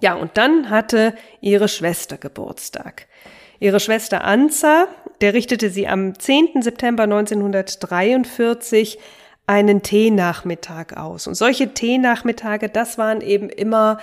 Ja, 0.01 0.15
und 0.15 0.37
dann 0.37 0.71
hatte 0.71 1.15
ihre 1.41 1.69
Schwester 1.69 2.19
Geburtstag. 2.19 3.07
Ihre 3.61 3.81
Schwester 3.81 4.25
Anza, 4.25 4.89
der 5.21 5.35
richtete 5.35 5.71
sie 5.71 5.87
am 5.89 6.19
10. 6.19 6.63
September 6.63 7.05
1943 7.05 8.99
einen 9.47 9.83
Teenachmittag 9.83 10.97
aus. 10.97 11.27
Und 11.27 11.35
solche 11.35 11.75
Teenachmittage, 11.75 12.69
das 12.69 12.99
waren 12.99 13.21
eben 13.21 13.49
immer 13.49 13.99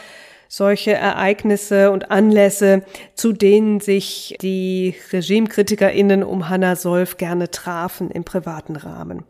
solche 0.48 0.92
Ereignisse 0.92 1.92
und 1.92 2.12
Anlässe, 2.12 2.84
zu 3.16 3.32
denen 3.32 3.80
sich 3.80 4.36
die 4.42 4.96
RegimekritikerInnen 5.14 6.24
um 6.24 6.50
Hanna 6.50 6.76
Solf 6.76 7.18
gerne 7.18 7.50
trafen 7.52 8.12
im 8.12 8.26
privaten 8.26 8.76
Rahmen. 8.76 9.24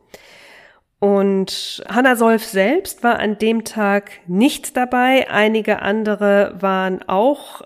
Und 0.99 1.83
Hanna 1.87 2.15
Solf 2.15 2.43
selbst 2.45 3.03
war 3.03 3.19
an 3.19 3.37
dem 3.37 3.65
Tag 3.65 4.11
nicht 4.27 4.75
dabei. 4.77 5.29
Einige 5.29 5.81
andere 5.81 6.55
waren 6.59 7.01
auch 7.07 7.61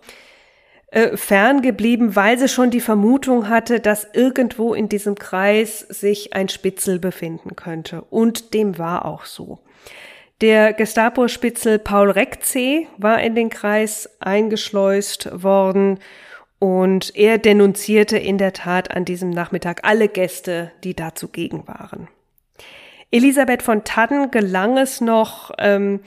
äh, 0.96 1.18
ferngeblieben, 1.18 2.16
weil 2.16 2.40
sie 2.40 2.48
schon 2.48 2.72
die 2.72 2.80
Vermutung 2.80 3.50
hatte, 3.50 3.82
dass 3.82 4.08
irgendwo 4.14 4.74
in 4.74 4.88
diesem 4.88 5.16
Kreis 5.16 5.82
sich 5.82 6.32
ein 6.32 6.48
Spitzel 6.48 7.00
befinden 7.00 7.58
könnte. 7.58 8.02
Und 8.10 8.54
dem 8.54 8.78
war 8.78 9.04
auch 9.04 9.26
so. 9.26 9.60
Der 10.40 10.72
Gestapo-Spitzel 10.72 11.80
Paul 11.80 12.12
Reckzee 12.12 12.88
war 12.98 13.22
in 13.22 13.36
den 13.36 13.50
Kreis 13.50 14.10
eingeschleust 14.22 15.44
worden 15.44 16.00
und 16.60 17.14
er 17.14 17.40
denunzierte 17.40 18.18
in 18.18 18.38
der 18.38 18.54
Tat 18.54 18.96
an 18.96 19.04
diesem 19.04 19.32
Nachmittag 19.32 19.82
alle 19.84 20.08
Gäste, 20.08 20.72
die 20.86 20.96
da 20.96 21.14
zugegen 21.14 21.68
waren. 21.68 22.08
Elisabeth 23.12 23.64
von 23.64 23.84
Tadden 23.84 24.32
gelang 24.32 24.78
es 24.78 25.02
noch, 25.02 25.52
ähm, 25.58 26.00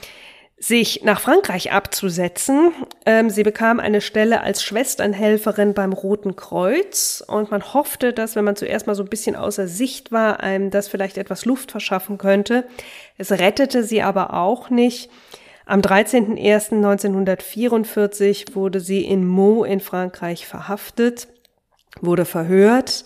sich 0.61 1.03
nach 1.05 1.21
Frankreich 1.21 1.73
abzusetzen. 1.73 2.73
Ähm, 3.07 3.31
sie 3.31 3.45
bekam 3.45 3.79
eine 3.79 4.01
Stelle 4.01 4.41
als 4.41 4.65
Schwesternhelferin 4.65 5.73
beim 5.73 5.93
Roten 5.93 6.35
Kreuz 6.35 7.23
und 7.27 7.51
man 7.51 7.75
hoffte, 7.75 8.13
dass, 8.13 8.35
wenn 8.35 8.45
man 8.45 8.57
zuerst 8.57 8.89
mal 8.89 8.97
so 8.97 9.05
ein 9.05 9.09
bisschen 9.09 9.37
außer 9.37 9.69
Sicht 9.69 10.11
war, 10.11 10.41
einem 10.41 10.71
das 10.71 10.89
vielleicht 10.89 11.17
etwas 11.17 11.45
Luft 11.45 11.71
verschaffen 11.71 12.19
könnte. 12.19 12.67
Es 13.19 13.31
rettete 13.31 13.85
sie 13.85 14.03
aber 14.03 14.35
auch 14.35 14.69
nicht. 14.69 15.11
Am 15.65 15.81
13.01.1944 15.81 18.55
wurde 18.55 18.81
sie 18.81 19.05
in 19.05 19.25
Meaux 19.25 19.65
in 19.65 19.81
Frankreich 19.81 20.47
verhaftet, 20.47 21.29
wurde 22.01 22.25
verhört 22.25 23.05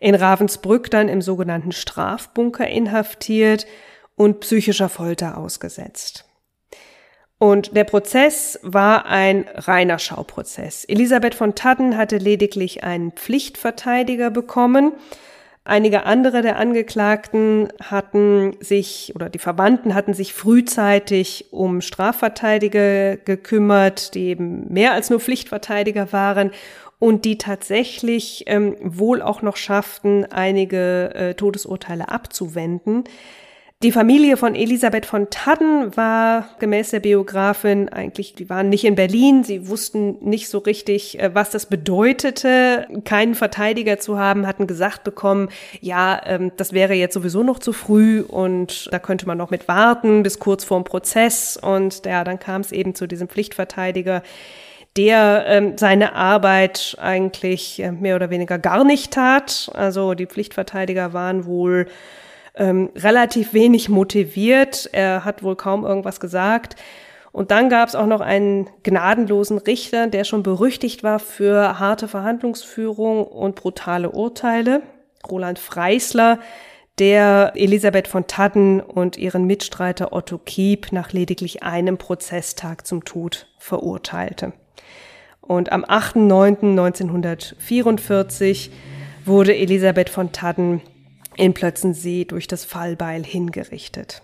in 0.00 0.14
Ravensbrück 0.14 0.90
dann 0.90 1.08
im 1.08 1.22
sogenannten 1.22 1.72
Strafbunker 1.72 2.68
inhaftiert 2.68 3.66
und 4.16 4.40
psychischer 4.40 4.88
Folter 4.88 5.38
ausgesetzt. 5.38 6.24
Und 7.44 7.76
der 7.76 7.84
Prozess 7.84 8.58
war 8.62 9.04
ein 9.04 9.44
reiner 9.54 9.98
Schauprozess. 9.98 10.86
Elisabeth 10.86 11.34
von 11.34 11.54
Tadden 11.54 11.98
hatte 11.98 12.16
lediglich 12.16 12.84
einen 12.84 13.12
Pflichtverteidiger 13.12 14.30
bekommen. 14.30 14.92
Einige 15.62 16.06
andere 16.06 16.40
der 16.40 16.56
Angeklagten 16.56 17.68
hatten 17.82 18.56
sich 18.60 19.12
oder 19.14 19.28
die 19.28 19.38
Verwandten 19.38 19.94
hatten 19.94 20.14
sich 20.14 20.32
frühzeitig 20.32 21.52
um 21.52 21.82
Strafverteidiger 21.82 23.18
gekümmert, 23.18 24.14
die 24.14 24.28
eben 24.28 24.72
mehr 24.72 24.94
als 24.94 25.10
nur 25.10 25.20
Pflichtverteidiger 25.20 26.14
waren 26.14 26.50
und 26.98 27.26
die 27.26 27.36
tatsächlich 27.36 28.44
ähm, 28.46 28.74
wohl 28.80 29.20
auch 29.20 29.42
noch 29.42 29.58
schafften, 29.58 30.24
einige 30.24 31.14
äh, 31.14 31.34
Todesurteile 31.34 32.08
abzuwenden. 32.08 33.04
Die 33.84 33.92
Familie 33.92 34.38
von 34.38 34.54
Elisabeth 34.54 35.04
von 35.04 35.28
Tadden 35.28 35.94
war 35.94 36.48
gemäß 36.58 36.92
der 36.92 37.00
Biografin 37.00 37.90
eigentlich, 37.90 38.34
die 38.34 38.48
waren 38.48 38.70
nicht 38.70 38.86
in 38.86 38.94
Berlin, 38.94 39.44
sie 39.44 39.68
wussten 39.68 40.16
nicht 40.22 40.48
so 40.48 40.56
richtig, 40.56 41.20
äh, 41.20 41.34
was 41.34 41.50
das 41.50 41.66
bedeutete, 41.66 42.88
keinen 43.04 43.34
Verteidiger 43.34 43.98
zu 43.98 44.18
haben, 44.18 44.46
hatten 44.46 44.66
gesagt 44.66 45.04
bekommen, 45.04 45.50
ja, 45.82 46.18
ähm, 46.24 46.50
das 46.56 46.72
wäre 46.72 46.94
jetzt 46.94 47.12
sowieso 47.12 47.42
noch 47.42 47.58
zu 47.58 47.74
früh 47.74 48.22
und 48.22 48.88
da 48.90 48.98
könnte 48.98 49.26
man 49.26 49.36
noch 49.36 49.50
mit 49.50 49.68
warten 49.68 50.22
bis 50.22 50.38
kurz 50.38 50.64
vorm 50.64 50.84
Prozess 50.84 51.58
und 51.58 52.06
ja, 52.06 52.24
dann 52.24 52.38
kam 52.38 52.62
es 52.62 52.72
eben 52.72 52.94
zu 52.94 53.06
diesem 53.06 53.28
Pflichtverteidiger, 53.28 54.22
der 54.96 55.44
ähm, 55.46 55.76
seine 55.76 56.14
Arbeit 56.14 56.96
eigentlich 56.98 57.82
äh, 57.82 57.92
mehr 57.92 58.16
oder 58.16 58.30
weniger 58.30 58.58
gar 58.58 58.82
nicht 58.82 59.12
tat. 59.12 59.70
Also 59.74 60.14
die 60.14 60.26
Pflichtverteidiger 60.26 61.12
waren 61.12 61.44
wohl 61.44 61.86
ähm, 62.54 62.90
relativ 62.96 63.52
wenig 63.52 63.88
motiviert. 63.88 64.88
Er 64.92 65.24
hat 65.24 65.42
wohl 65.42 65.56
kaum 65.56 65.84
irgendwas 65.84 66.20
gesagt. 66.20 66.76
Und 67.32 67.50
dann 67.50 67.68
gab 67.68 67.88
es 67.88 67.96
auch 67.96 68.06
noch 68.06 68.20
einen 68.20 68.70
gnadenlosen 68.84 69.58
Richter, 69.58 70.06
der 70.06 70.22
schon 70.22 70.44
berüchtigt 70.44 71.02
war 71.02 71.18
für 71.18 71.80
harte 71.80 72.06
Verhandlungsführung 72.06 73.26
und 73.26 73.56
brutale 73.56 74.12
Urteile. 74.12 74.82
Roland 75.28 75.58
Freisler, 75.58 76.38
der 77.00 77.54
Elisabeth 77.56 78.06
von 78.06 78.28
Tadden 78.28 78.80
und 78.80 79.18
ihren 79.18 79.46
Mitstreiter 79.46 80.12
Otto 80.12 80.38
Kiep 80.38 80.92
nach 80.92 81.12
lediglich 81.12 81.64
einem 81.64 81.98
Prozesstag 81.98 82.86
zum 82.86 83.04
Tod 83.04 83.48
verurteilte. 83.58 84.52
Und 85.40 85.72
am 85.72 85.84
8.9.1944 85.84 88.70
wurde 89.24 89.56
Elisabeth 89.56 90.08
von 90.08 90.30
Tadden 90.30 90.82
in 91.36 91.54
Plötzensee 91.54 92.24
durch 92.24 92.46
das 92.46 92.64
Fallbeil 92.64 93.24
hingerichtet. 93.24 94.22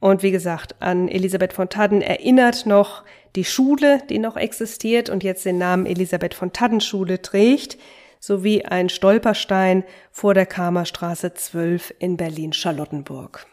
Und 0.00 0.22
wie 0.22 0.30
gesagt, 0.30 0.80
an 0.80 1.08
Elisabeth 1.08 1.52
von 1.52 1.68
Tadden 1.68 2.02
erinnert 2.02 2.66
noch 2.66 3.02
die 3.34 3.44
Schule, 3.44 4.02
die 4.08 4.18
noch 4.18 4.36
existiert 4.36 5.10
und 5.10 5.24
jetzt 5.24 5.44
den 5.44 5.58
Namen 5.58 5.86
Elisabeth 5.86 6.34
von 6.34 6.52
Tadden 6.52 6.80
Schule 6.80 7.20
trägt, 7.20 7.78
sowie 8.20 8.64
ein 8.64 8.88
Stolperstein 8.88 9.84
vor 10.10 10.34
der 10.34 10.46
Kamerstraße 10.46 11.34
12 11.34 11.94
in 11.98 12.16
Berlin-Charlottenburg. 12.16 13.46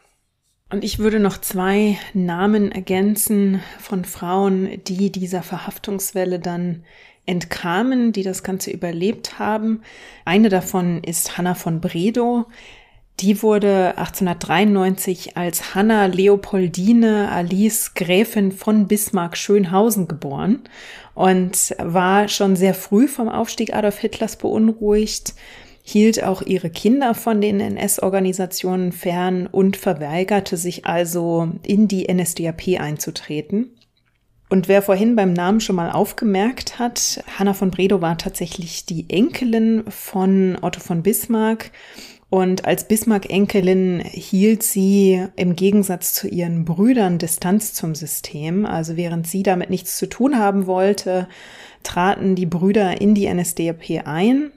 Und 0.72 0.84
ich 0.84 0.98
würde 1.00 1.20
noch 1.20 1.38
zwei 1.38 1.98
Namen 2.14 2.72
ergänzen 2.72 3.62
von 3.80 4.04
Frauen, 4.04 4.84
die 4.86 5.12
dieser 5.12 5.44
Verhaftungswelle 5.44 6.40
dann 6.40 6.84
entkamen, 7.28 8.12
die 8.12 8.24
das 8.24 8.44
Ganze 8.44 8.72
überlebt 8.72 9.40
haben. 9.40 9.82
Eine 10.26 10.50
davon 10.50 11.04
ist 11.04 11.38
Hanna 11.38 11.54
von 11.54 11.82
Bredow. 11.82 12.46
Die 13.22 13.42
wurde 13.42 13.98
1893 13.98 15.38
als 15.38 15.74
Hanna 15.74 16.08
Leopoldine 16.08 17.32
Alice 17.32 17.94
Gräfin 17.94 18.52
von 18.52 18.88
Bismarck-Schönhausen 18.88 20.08
geboren 20.08 20.60
und 21.14 21.76
war 21.78 22.28
schon 22.28 22.56
sehr 22.58 22.74
früh 22.74 23.08
vom 23.08 23.30
Aufstieg 23.30 23.74
Adolf 23.74 24.00
Hitlers 24.00 24.36
beunruhigt 24.36 25.34
hielt 25.88 26.24
auch 26.24 26.42
ihre 26.42 26.72
Kinder 26.72 27.14
von 27.14 27.40
den 27.42 27.60
NS-Organisationen 27.60 28.92
fern 28.92 29.46
und 29.46 29.78
verweigerte 29.78 30.58
sich 30.58 30.88
also 30.88 31.52
in 31.62 31.88
die 31.88 32.12
NSDAP 32.12 32.80
einzutreten. 32.80 33.70
Und 34.50 34.68
wer 34.68 34.82
vorhin 34.82 35.16
beim 35.16 35.34
Namen 35.34 35.60
schon 35.60 35.76
mal 35.76 35.92
aufgemerkt 35.92 36.80
hat, 36.80 37.24
Hanna 37.38 37.54
von 37.54 37.70
Bredow 37.70 38.02
war 38.02 38.18
tatsächlich 38.18 38.86
die 38.86 39.10
Enkelin 39.10 39.84
von 39.90 40.58
Otto 40.62 40.80
von 40.80 41.04
Bismarck. 41.04 41.72
Und 42.36 42.66
als 42.66 42.86
Bismarck-Enkelin 42.86 44.02
hielt 44.02 44.62
sie 44.62 45.26
im 45.38 45.56
Gegensatz 45.56 46.14
zu 46.14 46.28
ihren 46.28 46.66
Brüdern 46.66 47.18
Distanz 47.18 47.74
zum 47.74 47.96
System. 47.96 48.66
Also 48.66 48.98
während 48.98 49.26
sie 49.26 49.42
damit 49.42 49.70
nichts 49.70 49.96
zu 49.96 50.06
tun 50.10 50.38
haben 50.38 50.68
wollte, 50.68 51.30
traten 51.84 52.36
die 52.36 52.46
Brüder 52.46 53.00
in 53.00 53.16
die 53.16 53.34
NSDAP 53.34 54.02
ein 54.04 54.52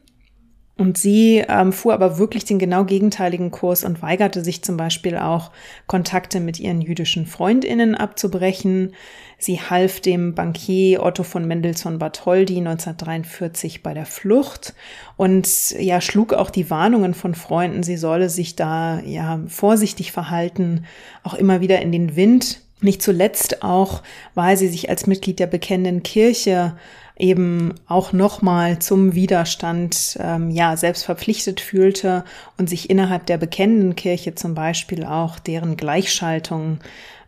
und 0.79 0.97
sie 0.97 1.45
ähm, 1.49 1.73
fuhr 1.73 1.93
aber 1.93 2.19
wirklich 2.19 2.45
den 2.45 2.61
genau 2.61 2.85
gegenteiligen 2.85 3.51
Kurs 3.51 3.83
und 3.83 4.01
weigerte 4.01 4.45
sich 4.45 4.63
zum 4.63 4.77
Beispiel 4.77 5.17
auch, 5.17 5.51
Kontakte 5.89 6.39
mit 6.39 6.61
ihren 6.61 6.81
jüdischen 6.81 7.27
Freundinnen 7.27 7.97
abzubrechen. 7.97 8.95
Sie 9.39 9.61
half 9.61 10.01
dem 10.01 10.37
Bankier 10.37 11.03
Otto 11.03 11.25
von 11.25 11.47
Mendelssohn 11.49 11.99
Bartholdy 11.99 12.59
1943 12.59 13.83
bei 13.83 13.93
der 13.93 14.07
Flucht 14.07 14.75
und 15.17 15.71
ja, 15.71 16.01
schlug 16.01 16.33
auch 16.33 16.51
die 16.51 16.71
Warnungen 16.71 17.15
von 17.15 17.35
Freunden, 17.35 17.83
sie 17.83 17.97
solle 17.97 18.31
sich 18.31 18.55
da 18.55 19.01
ja 19.01 19.41
vorsichtig 19.49 20.13
verhalten, 20.13 20.85
auch 21.25 21.35
immer 21.35 21.61
wieder 21.61 21.83
in 21.83 21.91
den 21.91 22.15
Wind. 22.15 22.63
Nicht 22.81 23.03
zuletzt 23.03 23.65
auch, 23.65 24.05
weil 24.35 24.57
sie 24.57 24.69
sich 24.69 24.89
als 24.89 25.09
Mitglied 25.09 25.41
der 25.41 25.49
bekennenden 25.49 26.05
Kirche 26.05 26.77
eben 27.19 27.75
auch 27.87 28.13
nochmal 28.13 28.79
zum 28.79 29.15
Widerstand 29.15 30.17
ähm, 30.21 30.51
ja 30.51 30.77
selbst 30.77 31.05
verpflichtet 31.05 31.61
fühlte 31.61 32.25
und 32.57 32.69
sich 32.69 32.91
innerhalb 32.91 33.27
der 33.27 33.39
bekennenden 33.39 33.97
Kirche 33.97 34.35
zum 34.35 34.55
Beispiel 34.55 35.05
auch 35.05 35.39
deren 35.39 35.77
Gleichschaltung 35.77 36.79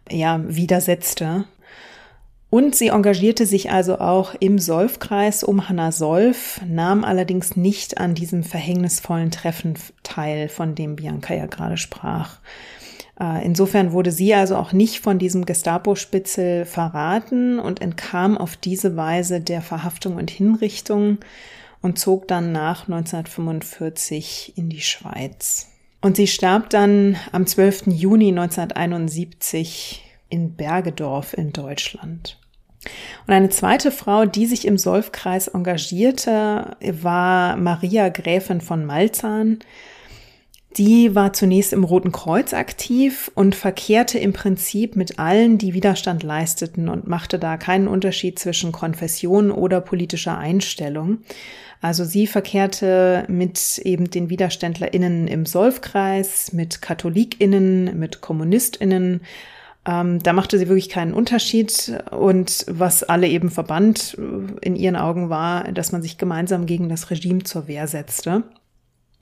ja 0.09 0.41
widersetzte. 0.47 1.45
Und 2.51 2.75
sie 2.75 2.89
engagierte 2.89 3.47
sich 3.47 3.71
also 3.71 4.01
auch 4.01 4.35
im 4.41 4.59
Solfkreis 4.59 5.45
um 5.45 5.69
Hanna 5.69 5.93
Solf, 5.93 6.61
nahm 6.67 7.05
allerdings 7.05 7.57
nicht 7.57 7.99
an 7.99 8.17
diesem 8.17 8.43
verhängnisvollen 8.43 9.31
Treffen 9.31 9.75
teil, 10.03 10.49
von 10.49 10.75
dem 10.75 10.97
Bianca 10.97 11.33
ja 11.33 11.47
gerade 11.47 11.77
sprach. 11.77 12.39
Äh, 13.21 13.45
insofern 13.45 13.93
wurde 13.93 14.11
sie 14.11 14.35
also 14.35 14.57
auch 14.57 14.73
nicht 14.73 15.01
von 15.01 15.19
diesem 15.19 15.45
Gestapo-Spitzel 15.45 16.65
verraten 16.65 17.59
und 17.61 17.81
entkam 17.83 18.39
auf 18.39 18.57
diese 18.57 18.97
Weise 18.97 19.41
der 19.41 19.61
Verhaftung 19.61 20.17
und 20.17 20.31
Hinrichtung 20.31 21.19
und 21.83 21.99
zog 21.99 22.27
dann 22.29 22.53
nach 22.53 22.89
1945 22.89 24.55
in 24.57 24.69
die 24.71 24.81
Schweiz. 24.81 25.69
Und 26.01 26.17
sie 26.17 26.27
starb 26.27 26.71
dann 26.71 27.17
am 27.31 27.47
12. 27.47 27.89
Juni 27.89 28.29
1971 28.29 30.03
in 30.31 30.55
Bergedorf 30.55 31.35
in 31.35 31.53
Deutschland. 31.53 32.39
Und 33.27 33.35
eine 33.35 33.51
zweite 33.51 33.91
Frau, 33.91 34.25
die 34.25 34.47
sich 34.47 34.67
im 34.67 34.79
Solfkreis 34.79 35.49
engagierte, 35.49 36.77
war 36.81 37.57
Maria 37.57 38.09
Gräfin 38.09 38.63
von 38.63 38.87
Malzahn. 38.87 39.59
Die 40.77 41.17
war 41.17 41.33
zunächst 41.33 41.73
im 41.73 41.83
Roten 41.83 42.13
Kreuz 42.13 42.55
aktiv 42.55 43.31
und 43.35 43.57
verkehrte 43.57 44.21
im 44.21 44.33
Prinzip 44.33 44.95
mit 44.95 45.19
allen, 45.19 45.59
die 45.59 45.75
Widerstand 45.75 46.23
leisteten 46.23 46.89
und 46.89 47.09
machte 47.09 47.41
da 47.41 47.57
keinen 47.57 47.89
Unterschied 47.89 48.39
zwischen 48.39 48.71
Konfession 48.71 49.51
oder 49.51 49.81
politischer 49.81 50.39
Einstellung. 50.39 51.19
Also 51.81 52.05
sie 52.05 52.27
verkehrte 52.27 53.25
mit 53.29 53.79
eben 53.79 54.11
den 54.11 54.31
WiderständlerInnen 54.31 55.27
im 55.27 55.45
Solfkreis, 55.45 56.53
mit 56.53 56.83
KatholikInnen, 56.83 57.99
mit 57.99 58.21
KommunistInnen, 58.21 59.23
ähm, 59.87 60.23
da 60.23 60.33
machte 60.33 60.59
sie 60.59 60.69
wirklich 60.69 60.89
keinen 60.89 61.15
Unterschied. 61.15 62.01
Und 62.11 62.67
was 62.69 63.03
alle 63.03 63.29
eben 63.29 63.51
verband 63.51 64.17
in 64.61 64.77
ihren 64.77 64.97
Augen 64.97 65.31
war, 65.31 65.65
dass 65.73 65.93
man 65.93 66.03
sich 66.03 66.19
gemeinsam 66.19 66.67
gegen 66.67 66.89
das 66.89 67.11
Regime 67.11 67.43
zur 67.45 67.67
Wehr 67.67 67.87
setzte. 67.87 68.45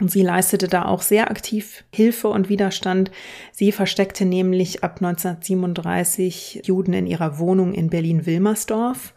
Und 0.00 0.12
sie 0.12 0.22
leistete 0.22 0.68
da 0.68 0.84
auch 0.84 1.02
sehr 1.02 1.28
aktiv 1.30 1.84
Hilfe 1.92 2.28
und 2.28 2.48
Widerstand. 2.48 3.10
Sie 3.50 3.72
versteckte 3.72 4.24
nämlich 4.24 4.84
ab 4.84 5.02
1937 5.02 6.62
Juden 6.64 6.92
in 6.92 7.06
ihrer 7.06 7.38
Wohnung 7.38 7.74
in 7.74 7.90
Berlin-Wilmersdorf. 7.90 9.12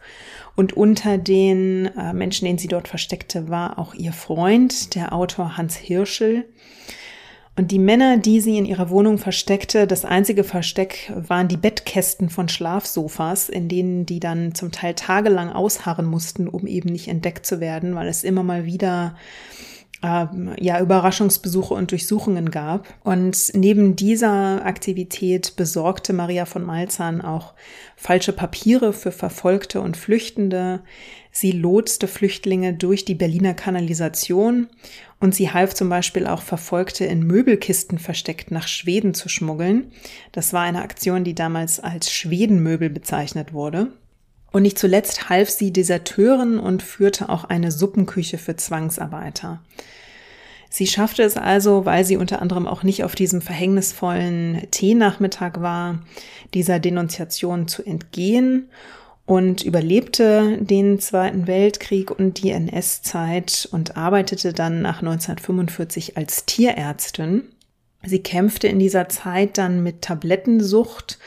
Und 0.56 0.72
unter 0.72 1.18
den 1.18 1.86
äh, 1.96 2.12
Menschen, 2.12 2.46
den 2.46 2.58
sie 2.58 2.68
dort 2.68 2.88
versteckte, 2.88 3.48
war 3.48 3.78
auch 3.78 3.94
ihr 3.94 4.12
Freund, 4.12 4.94
der 4.96 5.12
Autor 5.12 5.56
Hans 5.56 5.76
Hirschel. 5.76 6.46
Und 7.54 7.70
die 7.70 7.78
Männer, 7.78 8.16
die 8.16 8.40
sie 8.40 8.56
in 8.56 8.64
ihrer 8.64 8.90
Wohnung 8.90 9.18
versteckte, 9.18 9.86
das 9.86 10.04
einzige 10.04 10.42
Versteck 10.42 11.12
waren 11.14 11.48
die 11.48 11.58
Bettkästen 11.58 12.30
von 12.30 12.48
Schlafsofas, 12.48 13.50
in 13.50 13.68
denen 13.68 14.06
die 14.06 14.20
dann 14.20 14.54
zum 14.54 14.72
Teil 14.72 14.94
tagelang 14.94 15.50
ausharren 15.50 16.06
mussten, 16.06 16.48
um 16.48 16.66
eben 16.66 16.88
nicht 16.88 17.08
entdeckt 17.08 17.44
zu 17.44 17.60
werden, 17.60 17.94
weil 17.94 18.08
es 18.08 18.24
immer 18.24 18.42
mal 18.42 18.64
wieder 18.64 19.16
ähm, 20.02 20.54
ja, 20.58 20.80
Überraschungsbesuche 20.80 21.74
und 21.74 21.90
Durchsuchungen 21.90 22.50
gab. 22.50 22.86
Und 23.04 23.52
neben 23.54 23.96
dieser 23.96 24.64
Aktivität 24.64 25.54
besorgte 25.56 26.12
Maria 26.12 26.44
von 26.44 26.64
Malzahn 26.64 27.20
auch 27.20 27.54
falsche 27.96 28.32
Papiere 28.32 28.92
für 28.92 29.12
Verfolgte 29.12 29.80
und 29.80 29.96
Flüchtende. 29.96 30.80
Sie 31.30 31.52
lotste 31.52 32.08
Flüchtlinge 32.08 32.74
durch 32.74 33.04
die 33.04 33.14
Berliner 33.14 33.54
Kanalisation 33.54 34.68
und 35.20 35.34
sie 35.34 35.50
half 35.50 35.72
zum 35.72 35.88
Beispiel 35.88 36.26
auch 36.26 36.42
Verfolgte 36.42 37.04
in 37.04 37.24
Möbelkisten 37.26 37.98
versteckt 37.98 38.50
nach 38.50 38.66
Schweden 38.66 39.14
zu 39.14 39.28
schmuggeln. 39.28 39.92
Das 40.32 40.52
war 40.52 40.62
eine 40.62 40.82
Aktion, 40.82 41.22
die 41.22 41.34
damals 41.34 41.78
als 41.80 42.10
Schwedenmöbel 42.12 42.90
bezeichnet 42.90 43.52
wurde. 43.52 43.92
Und 44.52 44.62
nicht 44.62 44.78
zuletzt 44.78 45.30
half 45.30 45.48
sie 45.50 45.72
Deserteuren 45.72 46.58
und 46.58 46.82
führte 46.82 47.30
auch 47.30 47.44
eine 47.44 47.72
Suppenküche 47.72 48.38
für 48.38 48.54
Zwangsarbeiter. 48.54 49.62
Sie 50.68 50.86
schaffte 50.86 51.22
es 51.22 51.36
also, 51.36 51.84
weil 51.84 52.04
sie 52.04 52.16
unter 52.16 52.40
anderem 52.40 52.66
auch 52.66 52.82
nicht 52.82 53.04
auf 53.04 53.14
diesem 53.14 53.42
verhängnisvollen 53.42 54.68
Teenachmittag 54.70 55.60
war, 55.60 56.00
dieser 56.54 56.78
Denunziation 56.78 57.68
zu 57.68 57.82
entgehen 57.82 58.70
und 59.26 59.62
überlebte 59.62 60.58
den 60.60 60.98
Zweiten 60.98 61.46
Weltkrieg 61.46 62.10
und 62.10 62.42
die 62.42 62.50
NS-Zeit 62.50 63.68
und 63.70 63.96
arbeitete 63.96 64.52
dann 64.52 64.82
nach 64.82 65.00
1945 65.00 66.16
als 66.16 66.46
Tierärztin. 66.46 67.44
Sie 68.04 68.22
kämpfte 68.22 68.66
in 68.66 68.78
dieser 68.78 69.08
Zeit 69.08 69.58
dann 69.58 69.82
mit 69.82 70.02
Tablettensucht, 70.02 71.18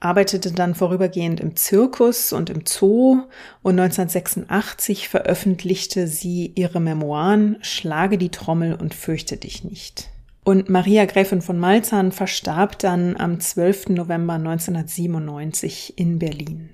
arbeitete 0.00 0.52
dann 0.52 0.74
vorübergehend 0.74 1.40
im 1.40 1.56
Zirkus 1.56 2.32
und 2.32 2.50
im 2.50 2.62
Zoo 2.66 3.22
und 3.62 3.78
1986 3.78 5.08
veröffentlichte 5.08 6.06
sie 6.06 6.52
ihre 6.54 6.80
Memoiren 6.80 7.56
Schlage 7.62 8.18
die 8.18 8.30
Trommel 8.30 8.74
und 8.74 8.94
fürchte 8.94 9.36
dich 9.36 9.64
nicht. 9.64 10.08
Und 10.44 10.70
Maria 10.70 11.04
Gräfin 11.04 11.42
von 11.42 11.58
Malzahn 11.58 12.12
verstarb 12.12 12.78
dann 12.78 13.16
am 13.16 13.40
12. 13.40 13.90
November 13.90 14.34
1997 14.34 15.98
in 15.98 16.18
Berlin. 16.18 16.70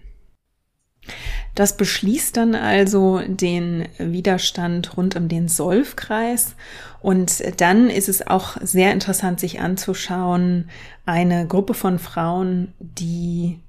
Das 1.54 1.76
beschließt 1.76 2.36
dann 2.36 2.54
also 2.54 3.20
den 3.26 3.88
Widerstand 3.98 4.96
rund 4.96 5.16
um 5.16 5.28
den 5.28 5.48
Solfkreis. 5.48 6.56
Und 7.04 7.60
dann 7.60 7.90
ist 7.90 8.08
es 8.08 8.26
auch 8.26 8.56
sehr 8.62 8.90
interessant, 8.90 9.38
sich 9.38 9.60
anzuschauen, 9.60 10.70
eine 11.04 11.46
Gruppe 11.46 11.74
von 11.74 11.98
Frauen, 11.98 12.72
die 12.78 13.60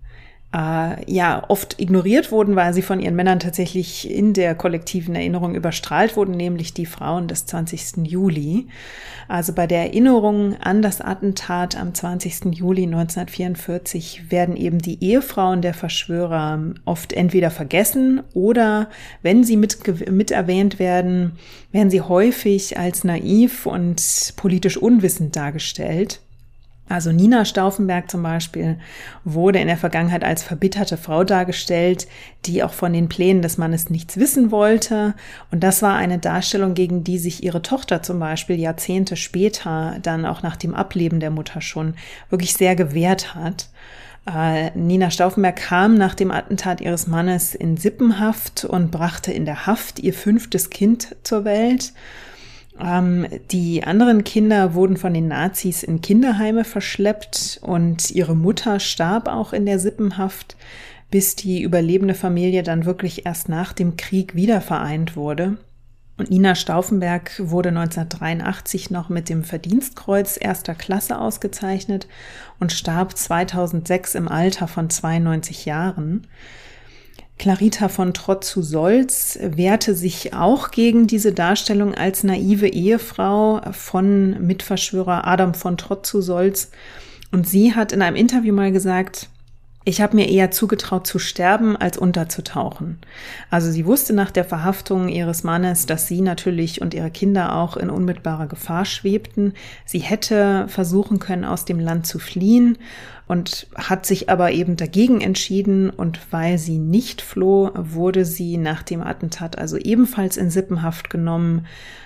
äh, 0.54 1.12
ja 1.12 1.44
oft 1.50 1.80
ignoriert 1.80 2.32
wurden, 2.32 2.56
weil 2.56 2.74
sie 2.74 2.82
von 2.82 3.00
ihren 3.00 3.16
Männern 3.16 3.40
tatsächlich 3.40 4.10
in 4.10 4.34
der 4.34 4.56
kollektiven 4.56 5.16
Erinnerung 5.16 5.56
überstrahlt 5.56 6.16
wurden, 6.16 6.32
nämlich 6.32 6.74
die 6.74 6.86
Frauen 6.86 7.28
des 7.28 7.46
20. 7.46 8.08
Juli. 8.08 8.68
Also 9.28 9.54
bei 9.54 9.68
der 9.68 9.80
Erinnerung 9.80 10.56
an 10.62 10.82
das 10.82 11.02
Attentat 11.02 11.76
am 11.76 11.94
20. 11.94 12.56
Juli 12.56 12.84
1944 12.84 14.32
werden 14.32 14.56
eben 14.56 14.80
die 14.80 15.04
Ehefrauen 15.04 15.62
der 15.62 15.74
Verschwörer 15.74 16.60
oft 16.86 17.12
entweder 17.12 17.52
vergessen 17.52 18.22
oder 18.34 18.90
wenn 19.24 19.44
sie 19.44 19.58
mit, 19.58 20.10
mit 20.10 20.32
erwähnt 20.32 20.80
werden, 20.80 21.34
werden 21.72 21.90
sie 21.90 22.02
häufig 22.02 22.78
als 22.78 23.04
naiv 23.04 23.66
und 23.66 24.34
politisch 24.38 24.78
unwissend 24.78 25.36
dargestellt. 25.36 26.22
Also 26.88 27.12
Nina 27.12 27.46
Stauffenberg 27.46 28.12
zum 28.12 28.22
Beispiel 28.22 28.78
wurde 29.24 29.60
in 29.60 29.68
der 29.68 29.78
Vergangenheit 29.78 30.24
als 30.24 30.44
verbitterte 30.44 30.98
Frau 30.98 31.24
dargestellt, 31.24 32.08
die 32.46 32.64
auch 32.64 32.74
von 32.74 32.94
den 32.94 33.10
Plänen 33.10 33.42
des 33.42 33.58
Mannes 33.58 33.90
nichts 33.90 34.18
wissen 34.18 34.52
wollte. 34.52 35.16
Und 35.50 35.64
das 35.64 35.82
war 35.82 35.96
eine 35.96 36.20
Darstellung, 36.20 36.76
gegen 36.76 37.04
die 37.04 37.18
sich 37.18 37.44
ihre 37.44 37.64
Tochter 37.64 38.04
zum 38.04 38.20
Beispiel 38.20 38.60
Jahrzehnte 38.60 39.16
später, 39.16 39.98
dann 40.04 40.26
auch 40.26 40.44
nach 40.44 40.56
dem 40.56 40.76
Ableben 40.76 41.20
der 41.20 41.32
Mutter 41.32 41.60
schon, 41.60 41.96
wirklich 42.30 42.54
sehr 42.54 42.76
gewehrt 42.76 43.34
hat. 43.34 43.70
Äh, 44.28 44.72
Nina 44.76 45.10
Stauffenberg 45.10 45.56
kam 45.56 45.96
nach 45.96 46.14
dem 46.14 46.30
Attentat 46.30 46.82
ihres 46.82 47.08
Mannes 47.08 47.56
in 47.56 47.78
Sippenhaft 47.78 48.66
und 48.66 48.92
brachte 48.92 49.32
in 49.32 49.46
der 49.46 49.66
Haft 49.66 50.00
ihr 50.00 50.14
fünftes 50.14 50.70
Kind 50.70 51.16
zur 51.24 51.46
Welt. 51.46 51.94
Ähm, 52.80 53.28
die 53.52 53.84
anderen 53.84 54.24
Kinder 54.24 54.74
wurden 54.74 54.98
von 54.98 55.14
den 55.14 55.28
Nazis 55.28 55.84
in 55.84 56.02
Kinderheime 56.02 56.64
verschleppt 56.64 57.60
und 57.62 58.12
ihre 58.12 58.36
Mutter 58.36 58.80
starb 58.80 59.28
auch 59.28 59.54
in 59.54 59.66
der 59.66 59.80
Sippenhaft, 59.80 60.58
bis 61.10 61.36
die 61.36 61.62
überlebende 61.62 62.16
Familie 62.16 62.64
dann 62.64 62.86
wirklich 62.86 63.26
erst 63.26 63.48
nach 63.48 63.74
dem 63.74 63.96
Krieg 63.96 64.36
wieder 64.36 64.60
vereint 64.62 65.16
wurde. 65.16 65.58
Und 66.18 66.30
Nina 66.30 66.56
Stauffenberg 66.56 67.32
wurde 67.40 67.70
1983 67.70 68.90
noch 68.90 69.10
mit 69.10 69.28
dem 69.28 69.44
Verdienstkreuz 69.44 70.38
erster 70.40 70.74
Klasse 70.74 71.20
ausgezeichnet 71.20 72.08
und 72.60 72.72
starb 72.72 73.18
2006 73.18 74.16
im 74.16 74.30
Alter 74.30 74.68
von 74.68 74.90
92 74.90 75.66
Jahren. 75.66 76.28
Clarita 77.38 77.90
von 77.90 78.14
Trott 78.14 78.44
zu 78.44 78.62
Solz 78.62 79.38
wehrte 79.42 79.94
sich 79.94 80.34
auch 80.34 80.72
gegen 80.72 81.06
diese 81.06 81.34
Darstellung 81.34 81.94
als 81.94 82.24
naive 82.24 82.68
Ehefrau 82.68 83.62
von 83.72 84.46
Mitverschwörer 84.46 85.28
Adam 85.28 85.54
von 85.54 85.78
Trott 85.78 86.06
zu 86.06 86.22
Solz. 86.22 86.72
Und 87.32 87.48
sie 87.48 87.76
hat 87.76 87.92
in 87.92 88.02
einem 88.02 88.16
Interview 88.16 88.54
mal 88.54 88.72
gesagt, 88.72 89.30
ich 89.88 90.02
habe 90.02 90.16
mir 90.16 90.28
eher 90.28 90.50
zugetraut 90.50 91.06
zu 91.06 91.20
sterben, 91.20 91.78
als 91.78 92.00
unterzutauchen. 92.00 92.98
Also 93.52 93.72
sie 93.72 93.86
wusste 93.86 94.14
nach 94.14 94.32
der 94.32 94.44
Verhaftung 94.44 95.10
ihres 95.10 95.44
Mannes, 95.44 95.86
dass 95.86 96.08
sie 96.08 96.22
natürlich 96.22 96.82
und 96.82 96.96
ihre 96.96 97.12
Kinder 97.12 97.56
auch 97.56 97.78
in 97.78 97.92
unmittelbarer 97.92 98.48
Gefahr 98.48 98.86
schwebten. 98.86 99.54
Sie 99.86 100.00
hätte 100.00 100.68
versuchen 100.70 101.20
können, 101.20 101.46
aus 101.46 101.66
dem 101.66 101.80
Land 101.80 102.08
zu 102.08 102.18
fliehen 102.18 102.80
und 103.28 103.68
hat 103.76 104.06
sich 104.06 104.30
aber 104.30 104.52
eben 104.52 104.76
dagegen 104.76 105.22
entschieden 105.22 105.90
und 105.90 106.20
weil 106.32 106.58
sie 106.58 106.78
nicht 106.78 107.22
floh, 107.22 107.72
wurde 107.76 108.26
sie 108.26 108.58
nach 108.58 108.84
dem 108.84 109.02
Attentat 109.02 109.58
also 109.58 109.78
ebenfalls 109.78 110.38
in 110.38 110.50
Sippenhaft 110.50 111.10
genommen. 111.10 111.66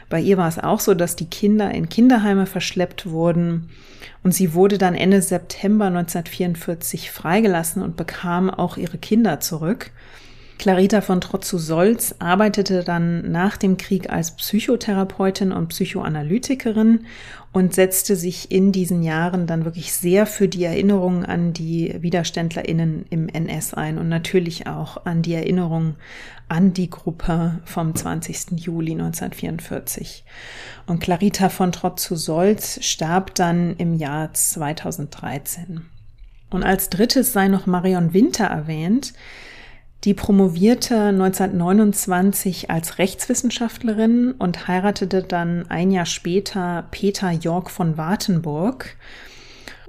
Bei 0.09 0.19
ihr 0.19 0.37
war 0.37 0.47
es 0.47 0.59
auch 0.59 0.79
so, 0.79 0.93
dass 0.93 1.15
die 1.15 1.29
Kinder 1.29 1.71
in 1.71 1.89
Kinderheime 1.89 2.45
verschleppt 2.45 3.09
wurden 3.09 3.69
und 4.23 4.33
sie 4.33 4.53
wurde 4.53 4.77
dann 4.77 4.95
Ende 4.95 5.21
September 5.21 5.85
1944 5.85 7.11
freigelassen 7.11 7.59
lassen 7.59 7.83
und 7.83 7.97
bekam 7.97 8.49
auch 8.49 8.77
ihre 8.77 8.97
Kinder 8.97 9.39
zurück. 9.39 9.91
Clarita 10.59 10.99
von 10.99 11.21
Trotzu-Solz 11.21 12.15
arbeitete 12.19 12.83
dann 12.83 13.31
nach 13.31 13.55
dem 13.55 13.77
Krieg 13.77 14.09
als 14.09 14.31
Psychotherapeutin 14.31 15.53
und 15.53 15.69
Psychoanalytikerin 15.69 17.05
und 17.53 17.73
setzte 17.73 18.17
sich 18.17 18.51
in 18.51 18.73
diesen 18.73 19.01
Jahren 19.01 19.47
dann 19.47 19.63
wirklich 19.63 19.93
sehr 19.93 20.25
für 20.25 20.49
die 20.49 20.65
Erinnerung 20.65 21.23
an 21.23 21.53
die 21.53 21.95
WiderständlerInnen 22.01 23.05
im 23.09 23.29
NS 23.29 23.73
ein 23.73 23.97
und 23.97 24.09
natürlich 24.09 24.67
auch 24.67 25.05
an 25.05 25.21
die 25.21 25.33
Erinnerung 25.33 25.95
an 26.49 26.73
die 26.73 26.89
Gruppe 26.89 27.61
vom 27.63 27.95
20. 27.95 28.59
Juli 28.59 28.91
1944. 28.91 30.25
Und 30.87 30.99
Clarita 30.99 31.47
von 31.47 31.71
Trotzu-Solz 31.71 32.83
starb 32.83 33.33
dann 33.35 33.77
im 33.77 33.93
Jahr 33.93 34.33
2013. 34.33 35.85
Und 36.49 36.63
als 36.63 36.89
drittes 36.89 37.31
sei 37.31 37.47
noch 37.47 37.65
Marion 37.65 38.13
Winter 38.13 38.45
erwähnt, 38.45 39.13
die 40.05 40.13
promovierte 40.13 40.95
1929 41.07 42.69
als 42.69 42.99
Rechtswissenschaftlerin 42.99 44.31
und 44.31 44.67
heiratete 44.67 45.23
dann 45.23 45.69
ein 45.69 45.91
Jahr 45.91 46.05
später 46.05 46.85
Peter 46.89 47.31
York 47.31 47.69
von 47.69 47.97
Wartenburg. 47.97 48.95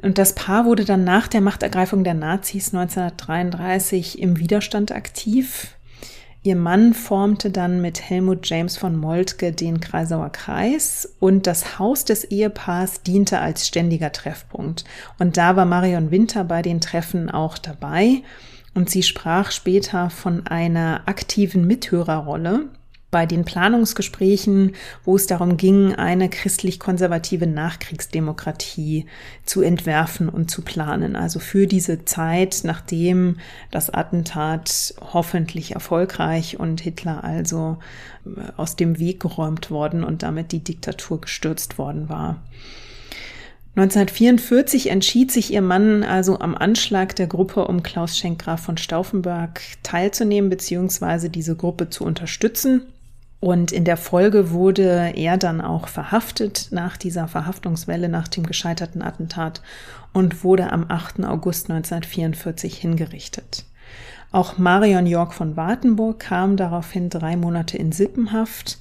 Und 0.03 0.19
das 0.19 0.35
Paar 0.35 0.65
wurde 0.65 0.85
dann 0.85 1.05
nach 1.05 1.29
der 1.29 1.41
Machtergreifung 1.41 2.03
der 2.03 2.15
Nazis 2.15 2.75
1933 2.75 4.21
im 4.21 4.39
Widerstand 4.39 4.91
aktiv. 4.93 5.77
Ihr 6.43 6.57
Mann 6.57 6.95
formte 6.95 7.51
dann 7.51 7.83
mit 7.83 8.01
Helmut 8.01 8.49
James 8.49 8.79
von 8.79 8.97
Moltke 8.97 9.53
den 9.53 9.79
Kreisauer 9.79 10.33
Kreis 10.33 11.15
und 11.21 11.47
das 11.47 11.79
Haus 11.79 12.07
des 12.07 12.25
Ehepaars 12.25 13.03
diente 13.03 13.41
als 13.41 13.69
ständiger 13.69 14.11
Treffpunkt. 14.11 14.85
Und 15.19 15.37
da 15.37 15.55
war 15.55 15.67
Marion 15.67 16.11
Winter 16.11 16.45
bei 16.45 16.63
den 16.63 16.81
Treffen 16.81 17.31
auch 17.31 17.59
dabei. 17.59 18.23
Und 18.75 18.89
sie 18.91 19.03
sprach 19.03 19.51
später 19.51 20.11
von 20.11 20.47
einer 20.47 21.03
aktiven 21.07 21.67
Mithörerrolle 21.67 22.69
bei 23.11 23.27
den 23.27 23.45
Planungsgesprächen, 23.45 24.77
wo 25.05 25.17
es 25.17 25.27
darum 25.27 25.57
ging, 25.57 25.95
eine 25.95 26.29
christlich-konservative 26.29 27.47
Nachkriegsdemokratie 27.47 29.07
zu 29.45 29.63
entwerfen 29.63 30.29
und 30.29 30.51
zu 30.51 30.63
planen. 30.63 31.17
Also 31.17 31.41
für 31.41 31.67
diese 31.67 32.05
Zeit, 32.05 32.61
nachdem 32.63 33.39
das 33.71 33.91
Attentat 33.91 34.95
hoffentlich 35.13 35.73
erfolgreich 35.73 36.61
und 36.61 36.81
Hitler 36.81 37.25
also 37.25 37.79
äh, 38.25 38.53
aus 38.57 38.77
dem 38.77 38.99
Weg 38.99 39.21
geräumt 39.21 39.71
worden 39.71 40.05
und 40.05 40.23
damit 40.23 40.53
die 40.53 40.63
Diktatur 40.63 41.21
gestürzt 41.21 41.79
worden 41.79 42.09
war. 42.09 42.41
1944 43.77 44.91
entschied 44.91 45.31
sich 45.31 45.53
ihr 45.53 45.63
Mann 45.63 46.03
also 46.03 46.41
am 46.41 46.57
Anschlag 46.57 47.15
der 47.15 47.29
Gruppe 47.29 47.69
um 47.69 47.83
Klaus 47.85 48.19
Schenkgraf 48.19 48.61
von 48.61 48.77
Stauffenberg 48.77 49.61
teilzunehmen 49.85 50.51
bzw. 50.51 51.29
diese 51.29 51.55
Gruppe 51.55 51.89
zu 51.89 52.05
unterstützen. 52.05 52.83
Und 53.39 53.73
in 53.73 53.85
der 53.85 53.97
Folge 53.97 54.51
wurde 54.51 55.13
er 55.15 55.39
dann 55.39 55.61
auch 55.61 55.89
verhaftet 55.89 56.69
nach 56.73 56.97
dieser 56.97 57.27
Verhaftungswelle, 57.27 58.09
nach 58.09 58.29
dem 58.29 58.45
gescheiterten 58.45 59.03
Attentat 59.03 59.63
und 60.13 60.45
wurde 60.45 60.73
am 60.73 60.87
8. 60.89 61.25
August 61.25 61.71
1944 61.71 62.77
hingerichtet. 62.77 63.65
Auch 64.33 64.59
Marion 64.59 65.07
York 65.07 65.33
von 65.33 65.57
Wartenburg 65.57 66.21
kam 66.21 66.57
daraufhin 66.57 67.09
drei 67.09 67.37
Monate 67.37 67.79
in 67.79 67.93
Sippenhaft 67.93 68.79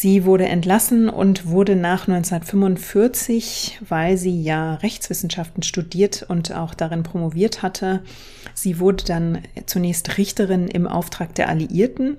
Sie 0.00 0.24
wurde 0.24 0.46
entlassen 0.46 1.08
und 1.08 1.48
wurde 1.48 1.74
nach 1.74 2.06
1945, 2.06 3.80
weil 3.88 4.16
sie 4.16 4.40
ja 4.40 4.74
Rechtswissenschaften 4.74 5.64
studiert 5.64 6.24
und 6.28 6.54
auch 6.54 6.74
darin 6.74 7.02
promoviert 7.02 7.62
hatte, 7.62 8.04
sie 8.54 8.78
wurde 8.78 9.02
dann 9.02 9.38
zunächst 9.66 10.16
Richterin 10.16 10.68
im 10.68 10.86
Auftrag 10.86 11.34
der 11.34 11.48
Alliierten 11.48 12.18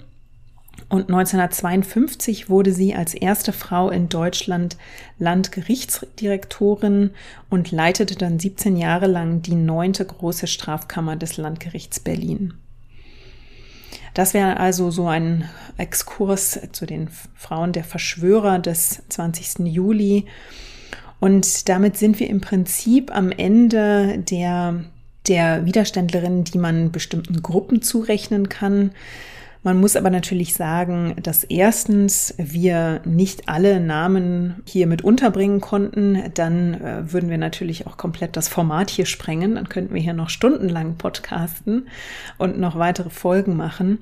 und 0.89 1.07
1952 1.07 2.49
wurde 2.49 2.73
sie 2.73 2.95
als 2.95 3.13
erste 3.13 3.53
Frau 3.53 3.89
in 3.89 4.09
Deutschland 4.09 4.75
Landgerichtsdirektorin 5.17 7.11
und 7.49 7.71
leitete 7.71 8.17
dann 8.17 8.39
17 8.39 8.75
Jahre 8.75 9.07
lang 9.07 9.41
die 9.41 9.55
neunte 9.55 10.03
große 10.03 10.47
Strafkammer 10.47 11.15
des 11.15 11.37
Landgerichts 11.37 12.01
Berlin. 12.01 12.55
Das 14.19 14.33
wäre 14.33 14.57
also 14.57 14.91
so 14.91 15.07
ein 15.07 15.45
Exkurs 15.77 16.59
zu 16.73 16.85
den 16.85 17.07
Frauen 17.35 17.71
der 17.71 17.85
Verschwörer 17.85 18.59
des 18.59 19.01
20. 19.07 19.65
Juli. 19.65 20.25
Und 21.21 21.69
damit 21.69 21.95
sind 21.95 22.19
wir 22.19 22.29
im 22.29 22.41
Prinzip 22.41 23.15
am 23.15 23.31
Ende 23.31 24.17
der, 24.17 24.83
der 25.29 25.65
Widerständlerinnen, 25.65 26.43
die 26.43 26.57
man 26.57 26.91
bestimmten 26.91 27.41
Gruppen 27.41 27.81
zurechnen 27.81 28.49
kann. 28.49 28.91
Man 29.61 29.77
muss 29.77 29.97
aber 29.97 30.09
natürlich 30.09 30.53
sagen, 30.53 31.15
dass 31.21 31.43
erstens 31.43 32.33
wir 32.37 33.01
nicht 33.03 33.49
alle 33.49 33.81
Namen 33.81 34.63
hier 34.65 34.87
mit 34.87 35.03
unterbringen 35.03 35.59
konnten. 35.59 36.31
Dann 36.33 36.75
äh, 36.75 37.11
würden 37.11 37.29
wir 37.29 37.37
natürlich 37.37 37.85
auch 37.85 37.97
komplett 37.97 38.37
das 38.37 38.47
Format 38.47 38.89
hier 38.89 39.05
sprengen. 39.05 39.55
Dann 39.55 39.67
könnten 39.67 39.93
wir 39.93 40.01
hier 40.01 40.13
noch 40.13 40.29
stundenlang 40.29 40.95
podcasten 40.95 41.89
und 42.37 42.57
noch 42.57 42.77
weitere 42.77 43.09
Folgen 43.09 43.57
machen. 43.57 43.97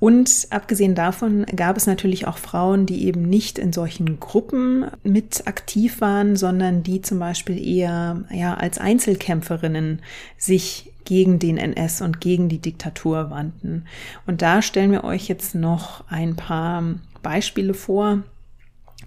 Und 0.00 0.48
abgesehen 0.50 0.96
davon 0.96 1.46
gab 1.54 1.76
es 1.76 1.86
natürlich 1.86 2.26
auch 2.26 2.38
Frauen, 2.38 2.84
die 2.84 3.06
eben 3.06 3.22
nicht 3.22 3.60
in 3.60 3.72
solchen 3.72 4.18
Gruppen 4.18 4.86
mit 5.04 5.46
aktiv 5.46 6.00
waren, 6.00 6.34
sondern 6.34 6.82
die 6.82 7.00
zum 7.00 7.20
Beispiel 7.20 7.64
eher 7.64 8.24
ja, 8.32 8.54
als 8.54 8.78
Einzelkämpferinnen 8.78 10.02
sich 10.36 10.92
gegen 11.06 11.38
den 11.38 11.56
NS 11.56 12.02
und 12.02 12.20
gegen 12.20 12.50
die 12.50 12.60
Diktatur 12.60 13.30
wandten. 13.30 13.86
Und 14.26 14.42
da 14.42 14.60
stellen 14.60 14.92
wir 14.92 15.04
euch 15.04 15.28
jetzt 15.28 15.54
noch 15.54 16.04
ein 16.08 16.36
paar 16.36 16.82
Beispiele 17.22 17.72
vor. 17.72 18.22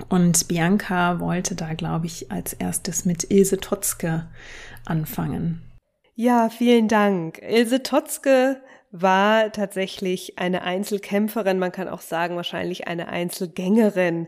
Und 0.07 0.47
Bianca 0.47 1.19
wollte 1.19 1.55
da, 1.55 1.73
glaube 1.73 2.07
ich, 2.07 2.31
als 2.31 2.53
erstes 2.53 3.05
mit 3.05 3.29
Ilse 3.29 3.57
Totzke 3.57 4.27
anfangen. 4.85 5.61
Ja, 6.15 6.49
vielen 6.49 6.87
Dank. 6.87 7.41
Ilse 7.41 7.83
Totzke 7.83 8.61
war 8.91 9.51
tatsächlich 9.51 10.39
eine 10.39 10.63
Einzelkämpferin, 10.63 11.59
man 11.59 11.71
kann 11.71 11.87
auch 11.87 12.01
sagen 12.01 12.35
wahrscheinlich 12.35 12.87
eine 12.87 13.09
Einzelgängerin. 13.09 14.27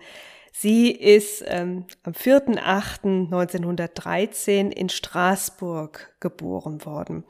Sie 0.51 0.91
ist 0.91 1.43
ähm, 1.47 1.85
am 2.03 2.13
4.8.1913 2.13 4.69
in 4.69 4.89
Straßburg 4.89 6.13
geboren 6.19 6.85
worden. 6.85 7.23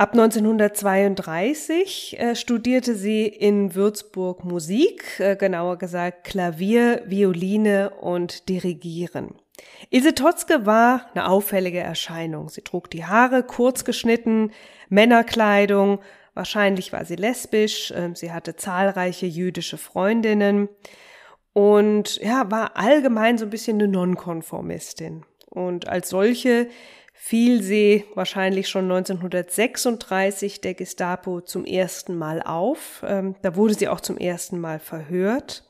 Ab 0.00 0.12
1932 0.12 2.20
äh, 2.20 2.36
studierte 2.36 2.94
sie 2.94 3.26
in 3.26 3.74
Würzburg 3.74 4.44
Musik, 4.44 5.18
äh, 5.18 5.34
genauer 5.34 5.76
gesagt 5.78 6.22
Klavier, 6.22 7.02
Violine 7.06 7.90
und 7.90 8.48
Dirigieren. 8.48 9.34
Ilse 9.90 10.14
Totzke 10.14 10.66
war 10.66 11.06
eine 11.14 11.28
auffällige 11.28 11.80
Erscheinung. 11.80 12.48
Sie 12.48 12.62
trug 12.62 12.88
die 12.90 13.06
Haare 13.06 13.42
kurz 13.42 13.84
geschnitten, 13.84 14.52
Männerkleidung, 14.88 15.98
wahrscheinlich 16.32 16.92
war 16.92 17.04
sie 17.04 17.16
lesbisch, 17.16 17.90
äh, 17.90 18.12
sie 18.14 18.30
hatte 18.30 18.54
zahlreiche 18.54 19.26
jüdische 19.26 19.78
Freundinnen 19.78 20.68
und 21.58 22.18
ja, 22.18 22.48
war 22.52 22.76
allgemein 22.76 23.36
so 23.36 23.44
ein 23.44 23.50
bisschen 23.50 23.78
eine 23.78 23.88
Nonkonformistin. 23.88 25.24
Und 25.50 25.88
als 25.88 26.10
solche 26.10 26.68
fiel 27.14 27.64
sie 27.64 28.04
wahrscheinlich 28.14 28.68
schon 28.68 28.84
1936 28.84 30.60
der 30.60 30.74
Gestapo 30.74 31.40
zum 31.40 31.64
ersten 31.64 32.16
Mal 32.16 32.42
auf. 32.42 33.04
Ähm, 33.04 33.34
da 33.42 33.56
wurde 33.56 33.74
sie 33.74 33.88
auch 33.88 34.00
zum 34.00 34.18
ersten 34.18 34.60
Mal 34.60 34.78
verhört. 34.78 35.68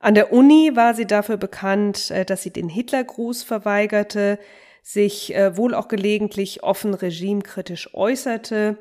An 0.00 0.16
der 0.16 0.32
Uni 0.32 0.72
war 0.74 0.92
sie 0.92 1.06
dafür 1.06 1.36
bekannt, 1.36 2.10
äh, 2.10 2.24
dass 2.24 2.42
sie 2.42 2.52
den 2.52 2.68
Hitlergruß 2.68 3.44
verweigerte, 3.44 4.40
sich 4.82 5.36
äh, 5.36 5.56
wohl 5.56 5.76
auch 5.76 5.86
gelegentlich 5.86 6.64
offen 6.64 6.94
regimekritisch 6.94 7.94
äußerte. 7.94 8.76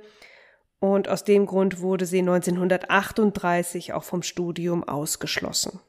Und 0.79 1.07
aus 1.07 1.23
dem 1.23 1.45
Grund 1.45 1.81
wurde 1.81 2.07
sie 2.07 2.21
1938 2.21 3.93
auch 3.93 4.03
vom 4.03 4.23
Studium 4.23 4.83
ausgeschlossen. 4.83 5.81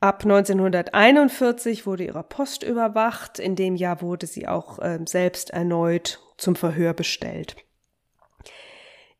Ab 0.00 0.24
1941 0.24 1.86
wurde 1.86 2.04
ihre 2.04 2.22
Post 2.22 2.62
überwacht. 2.62 3.38
In 3.38 3.56
dem 3.56 3.76
Jahr 3.76 4.02
wurde 4.02 4.26
sie 4.26 4.46
auch 4.46 4.78
äh, 4.78 4.98
selbst 5.06 5.50
erneut 5.50 6.20
zum 6.36 6.54
Verhör 6.54 6.92
bestellt. 6.92 7.56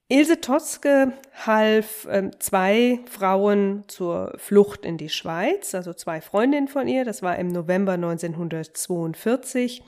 Ilse 0.09 0.41
Totzke 0.41 1.15
half 1.47 2.05
äh, 2.05 2.31
zwei 2.39 3.01
Frauen 3.11 3.85
zur 3.89 4.35
Flucht 4.37 4.85
in 4.85 4.99
die 4.99 5.09
Schweiz, 5.09 5.75
also 5.75 5.95
zwei 5.95 6.21
Freundinnen 6.21 6.69
von 6.69 6.87
ihr. 6.87 7.05
Das 7.05 7.23
war 7.23 7.37
im 7.39 7.49
November 7.49 7.93
1942. 7.93 9.83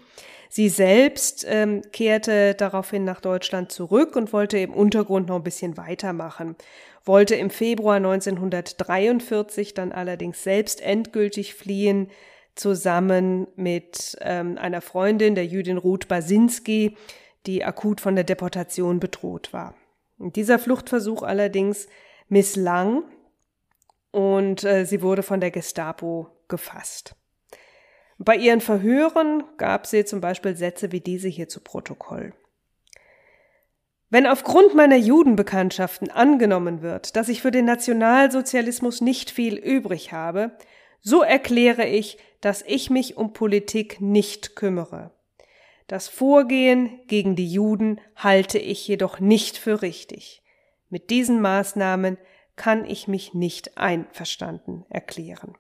Sie 0.49 0.69
selbst 0.71 1.47
ähm, 1.49 1.83
kehrte 1.93 2.55
daraufhin 2.55 3.05
nach 3.05 3.21
Deutschland 3.21 3.71
zurück 3.71 4.17
und 4.17 4.33
wollte 4.33 4.59
im 4.59 4.73
Untergrund 4.73 5.29
noch 5.29 5.37
ein 5.37 5.45
bisschen 5.45 5.77
weitermachen 5.77 6.57
wollte 7.09 7.35
im 7.35 7.51
Februar 7.51 7.97
1943 7.97 9.75
dann 9.75 9.91
allerdings 9.91 10.45
selbst 10.45 10.81
endgültig 10.81 11.55
fliehen, 11.55 12.11
zusammen 12.55 13.47
mit 13.57 14.17
ähm, 14.21 14.59
einer 14.59 14.81
Freundin, 14.81 15.35
der 15.35 15.47
Jüdin 15.47 15.79
Ruth 15.79 16.09
Basinski, 16.09 16.97
die 17.47 17.65
akut 17.65 18.01
von 18.01 18.15
der 18.15 18.25
Deportation 18.25 19.01
bedroht 19.01 19.53
war. 19.53 19.75
Dieser 20.19 20.59
Fluchtversuch 20.59 21.23
allerdings 21.23 21.89
misslang 22.29 23.05
und 24.11 24.65
äh, 24.65 24.85
sie 24.85 25.03
wurde 25.03 25.23
von 25.23 25.41
der 25.41 25.51
Gestapo 25.51 26.29
gefasst. 26.49 27.15
Bei 28.19 28.35
ihren 28.35 28.61
Verhören 28.61 29.45
gab 29.57 29.87
sie 29.87 30.05
zum 30.05 30.21
Beispiel 30.21 30.57
Sätze 30.57 30.91
wie 30.91 31.01
diese 31.01 31.29
hier 31.29 31.49
zu 31.49 31.61
Protokoll. 31.61 32.33
Wenn 34.11 34.27
aufgrund 34.27 34.75
meiner 34.75 34.97
Judenbekanntschaften 34.97 36.11
angenommen 36.11 36.81
wird, 36.81 37.15
dass 37.15 37.29
ich 37.29 37.43
für 37.43 37.51
den 37.51 37.67
Nationalsozialismus 37.67 39.03
nicht 39.03 39.31
viel 39.31 39.57
übrig 39.57 40.13
habe, 40.13 40.53
so 41.01 41.23
erkläre 41.23 41.87
ich, 41.87 42.17
dass 42.41 42.63
ich 42.63 42.89
mich 42.89 43.17
um 43.17 43.33
Politik 43.33 44.01
nicht 44.01 44.57
kümmere. 44.57 45.11
Das 45.89 46.09
Vorgehen 46.09 47.01
gegen 47.07 47.37
die 47.37 47.51
Juden 47.51 48.01
halte 48.17 48.59
ich 48.59 48.87
jedoch 48.89 49.21
nicht 49.21 49.59
für 49.59 49.83
richtig. 49.83 50.43
Mit 50.89 51.11
diesen 51.11 51.41
Maßnahmen 51.41 52.17
kann 52.57 52.85
ich 52.85 53.09
mich 53.09 53.35
nicht 53.35 53.77
einverstanden 53.77 54.85
erklären. 54.89 55.55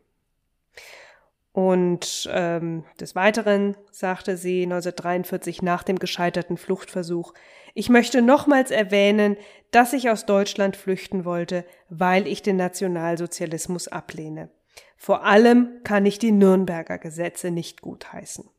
Und 1.52 2.28
ähm, 2.32 2.84
des 3.00 3.14
Weiteren 3.14 3.76
sagte 3.90 4.36
sie 4.36 4.62
1943 4.62 5.62
nach 5.62 5.82
dem 5.82 5.98
gescheiterten 5.98 6.56
Fluchtversuch, 6.56 7.34
ich 7.78 7.88
möchte 7.88 8.22
nochmals 8.22 8.72
erwähnen, 8.72 9.36
dass 9.70 9.92
ich 9.92 10.10
aus 10.10 10.26
Deutschland 10.26 10.74
flüchten 10.76 11.24
wollte, 11.24 11.64
weil 11.88 12.26
ich 12.26 12.42
den 12.42 12.56
Nationalsozialismus 12.56 13.86
ablehne. 13.86 14.50
Vor 14.96 15.24
allem 15.24 15.68
kann 15.84 16.04
ich 16.04 16.18
die 16.18 16.32
Nürnberger 16.32 16.98
Gesetze 16.98 17.52
nicht 17.52 17.80
gutheißen. 17.80 18.50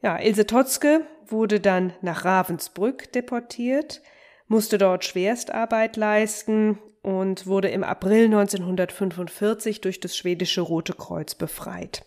Ja, 0.00 0.18
Ilse 0.18 0.46
Totzke 0.46 1.02
wurde 1.26 1.60
dann 1.60 1.92
nach 2.00 2.24
Ravensbrück 2.24 3.12
deportiert, 3.12 4.00
musste 4.48 4.78
dort 4.78 5.04
Schwerstarbeit 5.04 5.98
leisten 5.98 6.78
und 7.02 7.46
wurde 7.46 7.68
im 7.68 7.84
April 7.84 8.24
1945 8.24 9.82
durch 9.82 10.00
das 10.00 10.16
schwedische 10.16 10.62
Rote 10.62 10.94
Kreuz 10.94 11.34
befreit. 11.34 12.06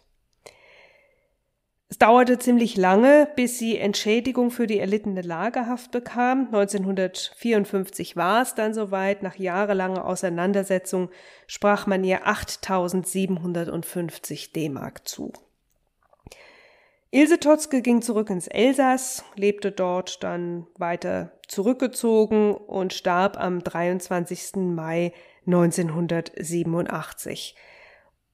Es 1.89 1.97
dauerte 1.97 2.37
ziemlich 2.37 2.75
lange, 2.75 3.29
bis 3.37 3.59
sie 3.59 3.77
Entschädigung 3.77 4.51
für 4.51 4.67
die 4.67 4.79
erlittene 4.79 5.21
Lagerhaft 5.21 5.91
bekam. 5.91 6.47
1954 6.47 8.17
war 8.17 8.41
es 8.41 8.55
dann 8.55 8.73
soweit. 8.73 9.23
Nach 9.23 9.37
jahrelanger 9.37 10.05
Auseinandersetzung 10.05 11.09
sprach 11.47 11.87
man 11.87 12.03
ihr 12.03 12.27
8750 12.27 14.51
D-Mark 14.51 15.07
zu. 15.07 15.31
Ilse 17.09 17.39
Totzke 17.39 17.81
ging 17.81 18.01
zurück 18.01 18.29
ins 18.29 18.47
Elsass, 18.47 19.23
lebte 19.37 19.71
dort 19.71 20.23
dann 20.23 20.67
weiter 20.77 21.31
zurückgezogen 21.47 22.53
und 22.53 22.93
starb 22.93 23.39
am 23.39 23.63
23. 23.63 24.57
Mai 24.57 25.13
1987. 25.45 27.55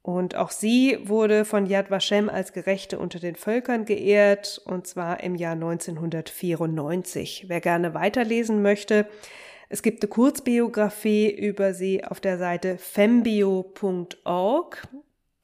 Und 0.04 0.36
auch 0.36 0.51
sie 0.51 0.99
wurde 1.04 1.45
von 1.45 1.66
Yad 1.66 1.89
Vashem 1.89 2.30
als 2.30 2.54
Gerechte 2.54 2.99
unter 2.99 3.20
den 3.20 3.36
Völkern 3.36 3.86
geehrt, 3.86 4.62
und 4.66 4.86
zwar 4.86 5.24
im 5.24 5.34
Jahr 5.36 5.54
1994. 5.54 7.45
Wer 7.47 7.62
gerne 7.62 7.93
weiterlesen 7.93 8.62
möchte, 8.62 9.08
es 9.70 9.82
gibt 9.82 10.04
eine 10.04 10.10
Kurzbiografie 10.10 11.32
über 11.32 11.74
sie 11.74 12.04
auf 12.04 12.20
der 12.20 12.38
Seite 12.38 12.78
fembio.org 12.78 13.68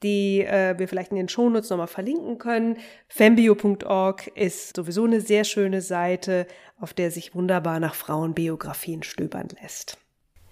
die 0.02 0.40
äh, 0.40 0.78
wir 0.78 0.88
vielleicht 0.88 1.10
in 1.10 1.16
den 1.16 1.28
Shownotes 1.28 1.70
nochmal 1.70 1.86
verlinken 1.86 2.38
können. 2.38 2.78
Fembio.org 3.08 4.28
ist 4.28 4.76
sowieso 4.76 5.04
eine 5.04 5.20
sehr 5.20 5.44
schöne 5.44 5.82
Seite, 5.82 6.46
auf 6.78 6.94
der 6.94 7.10
sich 7.10 7.34
wunderbar 7.34 7.80
nach 7.80 7.94
Frauenbiografien 7.94 9.02
stöbern 9.02 9.48
lässt. 9.60 9.98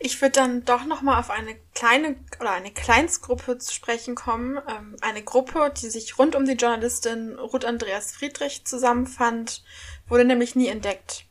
Ich 0.00 0.20
würde 0.22 0.32
dann 0.32 0.64
doch 0.64 0.84
nochmal 0.84 1.18
auf 1.18 1.30
eine 1.30 1.56
kleine 1.74 2.14
oder 2.38 2.52
eine 2.52 2.70
Kleinstgruppe 2.70 3.58
zu 3.58 3.72
sprechen 3.72 4.14
kommen. 4.14 4.60
Ähm, 4.68 4.96
eine 5.00 5.22
Gruppe, 5.22 5.72
die 5.76 5.90
sich 5.90 6.18
rund 6.18 6.36
um 6.36 6.44
die 6.44 6.52
Journalistin 6.52 7.36
Ruth 7.36 7.64
Andreas 7.64 8.12
Friedrich 8.12 8.64
zusammenfand, 8.64 9.64
wurde 10.06 10.24
nämlich 10.24 10.54
nie 10.54 10.68
entdeckt. 10.68 11.24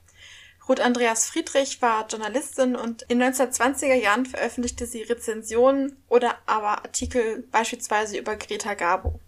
Ruth 0.68 0.82
Andreas 0.82 1.30
Friedrich 1.30 1.82
war 1.82 2.07
Journalistin 2.07 2.76
und 2.76 3.03
in 3.03 3.24
1920er 3.24 3.93
Jahren 3.93 4.26
veröffentlichte 4.26 4.86
sie 4.86 5.01
Rezensionen 5.01 5.95
oder 6.09 6.38
aber 6.45 6.84
Artikel 6.84 7.47
beispielsweise 7.51 8.18
über 8.18 8.36
Greta 8.36 8.74
Garbo. 8.74 9.22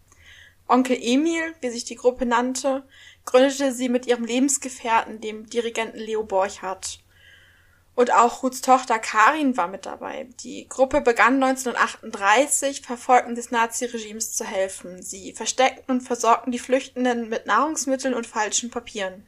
Onkel 0.68 0.98
Emil, 1.02 1.56
wie 1.62 1.70
sich 1.70 1.86
die 1.86 1.96
Gruppe 1.96 2.26
nannte, 2.26 2.84
gründete 3.24 3.72
sie 3.72 3.88
mit 3.88 4.06
ihrem 4.06 4.26
Lebensgefährten, 4.26 5.22
dem 5.22 5.46
Dirigenten 5.50 5.98
Leo 5.98 6.24
Borchardt. 6.24 7.00
Und 7.96 8.14
auch 8.14 8.44
Ruths 8.44 8.62
Tochter 8.62 8.98
Karin 8.98 9.58
war 9.58 9.68
mit 9.68 9.86
dabei. 9.86 10.28
Die 10.44 10.68
Gruppe 10.70 11.02
begann 11.02 11.44
1938, 11.44 12.82
Verfolgten 12.82 13.36
des 13.36 13.52
Naziregimes 13.52 14.34
zu 14.34 14.46
helfen. 14.46 15.02
Sie 15.02 15.34
versteckten 15.34 15.96
und 15.96 16.02
versorgten 16.02 16.52
die 16.52 16.60
Flüchtenden 16.60 17.28
mit 17.28 17.46
Nahrungsmitteln 17.46 18.14
und 18.14 18.26
falschen 18.26 18.70
Papieren. 18.70 19.28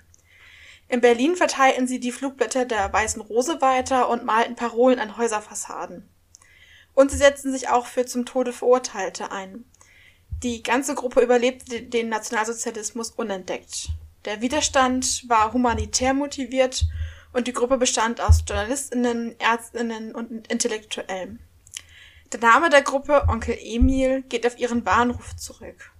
In 0.88 1.02
Berlin 1.02 1.36
verteilten 1.36 1.88
sie 1.88 2.00
die 2.00 2.12
Flugblätter 2.12 2.66
der 2.66 2.92
Weißen 2.92 3.22
Rose 3.22 3.62
weiter 3.62 4.10
und 4.10 4.26
malten 4.26 4.56
Parolen 4.56 5.00
an 5.00 5.18
Häuserfassaden. 5.18 6.08
Und 6.94 7.12
sie 7.12 7.18
setzten 7.18 7.52
sich 7.52 7.70
auch 7.70 7.86
für 7.86 8.06
zum 8.06 8.26
Tode 8.26 8.52
Verurteilte 8.52 9.32
ein. 9.32 9.66
Die 10.44 10.64
ganze 10.64 10.96
Gruppe 10.96 11.22
überlebte 11.22 11.82
den 11.82 12.10
Nationalsozialismus 12.10 13.12
unentdeckt. 13.12 13.90
Der 14.26 14.42
Widerstand 14.42 15.30
war 15.30 15.54
humanitär 15.54 16.14
motiviert 16.14 16.84
und 17.34 17.48
die 17.48 17.54
Gruppe 17.54 17.78
bestand 17.78 18.22
aus 18.22 18.44
Journalistinnen, 18.48 19.40
Ärztinnen 19.40 20.14
und 20.14 20.48
Intellektuellen. 20.48 21.40
Der 22.32 22.40
Name 22.40 22.70
der 22.70 22.82
Gruppe 22.82 23.26
Onkel 23.28 23.58
Emil 23.60 24.24
geht 24.30 24.48
auf 24.48 24.58
ihren 24.58 24.84
Bahnruf 24.84 25.36
zurück. 25.36 25.92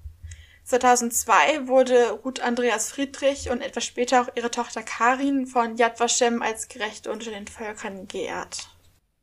2002 0.64 1.68
wurde 1.68 2.12
Ruth 2.24 2.40
Andreas 2.40 2.92
Friedrich 2.92 3.50
und 3.50 3.62
etwas 3.62 3.84
später 3.84 4.22
auch 4.22 4.30
ihre 4.36 4.52
Tochter 4.52 4.84
Karin 4.84 5.46
von 5.46 5.76
Yad 5.76 6.00
Vashem 6.00 6.42
als 6.42 6.70
Gerechte 6.70 7.12
unter 7.12 7.32
den 7.32 7.48
Völkern 7.48 8.08
geehrt. 8.08 8.70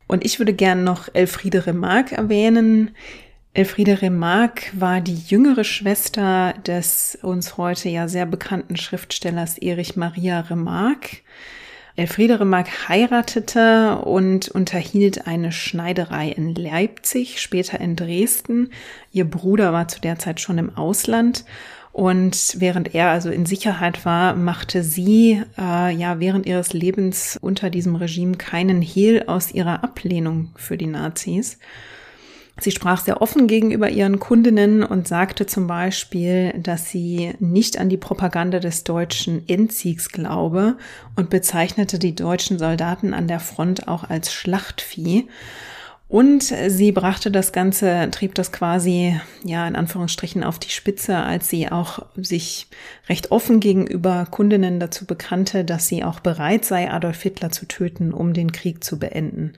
Und 0.06 0.24
ich 0.24 0.38
würde 0.38 0.52
gern 0.52 0.84
noch 0.84 1.08
Elfriede 1.14 1.66
Remarque 1.66 2.16
erwähnen. 2.16 2.94
Elfriede 3.54 4.02
Remarque 4.02 4.70
war 4.74 5.00
die 5.00 5.16
jüngere 5.16 5.64
Schwester 5.64 6.54
des 6.66 7.18
uns 7.22 7.56
heute 7.56 7.88
ja 7.88 8.08
sehr 8.08 8.26
bekannten 8.26 8.76
Schriftstellers 8.76 9.58
Erich 9.58 9.96
Maria 9.96 10.40
Remarque. 10.40 11.22
Elfriede 11.98 12.38
Remarque 12.38 12.88
heiratete 12.88 13.98
und 13.98 14.46
unterhielt 14.46 15.26
eine 15.26 15.50
Schneiderei 15.50 16.28
in 16.28 16.54
Leipzig, 16.54 17.40
später 17.40 17.80
in 17.80 17.96
Dresden. 17.96 18.70
Ihr 19.10 19.24
Bruder 19.24 19.72
war 19.72 19.88
zu 19.88 20.00
der 20.00 20.16
Zeit 20.16 20.40
schon 20.40 20.58
im 20.58 20.76
Ausland 20.76 21.44
und 21.90 22.54
während 22.58 22.94
er 22.94 23.10
also 23.10 23.30
in 23.30 23.46
Sicherheit 23.46 24.04
war, 24.04 24.36
machte 24.36 24.84
sie 24.84 25.42
äh, 25.58 25.92
ja 25.92 26.20
während 26.20 26.46
ihres 26.46 26.72
Lebens 26.72 27.36
unter 27.40 27.68
diesem 27.68 27.96
Regime 27.96 28.36
keinen 28.36 28.80
Hehl 28.80 29.24
aus 29.26 29.50
ihrer 29.50 29.82
Ablehnung 29.82 30.52
für 30.54 30.76
die 30.76 30.86
Nazis. 30.86 31.58
Sie 32.60 32.72
sprach 32.72 33.04
sehr 33.04 33.22
offen 33.22 33.46
gegenüber 33.46 33.88
ihren 33.88 34.18
Kundinnen 34.18 34.82
und 34.82 35.06
sagte 35.06 35.46
zum 35.46 35.66
Beispiel, 35.66 36.52
dass 36.58 36.90
sie 36.90 37.34
nicht 37.38 37.78
an 37.78 37.88
die 37.88 37.96
Propaganda 37.96 38.58
des 38.58 38.82
deutschen 38.84 39.48
Endziegs 39.48 40.10
glaube 40.10 40.76
und 41.14 41.30
bezeichnete 41.30 41.98
die 41.98 42.14
deutschen 42.14 42.58
Soldaten 42.58 43.14
an 43.14 43.28
der 43.28 43.40
Front 43.40 43.86
auch 43.86 44.08
als 44.08 44.32
Schlachtvieh. 44.32 45.28
Und 46.08 46.42
sie 46.42 46.90
brachte 46.90 47.30
das 47.30 47.52
Ganze, 47.52 48.08
trieb 48.10 48.34
das 48.34 48.50
quasi, 48.50 49.14
ja, 49.44 49.68
in 49.68 49.76
Anführungsstrichen 49.76 50.42
auf 50.42 50.58
die 50.58 50.70
Spitze, 50.70 51.18
als 51.18 51.50
sie 51.50 51.70
auch 51.70 52.06
sich 52.16 52.66
recht 53.10 53.30
offen 53.30 53.60
gegenüber 53.60 54.26
Kundinnen 54.30 54.80
dazu 54.80 55.04
bekannte, 55.04 55.66
dass 55.66 55.86
sie 55.86 56.04
auch 56.04 56.20
bereit 56.20 56.64
sei, 56.64 56.90
Adolf 56.90 57.20
Hitler 57.20 57.50
zu 57.50 57.66
töten, 57.66 58.14
um 58.14 58.32
den 58.32 58.52
Krieg 58.52 58.82
zu 58.82 58.98
beenden. 58.98 59.52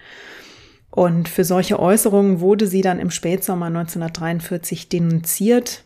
Und 0.91 1.29
für 1.29 1.45
solche 1.45 1.79
Äußerungen 1.79 2.41
wurde 2.41 2.67
sie 2.67 2.83
dann 2.83 2.99
im 2.99 3.11
Spätsommer 3.11 3.67
1943 3.67 4.89
denunziert, 4.89 5.85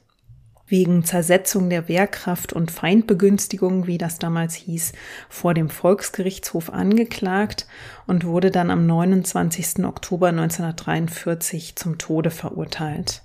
wegen 0.67 1.05
Zersetzung 1.05 1.69
der 1.69 1.89
Wehrkraft 1.89 2.55
und 2.55 2.71
Feindbegünstigung, 2.71 3.87
wie 3.87 3.99
das 3.99 4.19
damals 4.19 4.55
hieß, 4.55 4.93
vor 5.29 5.53
dem 5.53 5.69
Volksgerichtshof 5.69 6.71
angeklagt 6.71 7.67
und 8.07 8.25
wurde 8.25 8.51
dann 8.51 8.71
am 8.71 8.87
29. 8.87 9.85
Oktober 9.85 10.29
1943 10.29 11.77
zum 11.77 11.99
Tode 11.99 12.31
verurteilt. 12.31 13.23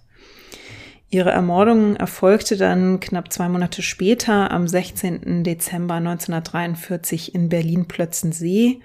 Ihre 1.12 1.32
Ermordung 1.32 1.96
erfolgte 1.96 2.56
dann 2.56 3.00
knapp 3.00 3.34
zwei 3.34 3.50
Monate 3.50 3.82
später, 3.82 4.52
am 4.52 4.68
16. 4.68 5.44
Dezember 5.44 5.96
1943 5.96 7.34
in 7.34 7.50
Berlin-Plötzensee. 7.50 8.82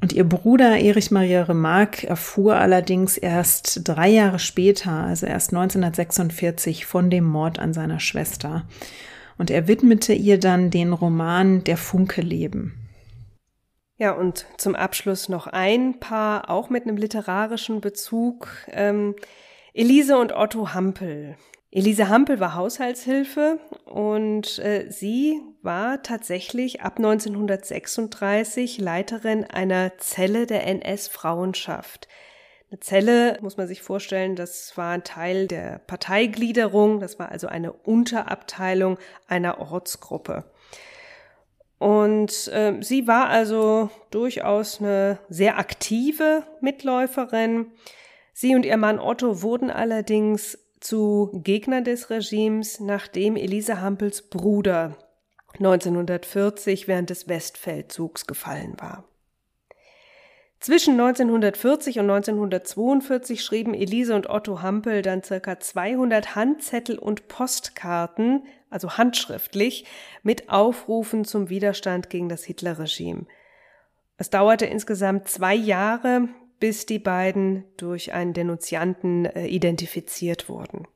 Und 0.00 0.12
ihr 0.12 0.24
Bruder 0.24 0.78
Erich 0.78 1.10
Maria 1.10 1.42
Remarque 1.42 2.04
erfuhr 2.06 2.56
allerdings 2.56 3.16
erst 3.16 3.80
drei 3.84 4.08
Jahre 4.08 4.38
später, 4.38 4.92
also 4.92 5.26
erst 5.26 5.52
1946, 5.52 6.86
von 6.86 7.10
dem 7.10 7.24
Mord 7.24 7.58
an 7.58 7.72
seiner 7.72 7.98
Schwester. 7.98 8.64
Und 9.38 9.50
er 9.50 9.66
widmete 9.66 10.12
ihr 10.12 10.38
dann 10.38 10.70
den 10.70 10.92
Roman 10.92 11.64
Der 11.64 11.76
Funke 11.76 12.20
Leben. 12.20 12.74
Ja, 13.96 14.12
und 14.12 14.46
zum 14.56 14.76
Abschluss 14.76 15.28
noch 15.28 15.48
ein 15.48 15.98
Paar, 15.98 16.48
auch 16.48 16.70
mit 16.70 16.84
einem 16.84 16.96
literarischen 16.96 17.80
Bezug. 17.80 18.48
Ähm, 18.70 19.16
Elise 19.74 20.16
und 20.16 20.32
Otto 20.32 20.72
Hampel. 20.72 21.36
Elise 21.70 22.08
Hampel 22.08 22.40
war 22.40 22.54
Haushaltshilfe 22.54 23.60
und 23.84 24.58
äh, 24.58 24.90
sie 24.90 25.42
war 25.60 26.02
tatsächlich 26.02 26.80
ab 26.80 26.96
1936 26.96 28.78
Leiterin 28.78 29.44
einer 29.44 29.98
Zelle 29.98 30.46
der 30.46 30.66
NS-Frauenschaft. 30.66 32.08
Eine 32.70 32.80
Zelle, 32.80 33.38
muss 33.42 33.58
man 33.58 33.66
sich 33.66 33.82
vorstellen, 33.82 34.34
das 34.34 34.78
war 34.78 34.92
ein 34.92 35.04
Teil 35.04 35.46
der 35.46 35.80
Parteigliederung, 35.86 37.00
das 37.00 37.18
war 37.18 37.30
also 37.30 37.48
eine 37.48 37.72
Unterabteilung 37.72 38.98
einer 39.26 39.60
Ortsgruppe. 39.60 40.44
Und 41.78 42.48
äh, 42.48 42.78
sie 42.80 43.06
war 43.06 43.28
also 43.28 43.90
durchaus 44.10 44.80
eine 44.80 45.18
sehr 45.28 45.58
aktive 45.58 46.44
Mitläuferin. 46.62 47.72
Sie 48.32 48.54
und 48.54 48.64
ihr 48.64 48.78
Mann 48.78 48.98
Otto 48.98 49.42
wurden 49.42 49.70
allerdings 49.70 50.58
zu 50.80 51.30
Gegnern 51.32 51.84
des 51.84 52.10
Regimes, 52.10 52.80
nachdem 52.80 53.36
Elise 53.36 53.80
Hampels 53.80 54.22
Bruder 54.22 54.96
1940 55.54 56.88
während 56.88 57.10
des 57.10 57.28
Westfeldzugs 57.28 58.26
gefallen 58.26 58.74
war. 58.78 59.04
Zwischen 60.60 60.94
1940 60.94 62.00
und 62.00 62.10
1942 62.10 63.44
schrieben 63.44 63.74
Elise 63.74 64.14
und 64.16 64.28
Otto 64.28 64.60
Hampel 64.60 65.02
dann 65.02 65.22
circa 65.22 65.60
200 65.60 66.34
Handzettel 66.34 66.98
und 66.98 67.28
Postkarten, 67.28 68.44
also 68.68 68.98
handschriftlich, 68.98 69.84
mit 70.24 70.48
Aufrufen 70.48 71.24
zum 71.24 71.48
Widerstand 71.48 72.10
gegen 72.10 72.28
das 72.28 72.42
Hitlerregime. 72.42 73.26
Es 74.16 74.30
dauerte 74.30 74.66
insgesamt 74.66 75.28
zwei 75.28 75.54
Jahre, 75.54 76.28
bis 76.60 76.86
die 76.86 76.98
beiden 76.98 77.64
durch 77.76 78.12
einen 78.12 78.32
Denunzianten 78.32 79.26
äh, 79.26 79.46
identifiziert 79.46 80.48
wurden. 80.48 80.86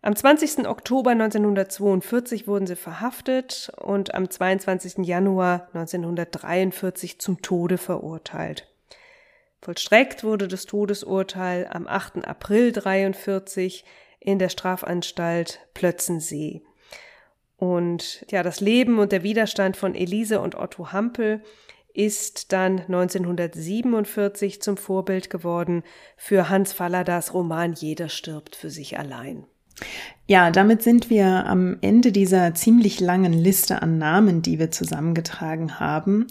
Am 0.00 0.14
20. 0.14 0.68
Oktober 0.68 1.10
1942 1.10 2.46
wurden 2.46 2.66
sie 2.66 2.76
verhaftet 2.76 3.72
und 3.78 4.14
am 4.14 4.30
22. 4.30 5.06
Januar 5.06 5.68
1943 5.74 7.18
zum 7.18 7.42
Tode 7.42 7.78
verurteilt. 7.78 8.68
Vollstreckt 9.60 10.22
wurde 10.22 10.46
das 10.46 10.66
Todesurteil 10.66 11.66
am 11.68 11.88
8. 11.88 12.28
April 12.28 12.68
1943 12.68 13.84
in 14.20 14.38
der 14.38 14.50
Strafanstalt 14.50 15.60
Plötzensee. 15.74 16.62
Und 17.56 18.24
ja, 18.30 18.44
das 18.44 18.60
Leben 18.60 19.00
und 19.00 19.10
der 19.10 19.24
Widerstand 19.24 19.76
von 19.76 19.96
Elise 19.96 20.40
und 20.40 20.54
Otto 20.54 20.92
Hampel 20.92 21.42
ist 21.98 22.52
dann 22.52 22.78
1947 22.82 24.62
zum 24.62 24.76
Vorbild 24.76 25.30
geworden 25.30 25.82
für 26.16 26.48
Hans 26.48 26.72
Falladas 26.72 27.34
Roman 27.34 27.72
Jeder 27.72 28.08
stirbt 28.08 28.54
für 28.54 28.70
sich 28.70 28.98
allein. 29.00 29.44
Ja, 30.26 30.50
damit 30.52 30.82
sind 30.82 31.10
wir 31.10 31.46
am 31.46 31.78
Ende 31.80 32.12
dieser 32.12 32.54
ziemlich 32.54 33.00
langen 33.00 33.32
Liste 33.32 33.82
an 33.82 33.98
Namen, 33.98 34.42
die 34.42 34.60
wir 34.60 34.70
zusammengetragen 34.70 35.80
haben 35.80 36.28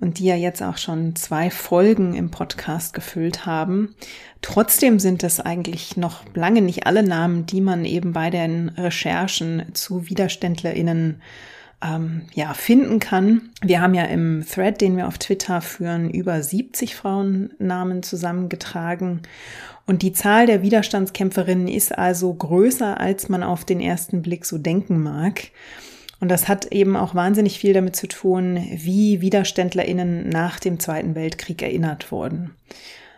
und 0.00 0.18
die 0.18 0.24
ja 0.24 0.34
jetzt 0.34 0.62
auch 0.62 0.78
schon 0.78 1.14
zwei 1.14 1.50
Folgen 1.50 2.14
im 2.14 2.32
Podcast 2.32 2.92
gefüllt 2.92 3.46
haben. 3.46 3.94
Trotzdem 4.42 4.98
sind 4.98 5.22
es 5.22 5.38
eigentlich 5.38 5.96
noch 5.96 6.24
lange 6.34 6.60
nicht 6.60 6.86
alle 6.86 7.04
Namen, 7.04 7.46
die 7.46 7.60
man 7.60 7.84
eben 7.84 8.12
bei 8.12 8.30
den 8.30 8.70
Recherchen 8.70 9.74
zu 9.74 10.08
Widerständlerinnen 10.08 11.22
ähm, 11.84 12.22
ja, 12.34 12.54
finden 12.54 12.98
kann. 12.98 13.50
Wir 13.62 13.80
haben 13.80 13.94
ja 13.94 14.04
im 14.04 14.44
Thread, 14.48 14.80
den 14.80 14.96
wir 14.96 15.06
auf 15.06 15.18
Twitter 15.18 15.60
führen, 15.60 16.10
über 16.10 16.42
70 16.42 16.94
Frauennamen 16.96 18.02
zusammengetragen. 18.02 19.22
Und 19.86 20.02
die 20.02 20.12
Zahl 20.12 20.46
der 20.46 20.62
Widerstandskämpferinnen 20.62 21.68
ist 21.68 21.96
also 21.96 22.32
größer, 22.32 22.98
als 22.98 23.28
man 23.28 23.42
auf 23.42 23.64
den 23.64 23.80
ersten 23.80 24.22
Blick 24.22 24.46
so 24.46 24.56
denken 24.56 25.02
mag. 25.02 25.50
Und 26.20 26.30
das 26.30 26.48
hat 26.48 26.72
eben 26.72 26.96
auch 26.96 27.14
wahnsinnig 27.14 27.58
viel 27.58 27.74
damit 27.74 27.96
zu 27.96 28.06
tun, 28.06 28.66
wie 28.72 29.20
Widerständlerinnen 29.20 30.30
nach 30.30 30.58
dem 30.58 30.80
Zweiten 30.80 31.14
Weltkrieg 31.14 31.60
erinnert 31.60 32.10
wurden. 32.10 32.52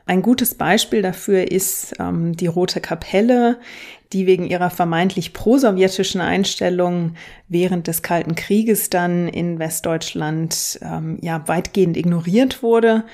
Ein 0.09 0.23
gutes 0.23 0.55
Beispiel 0.55 1.03
dafür 1.03 1.51
ist 1.51 1.95
ähm, 1.99 2.37
die 2.37 2.47
Rote 2.47 2.81
Kapelle, 2.81 3.59
die 4.13 4.27
wegen 4.27 4.47
ihrer 4.47 4.71
vermeintlich 4.71 5.33
prosowjetischen 5.33 6.21
Einstellung 6.21 7.17
während 7.49 7.89
des 7.89 8.03
Kalten 8.03 8.37
Krieges 8.37 8.89
dann 8.89 9.27
in 9.27 9.59
Westdeutschland 9.59 10.79
ähm, 10.81 11.19
ja 11.23 11.43
weitgehend 11.49 11.97
ignoriert 11.97 12.63
wurde. 12.63 13.05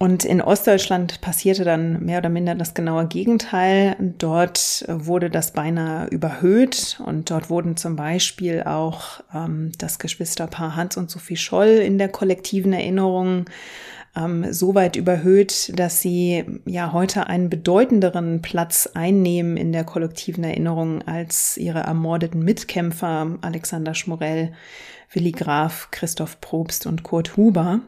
Und 0.00 0.24
in 0.24 0.40
Ostdeutschland 0.40 1.20
passierte 1.20 1.64
dann 1.64 2.04
mehr 2.04 2.18
oder 2.18 2.28
minder 2.28 2.54
das 2.54 2.74
genaue 2.74 3.06
Gegenteil. 3.06 3.96
Dort 3.98 4.84
wurde 4.88 5.28
das 5.28 5.52
beinahe 5.52 6.06
überhöht 6.08 7.00
und 7.04 7.30
dort 7.30 7.50
wurden 7.50 7.76
zum 7.76 7.96
Beispiel 7.96 8.62
auch 8.64 9.20
ähm, 9.32 9.70
das 9.78 10.00
Geschwisterpaar 10.00 10.74
Hans 10.74 10.96
und 10.96 11.10
Sophie 11.10 11.36
Scholl 11.36 11.78
in 11.84 11.98
der 11.98 12.08
kollektiven 12.08 12.72
Erinnerung 12.72 13.46
ähm, 14.18 14.52
so 14.52 14.74
weit 14.74 14.96
überhöht, 14.96 15.78
dass 15.78 16.02
sie 16.02 16.44
ja 16.66 16.92
heute 16.92 17.28
einen 17.28 17.48
bedeutenderen 17.48 18.42
Platz 18.42 18.88
einnehmen 18.94 19.56
in 19.56 19.72
der 19.72 19.84
kollektiven 19.84 20.44
Erinnerung 20.44 21.02
als 21.02 21.56
ihre 21.56 21.80
ermordeten 21.80 22.42
Mitkämpfer 22.42 23.38
Alexander 23.40 23.94
Schmorell, 23.94 24.52
Willi 25.12 25.32
Graf, 25.32 25.88
Christoph 25.90 26.40
Probst 26.40 26.86
und 26.86 27.02
Kurt 27.02 27.36
Huber. 27.36 27.80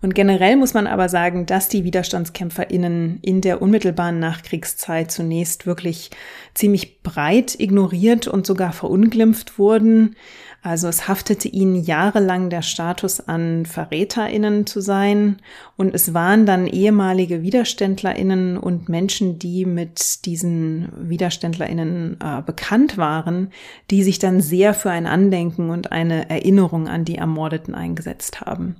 Und 0.00 0.14
generell 0.14 0.56
muss 0.56 0.74
man 0.74 0.86
aber 0.86 1.08
sagen, 1.08 1.46
dass 1.46 1.68
die 1.68 1.84
WiderstandskämpferInnen 1.84 3.20
in 3.22 3.40
der 3.40 3.62
unmittelbaren 3.62 4.18
Nachkriegszeit 4.18 5.10
zunächst 5.10 5.66
wirklich 5.66 6.10
ziemlich 6.54 7.02
breit 7.02 7.58
ignoriert 7.60 8.26
und 8.26 8.46
sogar 8.46 8.72
verunglimpft 8.72 9.58
wurden. 9.58 10.16
Also 10.64 10.86
es 10.86 11.08
haftete 11.08 11.48
ihnen 11.48 11.74
jahrelang 11.74 12.48
der 12.48 12.62
Status 12.62 13.18
an, 13.18 13.66
VerräterInnen 13.66 14.64
zu 14.64 14.80
sein. 14.80 15.38
Und 15.76 15.92
es 15.92 16.14
waren 16.14 16.46
dann 16.46 16.68
ehemalige 16.68 17.42
WiderständlerInnen 17.42 18.56
und 18.58 18.88
Menschen, 18.88 19.40
die 19.40 19.66
mit 19.66 20.24
diesen 20.24 20.92
WiderständlerInnen 20.96 22.18
äh, 22.20 22.42
bekannt 22.42 22.96
waren, 22.96 23.50
die 23.90 24.04
sich 24.04 24.20
dann 24.20 24.40
sehr 24.40 24.72
für 24.72 24.92
ein 24.92 25.08
Andenken 25.08 25.68
und 25.70 25.90
eine 25.90 26.30
Erinnerung 26.30 26.86
an 26.86 27.04
die 27.04 27.16
Ermordeten 27.16 27.74
eingesetzt 27.74 28.40
haben. 28.40 28.76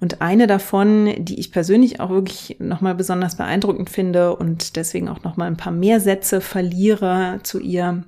Und 0.00 0.20
eine 0.20 0.46
davon, 0.46 1.10
die 1.16 1.40
ich 1.40 1.52
persönlich 1.52 2.00
auch 2.00 2.10
wirklich 2.10 2.58
nochmal 2.60 2.94
besonders 2.94 3.38
beeindruckend 3.38 3.88
finde 3.88 4.36
und 4.36 4.76
deswegen 4.76 5.08
auch 5.08 5.22
nochmal 5.22 5.46
ein 5.46 5.56
paar 5.56 5.72
mehr 5.72 6.00
Sätze 6.00 6.42
verliere 6.42 7.40
zu 7.44 7.60
ihr, 7.60 8.04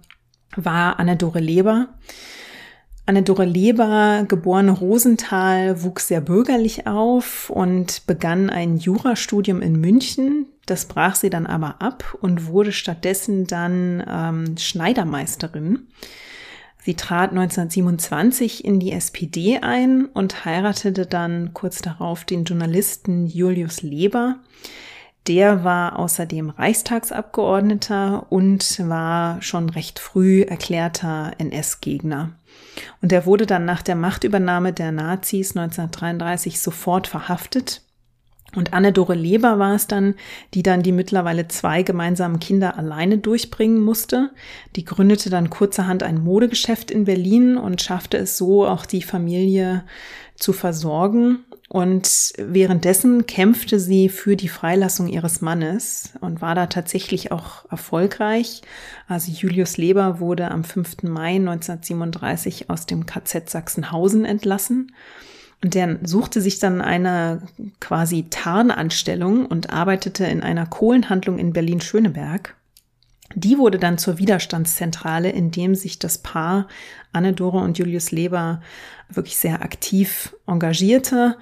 war 0.54 0.98
Anne-Dore 0.98 1.40
Leber. 1.40 1.88
Anne-Dore 3.06 3.44
Leber, 3.44 4.24
geborene 4.26 4.72
Rosenthal, 4.72 5.82
wuchs 5.84 6.08
sehr 6.08 6.20
bürgerlich 6.20 6.88
auf 6.88 7.50
und 7.50 8.04
begann 8.06 8.50
ein 8.50 8.78
Jurastudium 8.78 9.62
in 9.62 9.80
München. 9.80 10.46
Das 10.66 10.86
brach 10.86 11.14
sie 11.14 11.30
dann 11.30 11.46
aber 11.46 11.80
ab 11.80 12.18
und 12.20 12.48
wurde 12.48 12.72
stattdessen 12.72 13.46
dann 13.46 14.04
ähm, 14.08 14.56
Schneidermeisterin. 14.58 15.86
Sie 16.78 16.94
trat 16.94 17.30
1927 17.30 18.64
in 18.64 18.80
die 18.80 18.90
SPD 18.90 19.58
ein 19.58 20.06
und 20.06 20.44
heiratete 20.44 21.06
dann 21.06 21.54
kurz 21.54 21.82
darauf 21.82 22.24
den 22.24 22.44
Journalisten 22.44 23.26
Julius 23.26 23.82
Leber. 23.82 24.40
Der 25.28 25.64
war 25.64 25.98
außerdem 25.98 26.50
Reichstagsabgeordneter 26.50 28.26
und 28.30 28.88
war 28.88 29.42
schon 29.42 29.68
recht 29.70 29.98
früh 29.98 30.42
erklärter 30.42 31.32
NS-Gegner. 31.38 32.32
Und 33.02 33.12
er 33.12 33.26
wurde 33.26 33.46
dann 33.46 33.64
nach 33.64 33.82
der 33.82 33.96
Machtübernahme 33.96 34.72
der 34.72 34.92
Nazis 34.92 35.56
1933 35.56 36.60
sofort 36.60 37.06
verhaftet. 37.06 37.82
Und 38.54 38.72
Anne-Dore 38.72 39.14
Leber 39.14 39.58
war 39.58 39.74
es 39.74 39.86
dann, 39.86 40.14
die 40.54 40.62
dann 40.62 40.82
die 40.82 40.92
mittlerweile 40.92 41.48
zwei 41.48 41.82
gemeinsamen 41.82 42.38
Kinder 42.38 42.78
alleine 42.78 43.18
durchbringen 43.18 43.80
musste. 43.80 44.30
Die 44.76 44.84
gründete 44.84 45.30
dann 45.30 45.50
kurzerhand 45.50 46.02
ein 46.02 46.22
Modegeschäft 46.22 46.90
in 46.90 47.04
Berlin 47.04 47.56
und 47.56 47.82
schaffte 47.82 48.16
es 48.16 48.38
so, 48.38 48.66
auch 48.66 48.86
die 48.86 49.02
Familie 49.02 49.84
zu 50.36 50.52
versorgen. 50.52 51.44
Und 51.68 52.32
währenddessen 52.38 53.26
kämpfte 53.26 53.80
sie 53.80 54.08
für 54.08 54.36
die 54.36 54.48
Freilassung 54.48 55.08
ihres 55.08 55.40
Mannes 55.40 56.12
und 56.20 56.40
war 56.40 56.54
da 56.54 56.66
tatsächlich 56.66 57.32
auch 57.32 57.70
erfolgreich. 57.70 58.62
Also 59.08 59.32
Julius 59.32 59.76
Leber 59.76 60.20
wurde 60.20 60.50
am 60.50 60.62
5. 60.62 61.02
Mai 61.04 61.36
1937 61.36 62.70
aus 62.70 62.86
dem 62.86 63.06
KZ 63.06 63.50
Sachsenhausen 63.50 64.24
entlassen. 64.24 64.92
Und 65.64 65.74
der 65.74 65.98
suchte 66.04 66.40
sich 66.40 66.60
dann 66.60 66.80
eine 66.80 67.42
quasi 67.80 68.26
Tarnanstellung 68.30 69.46
und 69.46 69.70
arbeitete 69.70 70.24
in 70.26 70.42
einer 70.42 70.66
Kohlenhandlung 70.66 71.38
in 71.38 71.52
Berlin-Schöneberg. 71.52 72.54
Die 73.38 73.58
wurde 73.58 73.78
dann 73.78 73.98
zur 73.98 74.16
Widerstandszentrale, 74.16 75.28
in 75.28 75.50
dem 75.50 75.74
sich 75.74 75.98
das 75.98 76.16
Paar 76.16 76.68
Anne-Dore 77.12 77.58
und 77.58 77.76
Julius 77.76 78.10
Leber 78.10 78.62
wirklich 79.10 79.36
sehr 79.36 79.60
aktiv 79.60 80.34
engagierte. 80.46 81.36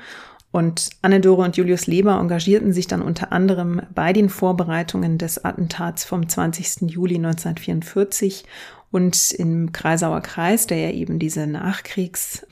Und 0.51 0.91
Anne-Dore 1.03 1.43
und 1.43 1.57
Julius 1.57 1.87
Leber 1.87 2.19
engagierten 2.19 2.73
sich 2.73 2.89
dann 2.89 3.01
unter 3.01 3.31
anderem 3.31 3.81
bei 3.95 4.13
den 4.13 4.29
Vorbereitungen 4.29 5.19
des 5.19 5.45
Attentats 5.45 6.05
vom 6.05 6.29
20. 6.29 6.91
Juli 6.91 7.15
1944 7.15 8.45
und 8.91 9.31
im 9.31 9.71
Kreisauer 9.71 10.21
Kreis, 10.21 10.67
der 10.67 10.79
ja 10.79 10.91
eben 10.91 11.21
diese 11.21 11.47
Nachkriegs 11.47 12.45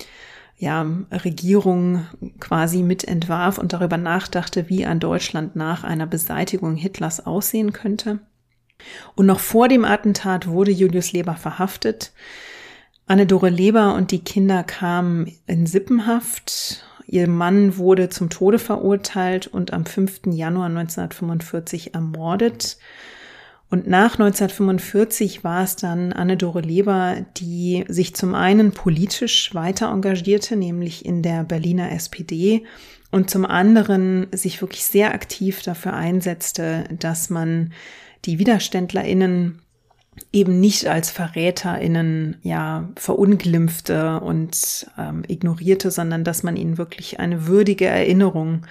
ja, 0.57 0.87
Regierung 1.11 2.07
quasi 2.39 2.85
mit 2.85 3.03
entwarf 3.03 3.59
und 3.59 3.73
darüber 3.73 3.97
nachdachte, 3.97 4.69
wie 4.69 4.87
ein 4.87 5.01
Deutschland 5.01 5.57
nach 5.57 5.83
einer 5.83 6.07
Beseitigung 6.07 6.77
Hitlers 6.77 7.27
aussehen 7.27 7.73
könnte. 7.73 8.21
Und 9.15 9.27
noch 9.27 9.41
vor 9.41 9.69
dem 9.69 9.85
Attentat 9.85 10.49
wurde 10.49 10.71
Julius 10.71 11.13
Leber 11.13 11.35
verhaftet. 11.35 12.13
Anne-Dore 13.07 13.51
Leber 13.51 13.95
und 13.95 14.11
die 14.11 14.25
Kinder 14.25 14.63
kamen 14.63 15.33
in 15.47 15.67
Sippenhaft. 15.67 16.85
Ihr 17.07 17.29
Mann 17.29 17.77
wurde 17.77 18.09
zum 18.09 18.31
Tode 18.31 18.59
verurteilt 18.59 19.47
und 19.47 19.73
am 19.73 19.85
5. 19.85 20.23
Januar 20.27 20.67
1945 20.67 21.95
ermordet. 21.95 22.79
Und 23.73 23.87
nach 23.87 24.19
1945 24.19 25.45
war 25.45 25.65
es 25.65 25.77
dann 25.77 26.13
Anne-Dore 26.13 26.61
Leber, 26.61 27.25
die 27.39 27.85
sich 27.89 28.15
zum 28.15 28.35
einen 28.35 28.73
politisch 28.73 29.55
weiter 29.55 29.89
engagierte, 29.89 30.57
nämlich 30.57 31.07
in 31.07 31.23
der 31.23 31.43
Berliner 31.45 31.91
SPD, 31.91 32.65
und 33.11 33.31
zum 33.31 33.47
anderen 33.47 34.27
sich 34.33 34.61
wirklich 34.61 34.85
sehr 34.85 35.15
aktiv 35.15 35.63
dafür 35.63 35.95
einsetzte, 35.95 36.85
dass 36.99 37.31
man 37.31 37.73
die 38.25 38.39
WiderständlerInnen 38.39 39.63
eben 40.33 40.61
nicht 40.61 40.87
als 40.87 41.11
VerräterInnen 41.11 42.37
ja 42.43 42.89
verunglimpfte 42.97 44.21
und 44.21 44.87
ähm, 44.99 45.23
ignorierte, 45.27 45.91
sondern 45.91 46.23
dass 46.23 46.43
man 46.43 46.57
ihnen 46.57 46.79
wirklich 46.79 47.19
eine 47.19 47.47
würdige 47.47 47.87
Erinnerung 47.87 48.67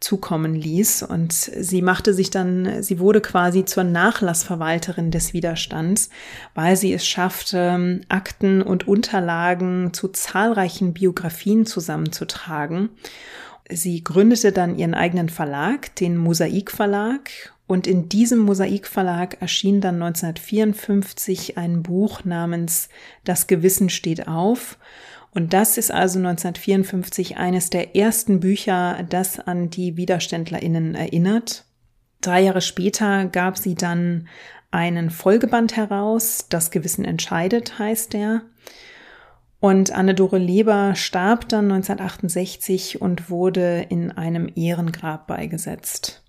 zukommen 0.00 0.54
ließ. 0.54 1.02
Und 1.02 1.32
sie 1.32 1.80
machte 1.80 2.12
sich 2.12 2.30
dann, 2.30 2.82
sie 2.82 2.98
wurde 2.98 3.22
quasi 3.22 3.64
zur 3.64 3.84
Nachlassverwalterin 3.84 5.10
des 5.10 5.32
Widerstands, 5.32 6.10
weil 6.54 6.76
sie 6.76 6.92
es 6.92 7.06
schaffte, 7.06 8.00
Akten 8.08 8.62
und 8.62 8.86
Unterlagen 8.86 9.94
zu 9.94 10.08
zahlreichen 10.08 10.92
Biografien 10.92 11.64
zusammenzutragen. 11.64 12.90
Sie 13.70 14.04
gründete 14.04 14.52
dann 14.52 14.78
ihren 14.78 14.94
eigenen 14.94 15.28
Verlag, 15.28 15.94
den 15.96 16.16
Mosaik 16.16 16.70
Verlag, 16.70 17.54
und 17.66 17.86
in 17.86 18.08
diesem 18.08 18.38
Mosaik 18.40 18.86
Verlag 18.86 19.40
erschien 19.40 19.80
dann 19.80 19.96
1954 20.02 21.58
ein 21.58 21.82
Buch 21.82 22.24
namens 22.24 22.88
Das 23.24 23.48
Gewissen 23.48 23.90
steht 23.90 24.28
auf. 24.28 24.78
Und 25.32 25.52
das 25.52 25.76
ist 25.76 25.90
also 25.90 26.18
1954 26.18 27.36
eines 27.36 27.68
der 27.68 27.96
ersten 27.96 28.40
Bücher, 28.40 29.04
das 29.08 29.40
an 29.40 29.68
die 29.68 29.96
Widerständlerinnen 29.96 30.94
erinnert. 30.94 31.64
Drei 32.20 32.40
Jahre 32.40 32.62
später 32.62 33.26
gab 33.26 33.58
sie 33.58 33.74
dann 33.74 34.28
einen 34.70 35.10
Folgeband 35.10 35.76
heraus, 35.76 36.46
Das 36.48 36.70
Gewissen 36.70 37.04
entscheidet 37.04 37.78
heißt 37.78 38.12
der. 38.12 38.42
Und 39.58 39.90
Anne-Dore 39.90 40.38
Leber 40.38 40.94
starb 40.94 41.48
dann 41.48 41.70
1968 41.70 43.00
und 43.00 43.28
wurde 43.28 43.86
in 43.88 44.12
einem 44.12 44.50
Ehrengrab 44.54 45.26
beigesetzt. 45.26 46.25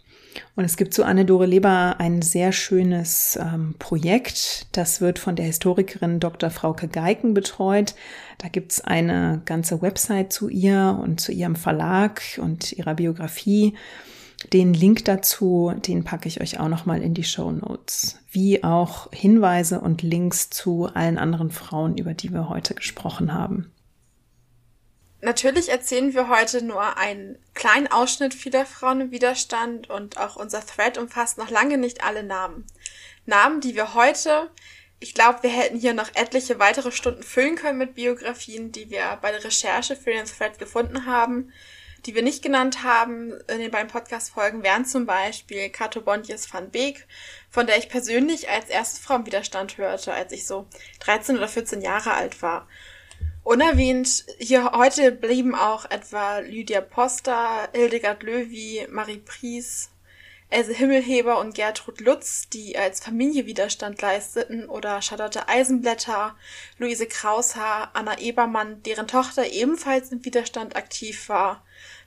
Und 0.56 0.66
es 0.66 0.78
gibt 0.78 0.94
zu 0.94 1.04
Anne-Dore 1.04 1.46
Leber 1.46 1.96
ein 2.00 2.22
sehr 2.22 2.52
schönes 2.52 3.38
ähm, 3.42 3.76
Projekt. 3.80 4.68
Das 4.72 5.02
wird 5.02 5.20
von 5.20 5.36
der 5.36 5.46
Historikerin 5.46 6.20
Dr. 6.20 6.50
Frauke 6.50 6.88
Geiken 6.88 7.34
betreut. 7.34 7.96
Da 8.38 8.48
gibt's 8.48 8.82
eine 8.82 9.42
ganze 9.46 9.82
Website 9.82 10.34
zu 10.34 10.50
ihr 10.50 11.00
und 11.02 11.20
zu 11.20 11.32
ihrem 11.32 11.56
Verlag 11.56 12.22
und 12.42 12.74
ihrer 12.74 12.96
Biografie. 12.96 13.76
Den 14.54 14.74
Link 14.74 15.06
dazu, 15.06 15.74
den 15.88 16.04
packe 16.04 16.28
ich 16.28 16.42
euch 16.42 16.60
auch 16.60 16.70
nochmal 16.70 17.02
in 17.02 17.14
die 17.14 17.24
Show 17.24 17.52
Notes. 17.52 18.20
Wie 18.32 18.64
auch 18.64 19.12
Hinweise 19.12 19.80
und 19.82 20.04
Links 20.04 20.50
zu 20.52 20.86
allen 20.94 21.18
anderen 21.18 21.50
Frauen, 21.50 21.98
über 21.98 22.14
die 22.14 22.32
wir 22.32 22.50
heute 22.50 22.76
gesprochen 22.76 23.34
haben. 23.34 23.72
Natürlich 25.22 25.70
erzählen 25.70 26.14
wir 26.14 26.30
heute 26.30 26.64
nur 26.64 26.98
einen 26.98 27.40
kleinen 27.56 27.88
Ausschnitt 27.88 28.36
vieler 28.36 28.66
Frauen 28.66 29.02
im 29.02 29.12
Widerstand 29.12 29.90
und 29.90 30.18
auch 30.18 30.36
unser 30.36 30.64
Thread 30.66 30.98
umfasst 30.98 31.40
noch 31.40 31.50
lange 31.50 31.78
nicht 31.78 32.04
alle 32.04 32.24
Namen. 32.24 32.68
Namen, 33.26 33.60
die 33.60 33.76
wir 33.76 33.96
heute, 33.96 34.52
ich 35.00 35.16
glaube, 35.16 35.42
wir 35.42 35.50
hätten 35.50 35.80
hier 35.80 35.94
noch 35.94 36.14
etliche 36.14 36.60
weitere 36.60 36.92
Stunden 36.92 37.24
füllen 37.24 37.56
können 37.56 37.80
mit 37.80 37.96
Biografien, 37.96 38.72
die 38.72 38.92
wir 38.92 39.18
bei 39.22 39.32
der 39.32 39.44
Recherche 39.44 39.96
für 39.96 40.12
den 40.12 40.26
Thread 40.26 40.60
gefunden 40.60 41.08
haben, 41.08 41.52
die 42.06 42.14
wir 42.14 42.22
nicht 42.22 42.44
genannt 42.44 42.84
haben 42.84 43.34
in 43.48 43.60
den 43.60 43.72
beiden 43.72 43.90
Podcast-Folgen, 43.90 44.64
wären 44.64 44.86
zum 44.86 45.08
Beispiel 45.08 45.70
Kato 45.70 46.00
Bontjes 46.00 46.52
van 46.54 46.70
Beek, 46.70 47.08
von 47.50 47.66
der 47.66 47.78
ich 47.78 47.90
persönlich 47.90 48.50
als 48.50 48.70
erste 48.70 49.02
Frau 49.02 49.16
im 49.16 49.26
Widerstand 49.26 49.78
hörte, 49.78 50.14
als 50.14 50.32
ich 50.32 50.46
so 50.46 50.68
13 51.00 51.38
oder 51.38 51.48
14 51.48 51.82
Jahre 51.82 52.14
alt 52.14 52.42
war. 52.44 52.68
Unerwähnt. 53.48 54.26
Hier 54.40 54.74
heute 54.74 55.10
blieben 55.14 55.56
auch 55.56 55.90
etwa 55.90 56.40
Lydia 56.40 56.82
Poster, 56.82 57.70
Hildegard 57.74 58.22
Löwy, 58.22 58.86
Marie 58.92 59.20
Pries, 59.20 59.90
Else 60.50 60.74
Himmelheber 60.74 61.40
und 61.40 61.56
Gertrud 61.56 62.02
Lutz, 62.02 62.50
die 62.50 62.78
als 62.78 63.00
Familie 63.00 63.46
Widerstand 63.46 64.02
leisteten, 64.02 64.68
oder 64.68 65.02
Charlotte 65.02 65.48
Eisenblätter, 65.48 66.36
Luise 66.78 67.06
Kraushaar, 67.06 67.92
Anna 67.94 68.20
Ebermann, 68.20 68.84
deren 68.84 69.08
Tochter 69.08 69.50
ebenfalls 69.50 70.12
im 70.12 70.26
Widerstand 70.26 70.76
aktiv 70.76 71.30
war, 71.30 71.64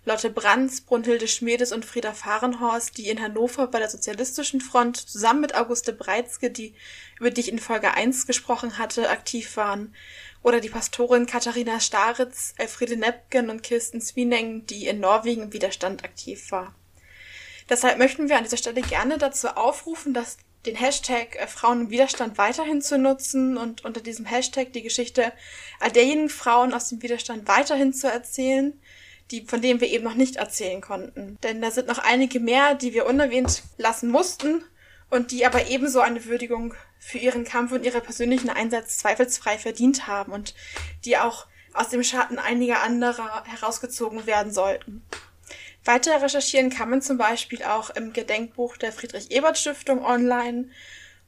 Lotte 0.06 0.30
Brands, 0.30 0.80
Brunhilde 0.80 1.28
Schmedes 1.28 1.72
und 1.72 1.84
Frieda 1.84 2.14
Fahrenhorst, 2.14 2.96
die 2.96 3.10
in 3.10 3.20
Hannover 3.20 3.66
bei 3.66 3.78
der 3.78 3.90
Sozialistischen 3.90 4.62
Front 4.62 4.96
zusammen 4.96 5.42
mit 5.42 5.54
Auguste 5.54 5.92
Breitzke, 5.92 6.50
die, 6.50 6.74
über 7.18 7.30
die 7.30 7.42
ich 7.42 7.52
in 7.52 7.58
Folge 7.58 7.92
1 7.92 8.26
gesprochen 8.26 8.78
hatte, 8.78 9.10
aktiv 9.10 9.58
waren, 9.58 9.94
oder 10.42 10.60
die 10.60 10.68
Pastorin 10.68 11.26
Katharina 11.26 11.80
Staritz, 11.80 12.54
Elfriede 12.56 12.96
Nepken 12.96 13.50
und 13.50 13.62
Kirsten 13.62 14.00
Swineng, 14.00 14.66
die 14.66 14.86
in 14.86 15.00
Norwegen 15.00 15.42
im 15.42 15.52
Widerstand 15.52 16.04
aktiv 16.04 16.50
war. 16.50 16.74
Deshalb 17.68 17.98
möchten 17.98 18.28
wir 18.28 18.36
an 18.36 18.44
dieser 18.44 18.56
Stelle 18.56 18.82
gerne 18.82 19.18
dazu 19.18 19.48
aufrufen, 19.48 20.12
dass 20.12 20.38
den 20.66 20.76
Hashtag 20.76 21.36
äh, 21.36 21.46
Frauen 21.46 21.82
im 21.82 21.90
Widerstand 21.90 22.36
weiterhin 22.36 22.82
zu 22.82 22.98
nutzen 22.98 23.56
und 23.56 23.84
unter 23.84 24.00
diesem 24.00 24.26
Hashtag 24.26 24.72
die 24.72 24.82
Geschichte 24.82 25.32
all 25.78 25.90
derjenigen 25.90 26.28
Frauen 26.28 26.74
aus 26.74 26.88
dem 26.88 27.02
Widerstand 27.02 27.48
weiterhin 27.48 27.94
zu 27.94 28.10
erzählen, 28.10 28.78
die, 29.30 29.44
von 29.46 29.62
denen 29.62 29.80
wir 29.80 29.88
eben 29.88 30.04
noch 30.04 30.14
nicht 30.14 30.36
erzählen 30.36 30.80
konnten. 30.80 31.38
Denn 31.42 31.62
da 31.62 31.70
sind 31.70 31.86
noch 31.86 31.98
einige 31.98 32.40
mehr, 32.40 32.74
die 32.74 32.92
wir 32.92 33.06
unerwähnt 33.06 33.62
lassen 33.78 34.10
mussten 34.10 34.64
und 35.08 35.30
die 35.30 35.46
aber 35.46 35.68
ebenso 35.68 36.00
eine 36.00 36.24
Würdigung 36.24 36.74
für 37.00 37.18
ihren 37.18 37.44
Kampf 37.44 37.72
und 37.72 37.84
ihre 37.84 38.00
persönlichen 38.00 38.50
Einsatz 38.50 38.98
zweifelsfrei 38.98 39.58
verdient 39.58 40.06
haben 40.06 40.30
und 40.30 40.54
die 41.04 41.16
auch 41.16 41.46
aus 41.72 41.88
dem 41.88 42.04
Schatten 42.04 42.38
einiger 42.38 42.82
anderer 42.82 43.44
herausgezogen 43.44 44.26
werden 44.26 44.52
sollten. 44.52 45.02
Weiter 45.84 46.22
recherchieren 46.22 46.70
kann 46.70 46.90
man 46.90 47.00
zum 47.00 47.16
Beispiel 47.16 47.64
auch 47.64 47.90
im 47.90 48.12
Gedenkbuch 48.12 48.76
der 48.76 48.92
Friedrich-Ebert-Stiftung 48.92 50.04
online 50.04 50.68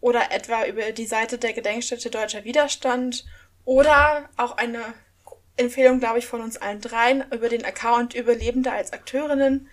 oder 0.00 0.30
etwa 0.30 0.66
über 0.66 0.92
die 0.92 1.06
Seite 1.06 1.38
der 1.38 1.54
Gedenkstätte 1.54 2.10
Deutscher 2.10 2.44
Widerstand 2.44 3.24
oder 3.64 4.28
auch 4.36 4.58
eine 4.58 4.82
Empfehlung, 5.56 6.00
glaube 6.00 6.18
ich, 6.18 6.26
von 6.26 6.42
uns 6.42 6.58
allen 6.58 6.80
dreien 6.80 7.24
über 7.32 7.48
den 7.48 7.64
Account 7.64 8.14
Überlebende 8.14 8.72
als 8.72 8.92
Akteurinnen 8.92 9.68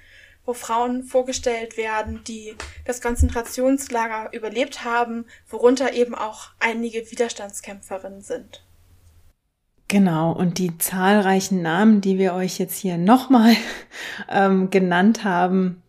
wo 0.49 0.53
Frauen 0.55 1.03
vorgestellt 1.03 1.77
werden, 1.77 2.21
die 2.27 2.55
das 2.83 3.01
Konzentrationslager 3.01 4.33
überlebt 4.33 4.83
haben, 4.83 5.25
worunter 5.47 5.93
eben 5.93 6.15
auch 6.15 6.49
einige 6.59 7.11
Widerstandskämpferinnen 7.11 8.21
sind. 8.21 8.65
Genau, 9.87 10.31
und 10.31 10.57
die 10.57 10.75
zahlreichen 10.79 11.61
Namen, 11.61 12.01
die 12.01 12.17
wir 12.17 12.33
euch 12.33 12.57
jetzt 12.57 12.77
hier 12.77 12.97
nochmal 12.97 13.55
ähm, 14.29 14.71
genannt 14.71 15.23
haben, 15.23 15.83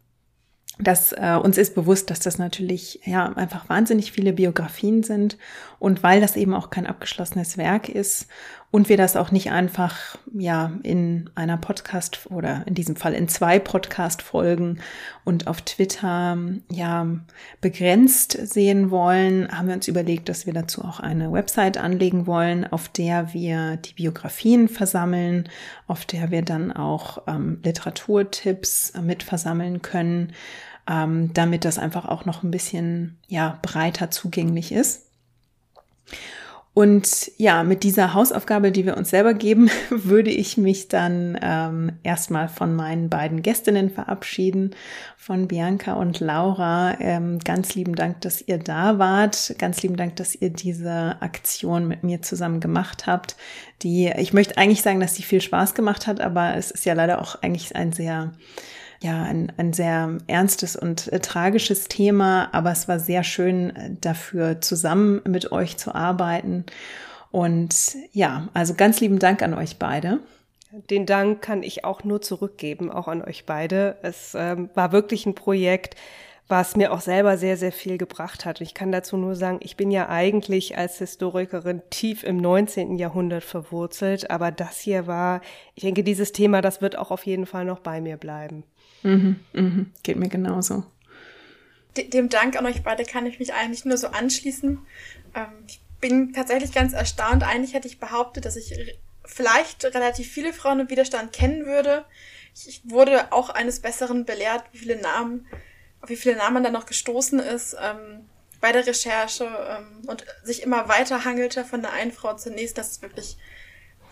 dass 0.79 1.13
äh, 1.13 1.39
uns 1.43 1.57
ist 1.57 1.75
bewusst, 1.75 2.11
dass 2.11 2.21
das 2.21 2.37
natürlich 2.37 3.01
ja 3.05 3.33
einfach 3.33 3.71
wahnsinnig 3.71 4.13
viele 4.13 4.35
Biografien 4.35 5.03
sind 5.03 5.39
und 5.81 6.03
weil 6.05 6.21
das 6.21 6.37
eben 6.37 6.55
auch 6.55 6.71
kein 6.71 6.87
abgeschlossenes 6.87 7.57
Werk 7.57 7.89
ist 7.89 8.29
und 8.71 8.89
wir 8.89 8.99
das 8.99 9.17
auch 9.17 9.33
nicht 9.33 9.51
einfach 9.51 10.17
ja 10.33 10.73
in 10.83 11.31
einer 11.35 11.57
Podcast 11.57 12.31
oder 12.31 12.65
in 12.67 12.75
diesem 12.75 12.97
Fall 12.97 13.15
in 13.15 13.29
zwei 13.29 13.59
Podcast 13.59 14.23
Folgen 14.23 14.79
und 15.25 15.49
auf 15.49 15.63
Twitter 15.63 16.39
ja 16.71 17.07
begrenzt 17.63 18.33
sehen 18.33 18.91
wollen, 18.91 19.51
haben 19.51 19.69
wir 19.69 19.75
uns 19.75 19.89
überlegt, 19.89 20.29
dass 20.29 20.47
wir 20.47 20.53
dazu 20.53 20.85
auch 20.85 21.01
eine 21.01 21.33
Website 21.33 21.79
anlegen 21.79 22.27
wollen, 22.27 22.71
auf 22.71 22.89
der 22.91 23.33
wir 23.33 23.79
die 23.79 23.95
Biografien 23.95 24.69
versammeln, 24.69 25.49
auf 25.89 26.05
der 26.05 26.31
wir 26.31 26.43
dann 26.43 26.71
auch 26.71 27.23
ähm, 27.27 27.59
Literaturtipps 27.65 28.93
mit 29.03 29.23
versammeln 29.23 29.81
können 29.83 30.35
ähm, 30.89 31.33
damit 31.35 31.65
das 31.65 31.79
einfach 31.79 32.07
auch 32.07 32.25
noch 32.25 32.43
ein 32.43 32.51
bisschen 32.51 33.19
ja 33.29 33.59
breiter 33.63 34.11
zugänglich 34.11 34.73
ist. 34.73 35.10
Und 36.73 37.33
ja, 37.37 37.65
mit 37.65 37.83
dieser 37.83 38.15
Hausaufgabe, 38.15 38.71
die 38.71 38.87
wir 38.87 38.97
uns 38.97 39.11
selber 39.11 39.35
geben, 39.35 39.69
würde 39.91 40.31
ich 40.31 40.57
mich 40.57 40.87
dann 40.87 41.37
ähm, 41.43 41.93
erstmal 42.05 42.49
von 42.49 42.77
meinen 42.77 43.11
beiden 43.11 43.43
Gästinnen 43.43 43.91
verabschieden, 43.91 44.77
von 45.17 45.49
Bianca 45.49 45.95
und 45.95 46.21
Laura. 46.21 46.97
Ähm, 47.01 47.41
ganz 47.41 47.75
lieben 47.75 47.97
Dank, 47.97 48.21
dass 48.21 48.41
ihr 48.41 48.59
da 48.59 48.99
wart. 48.99 49.57
Ganz 49.59 49.83
lieben 49.83 49.97
Dank, 49.97 50.17
dass 50.17 50.37
ihr 50.37 50.51
diese 50.51 51.17
Aktion 51.21 51.89
mit 51.89 52.05
mir 52.05 52.23
zusammen 52.23 52.61
gemacht 52.61 53.07
habt. 53.07 53.37
Die, 53.83 54.13
ich 54.17 54.33
möchte 54.33 54.57
eigentlich 54.57 54.83
sagen, 54.83 55.01
dass 55.01 55.17
sie 55.17 55.25
viel 55.25 55.41
Spaß 55.41 55.75
gemacht 55.75 56.07
hat, 56.07 56.21
aber 56.21 56.55
es 56.57 56.71
ist 56.71 56.87
ja 56.87 56.95
leider 56.95 57.21
auch 57.21 57.43
eigentlich 57.43 57.75
ein 57.75 57.93
sehr 57.93 58.33
ja, 59.03 59.23
ein, 59.23 59.53
ein 59.57 59.73
sehr 59.73 60.19
ernstes 60.27 60.77
und 60.77 61.11
äh, 61.13 61.21
tragisches 61.21 61.89
Thema, 61.89 62.51
aber 62.53 62.71
es 62.71 62.87
war 62.87 62.99
sehr 62.99 63.25
schön, 63.25 63.75
äh, 63.75 63.91
dafür 64.01 64.61
zusammen 64.61 65.23
mit 65.27 65.53
euch 65.53 65.79
zu 65.79 65.95
arbeiten. 65.95 66.67
Und 67.31 67.97
ja, 68.13 68.49
also 68.53 68.75
ganz 68.75 69.01
lieben 69.01 69.19
Dank 69.19 69.43
an 69.43 69.55
euch 69.55 69.79
beide. 69.79 70.21
Den 70.91 71.07
Dank 71.07 71.41
kann 71.43 71.63
ich 71.63 71.85
auch 71.85 72.05
nur 72.05 72.21
zurückgeben, 72.21 72.93
auch 72.93 73.09
an 73.09 73.23
euch 73.23 73.47
beide. 73.47 73.97
Es 74.03 74.37
ähm, 74.39 74.71
war 74.75 74.93
wirklich 74.93 75.27
ein 75.27 75.35
Projekt, 75.35 75.97
was 76.47 76.77
mir 76.77 76.93
auch 76.93 77.01
selber 77.01 77.39
sehr, 77.39 77.57
sehr 77.57 77.73
viel 77.73 77.97
gebracht 77.97 78.45
hat. 78.45 78.61
Ich 78.61 78.75
kann 78.75 78.93
dazu 78.93 79.17
nur 79.17 79.35
sagen, 79.35 79.61
ich 79.63 79.77
bin 79.77 79.91
ja 79.91 80.09
eigentlich 80.09 80.77
als 80.77 80.99
Historikerin 80.99 81.83
tief 81.91 82.23
im 82.23 82.37
19. 82.37 82.99
Jahrhundert 82.99 83.45
verwurzelt, 83.45 84.31
aber 84.31 84.51
das 84.51 84.79
hier 84.81 85.07
war, 85.07 85.41
ich 85.75 85.85
denke, 85.85 86.05
dieses 86.05 86.33
Thema, 86.33 86.61
das 86.61 86.83
wird 86.83 86.99
auch 86.99 87.11
auf 87.11 87.25
jeden 87.25 87.47
Fall 87.47 87.65
noch 87.65 87.79
bei 87.79 88.01
mir 88.01 88.17
bleiben. 88.17 88.65
Mhm, 89.03 89.41
mhm. 89.53 89.93
Geht 90.03 90.17
mir 90.17 90.29
genauso. 90.29 90.85
Dem 91.97 92.29
Dank 92.29 92.57
an 92.57 92.67
euch 92.67 92.83
beide 92.83 93.05
kann 93.05 93.27
ich 93.27 93.39
mich 93.39 93.53
eigentlich 93.53 93.85
nur 93.85 93.97
so 93.97 94.09
anschließen. 94.09 94.79
Ähm, 95.35 95.47
ich 95.67 95.81
bin 96.01 96.33
tatsächlich 96.33 96.73
ganz 96.73 96.93
erstaunt. 96.93 97.43
Eigentlich 97.43 97.75
hätte 97.75 97.89
ich 97.89 97.99
behauptet, 97.99 98.45
dass 98.45 98.57
ich 98.57 98.75
vielleicht 99.25 99.85
relativ 99.85 100.31
viele 100.31 100.53
Frauen 100.53 100.81
im 100.81 100.91
Widerstand 100.91 101.33
kennen 101.33 101.67
würde. 101.67 102.05
Ich 102.55 102.83
wurde 102.85 103.33
auch 103.33 103.51
eines 103.51 103.81
Besseren 103.81 104.25
belehrt, 104.25 104.65
wie 104.73 104.79
viele 104.79 105.01
Namen, 105.01 105.47
auf 106.01 106.11
wie 106.11 106.17
viele 106.17 106.37
Namen 106.37 106.63
da 106.65 106.71
noch 106.71 106.87
gestoßen 106.87 107.39
ist 107.39 107.77
ähm, 107.81 108.29
bei 108.61 108.73
der 108.73 108.87
Recherche 108.87 109.45
ähm, 109.45 110.09
und 110.09 110.25
sich 110.43 110.63
immer 110.63 110.89
weiter 110.89 111.25
hangelte 111.25 111.65
von 111.65 111.83
der 111.83 111.93
einen 111.93 112.13
Frau 112.13 112.35
zur 112.37 112.53
nächsten. 112.53 112.77
Das 112.77 112.91
ist 112.91 113.03
wirklich 113.03 113.37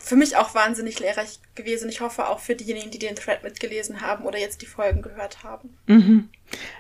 für 0.09 0.17
mich 0.17 0.37
auch 0.37 0.55
wahnsinnig 0.55 1.01
lehrreich 1.01 1.41
gewesen. 1.55 1.91
Ich 1.91 2.01
hoffe 2.01 2.29
auch 2.29 2.39
für 2.39 2.55
diejenigen, 2.55 2.91
die 2.91 2.99
den 2.99 3.15
Thread 3.15 3.43
mitgelesen 3.43 4.01
haben 4.01 4.25
oder 4.25 4.39
jetzt 4.39 4.63
die 4.63 4.67
Folgen 4.67 5.03
gehört 5.03 5.45
haben. 5.45 5.77
Mhm. 5.87 6.31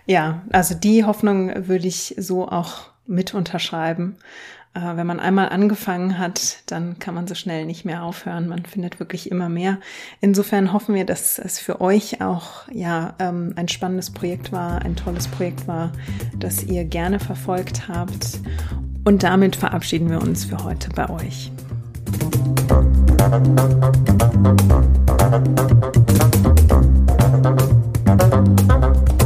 Ja, 0.06 0.42
also 0.50 0.74
die 0.74 1.04
Hoffnung 1.04 1.68
würde 1.68 1.86
ich 1.86 2.14
so 2.16 2.48
auch 2.48 2.90
mit 3.06 3.34
unterschreiben. 3.34 4.16
Äh, 4.72 4.96
wenn 4.96 5.06
man 5.06 5.20
einmal 5.20 5.50
angefangen 5.50 6.18
hat, 6.18 6.62
dann 6.66 6.98
kann 6.98 7.14
man 7.14 7.26
so 7.26 7.34
schnell 7.34 7.66
nicht 7.66 7.84
mehr 7.84 8.02
aufhören. 8.02 8.48
Man 8.48 8.64
findet 8.64 8.98
wirklich 8.98 9.30
immer 9.30 9.50
mehr. 9.50 9.78
Insofern 10.22 10.72
hoffen 10.72 10.94
wir, 10.94 11.04
dass 11.04 11.38
es 11.38 11.58
für 11.58 11.82
euch 11.82 12.22
auch 12.22 12.66
ja 12.70 13.14
ähm, 13.18 13.52
ein 13.56 13.68
spannendes 13.68 14.10
Projekt 14.10 14.52
war, 14.52 14.80
ein 14.82 14.96
tolles 14.96 15.28
Projekt 15.28 15.68
war, 15.68 15.92
das 16.38 16.62
ihr 16.62 16.84
gerne 16.84 17.20
verfolgt 17.20 17.88
habt. 17.88 18.40
Und 19.04 19.22
damit 19.22 19.54
verabschieden 19.54 20.08
wir 20.08 20.22
uns 20.22 20.46
für 20.46 20.64
heute 20.64 20.88
bei 20.90 21.10
euch. 21.10 21.52
Thank 23.18 23.48
you. 29.08 29.17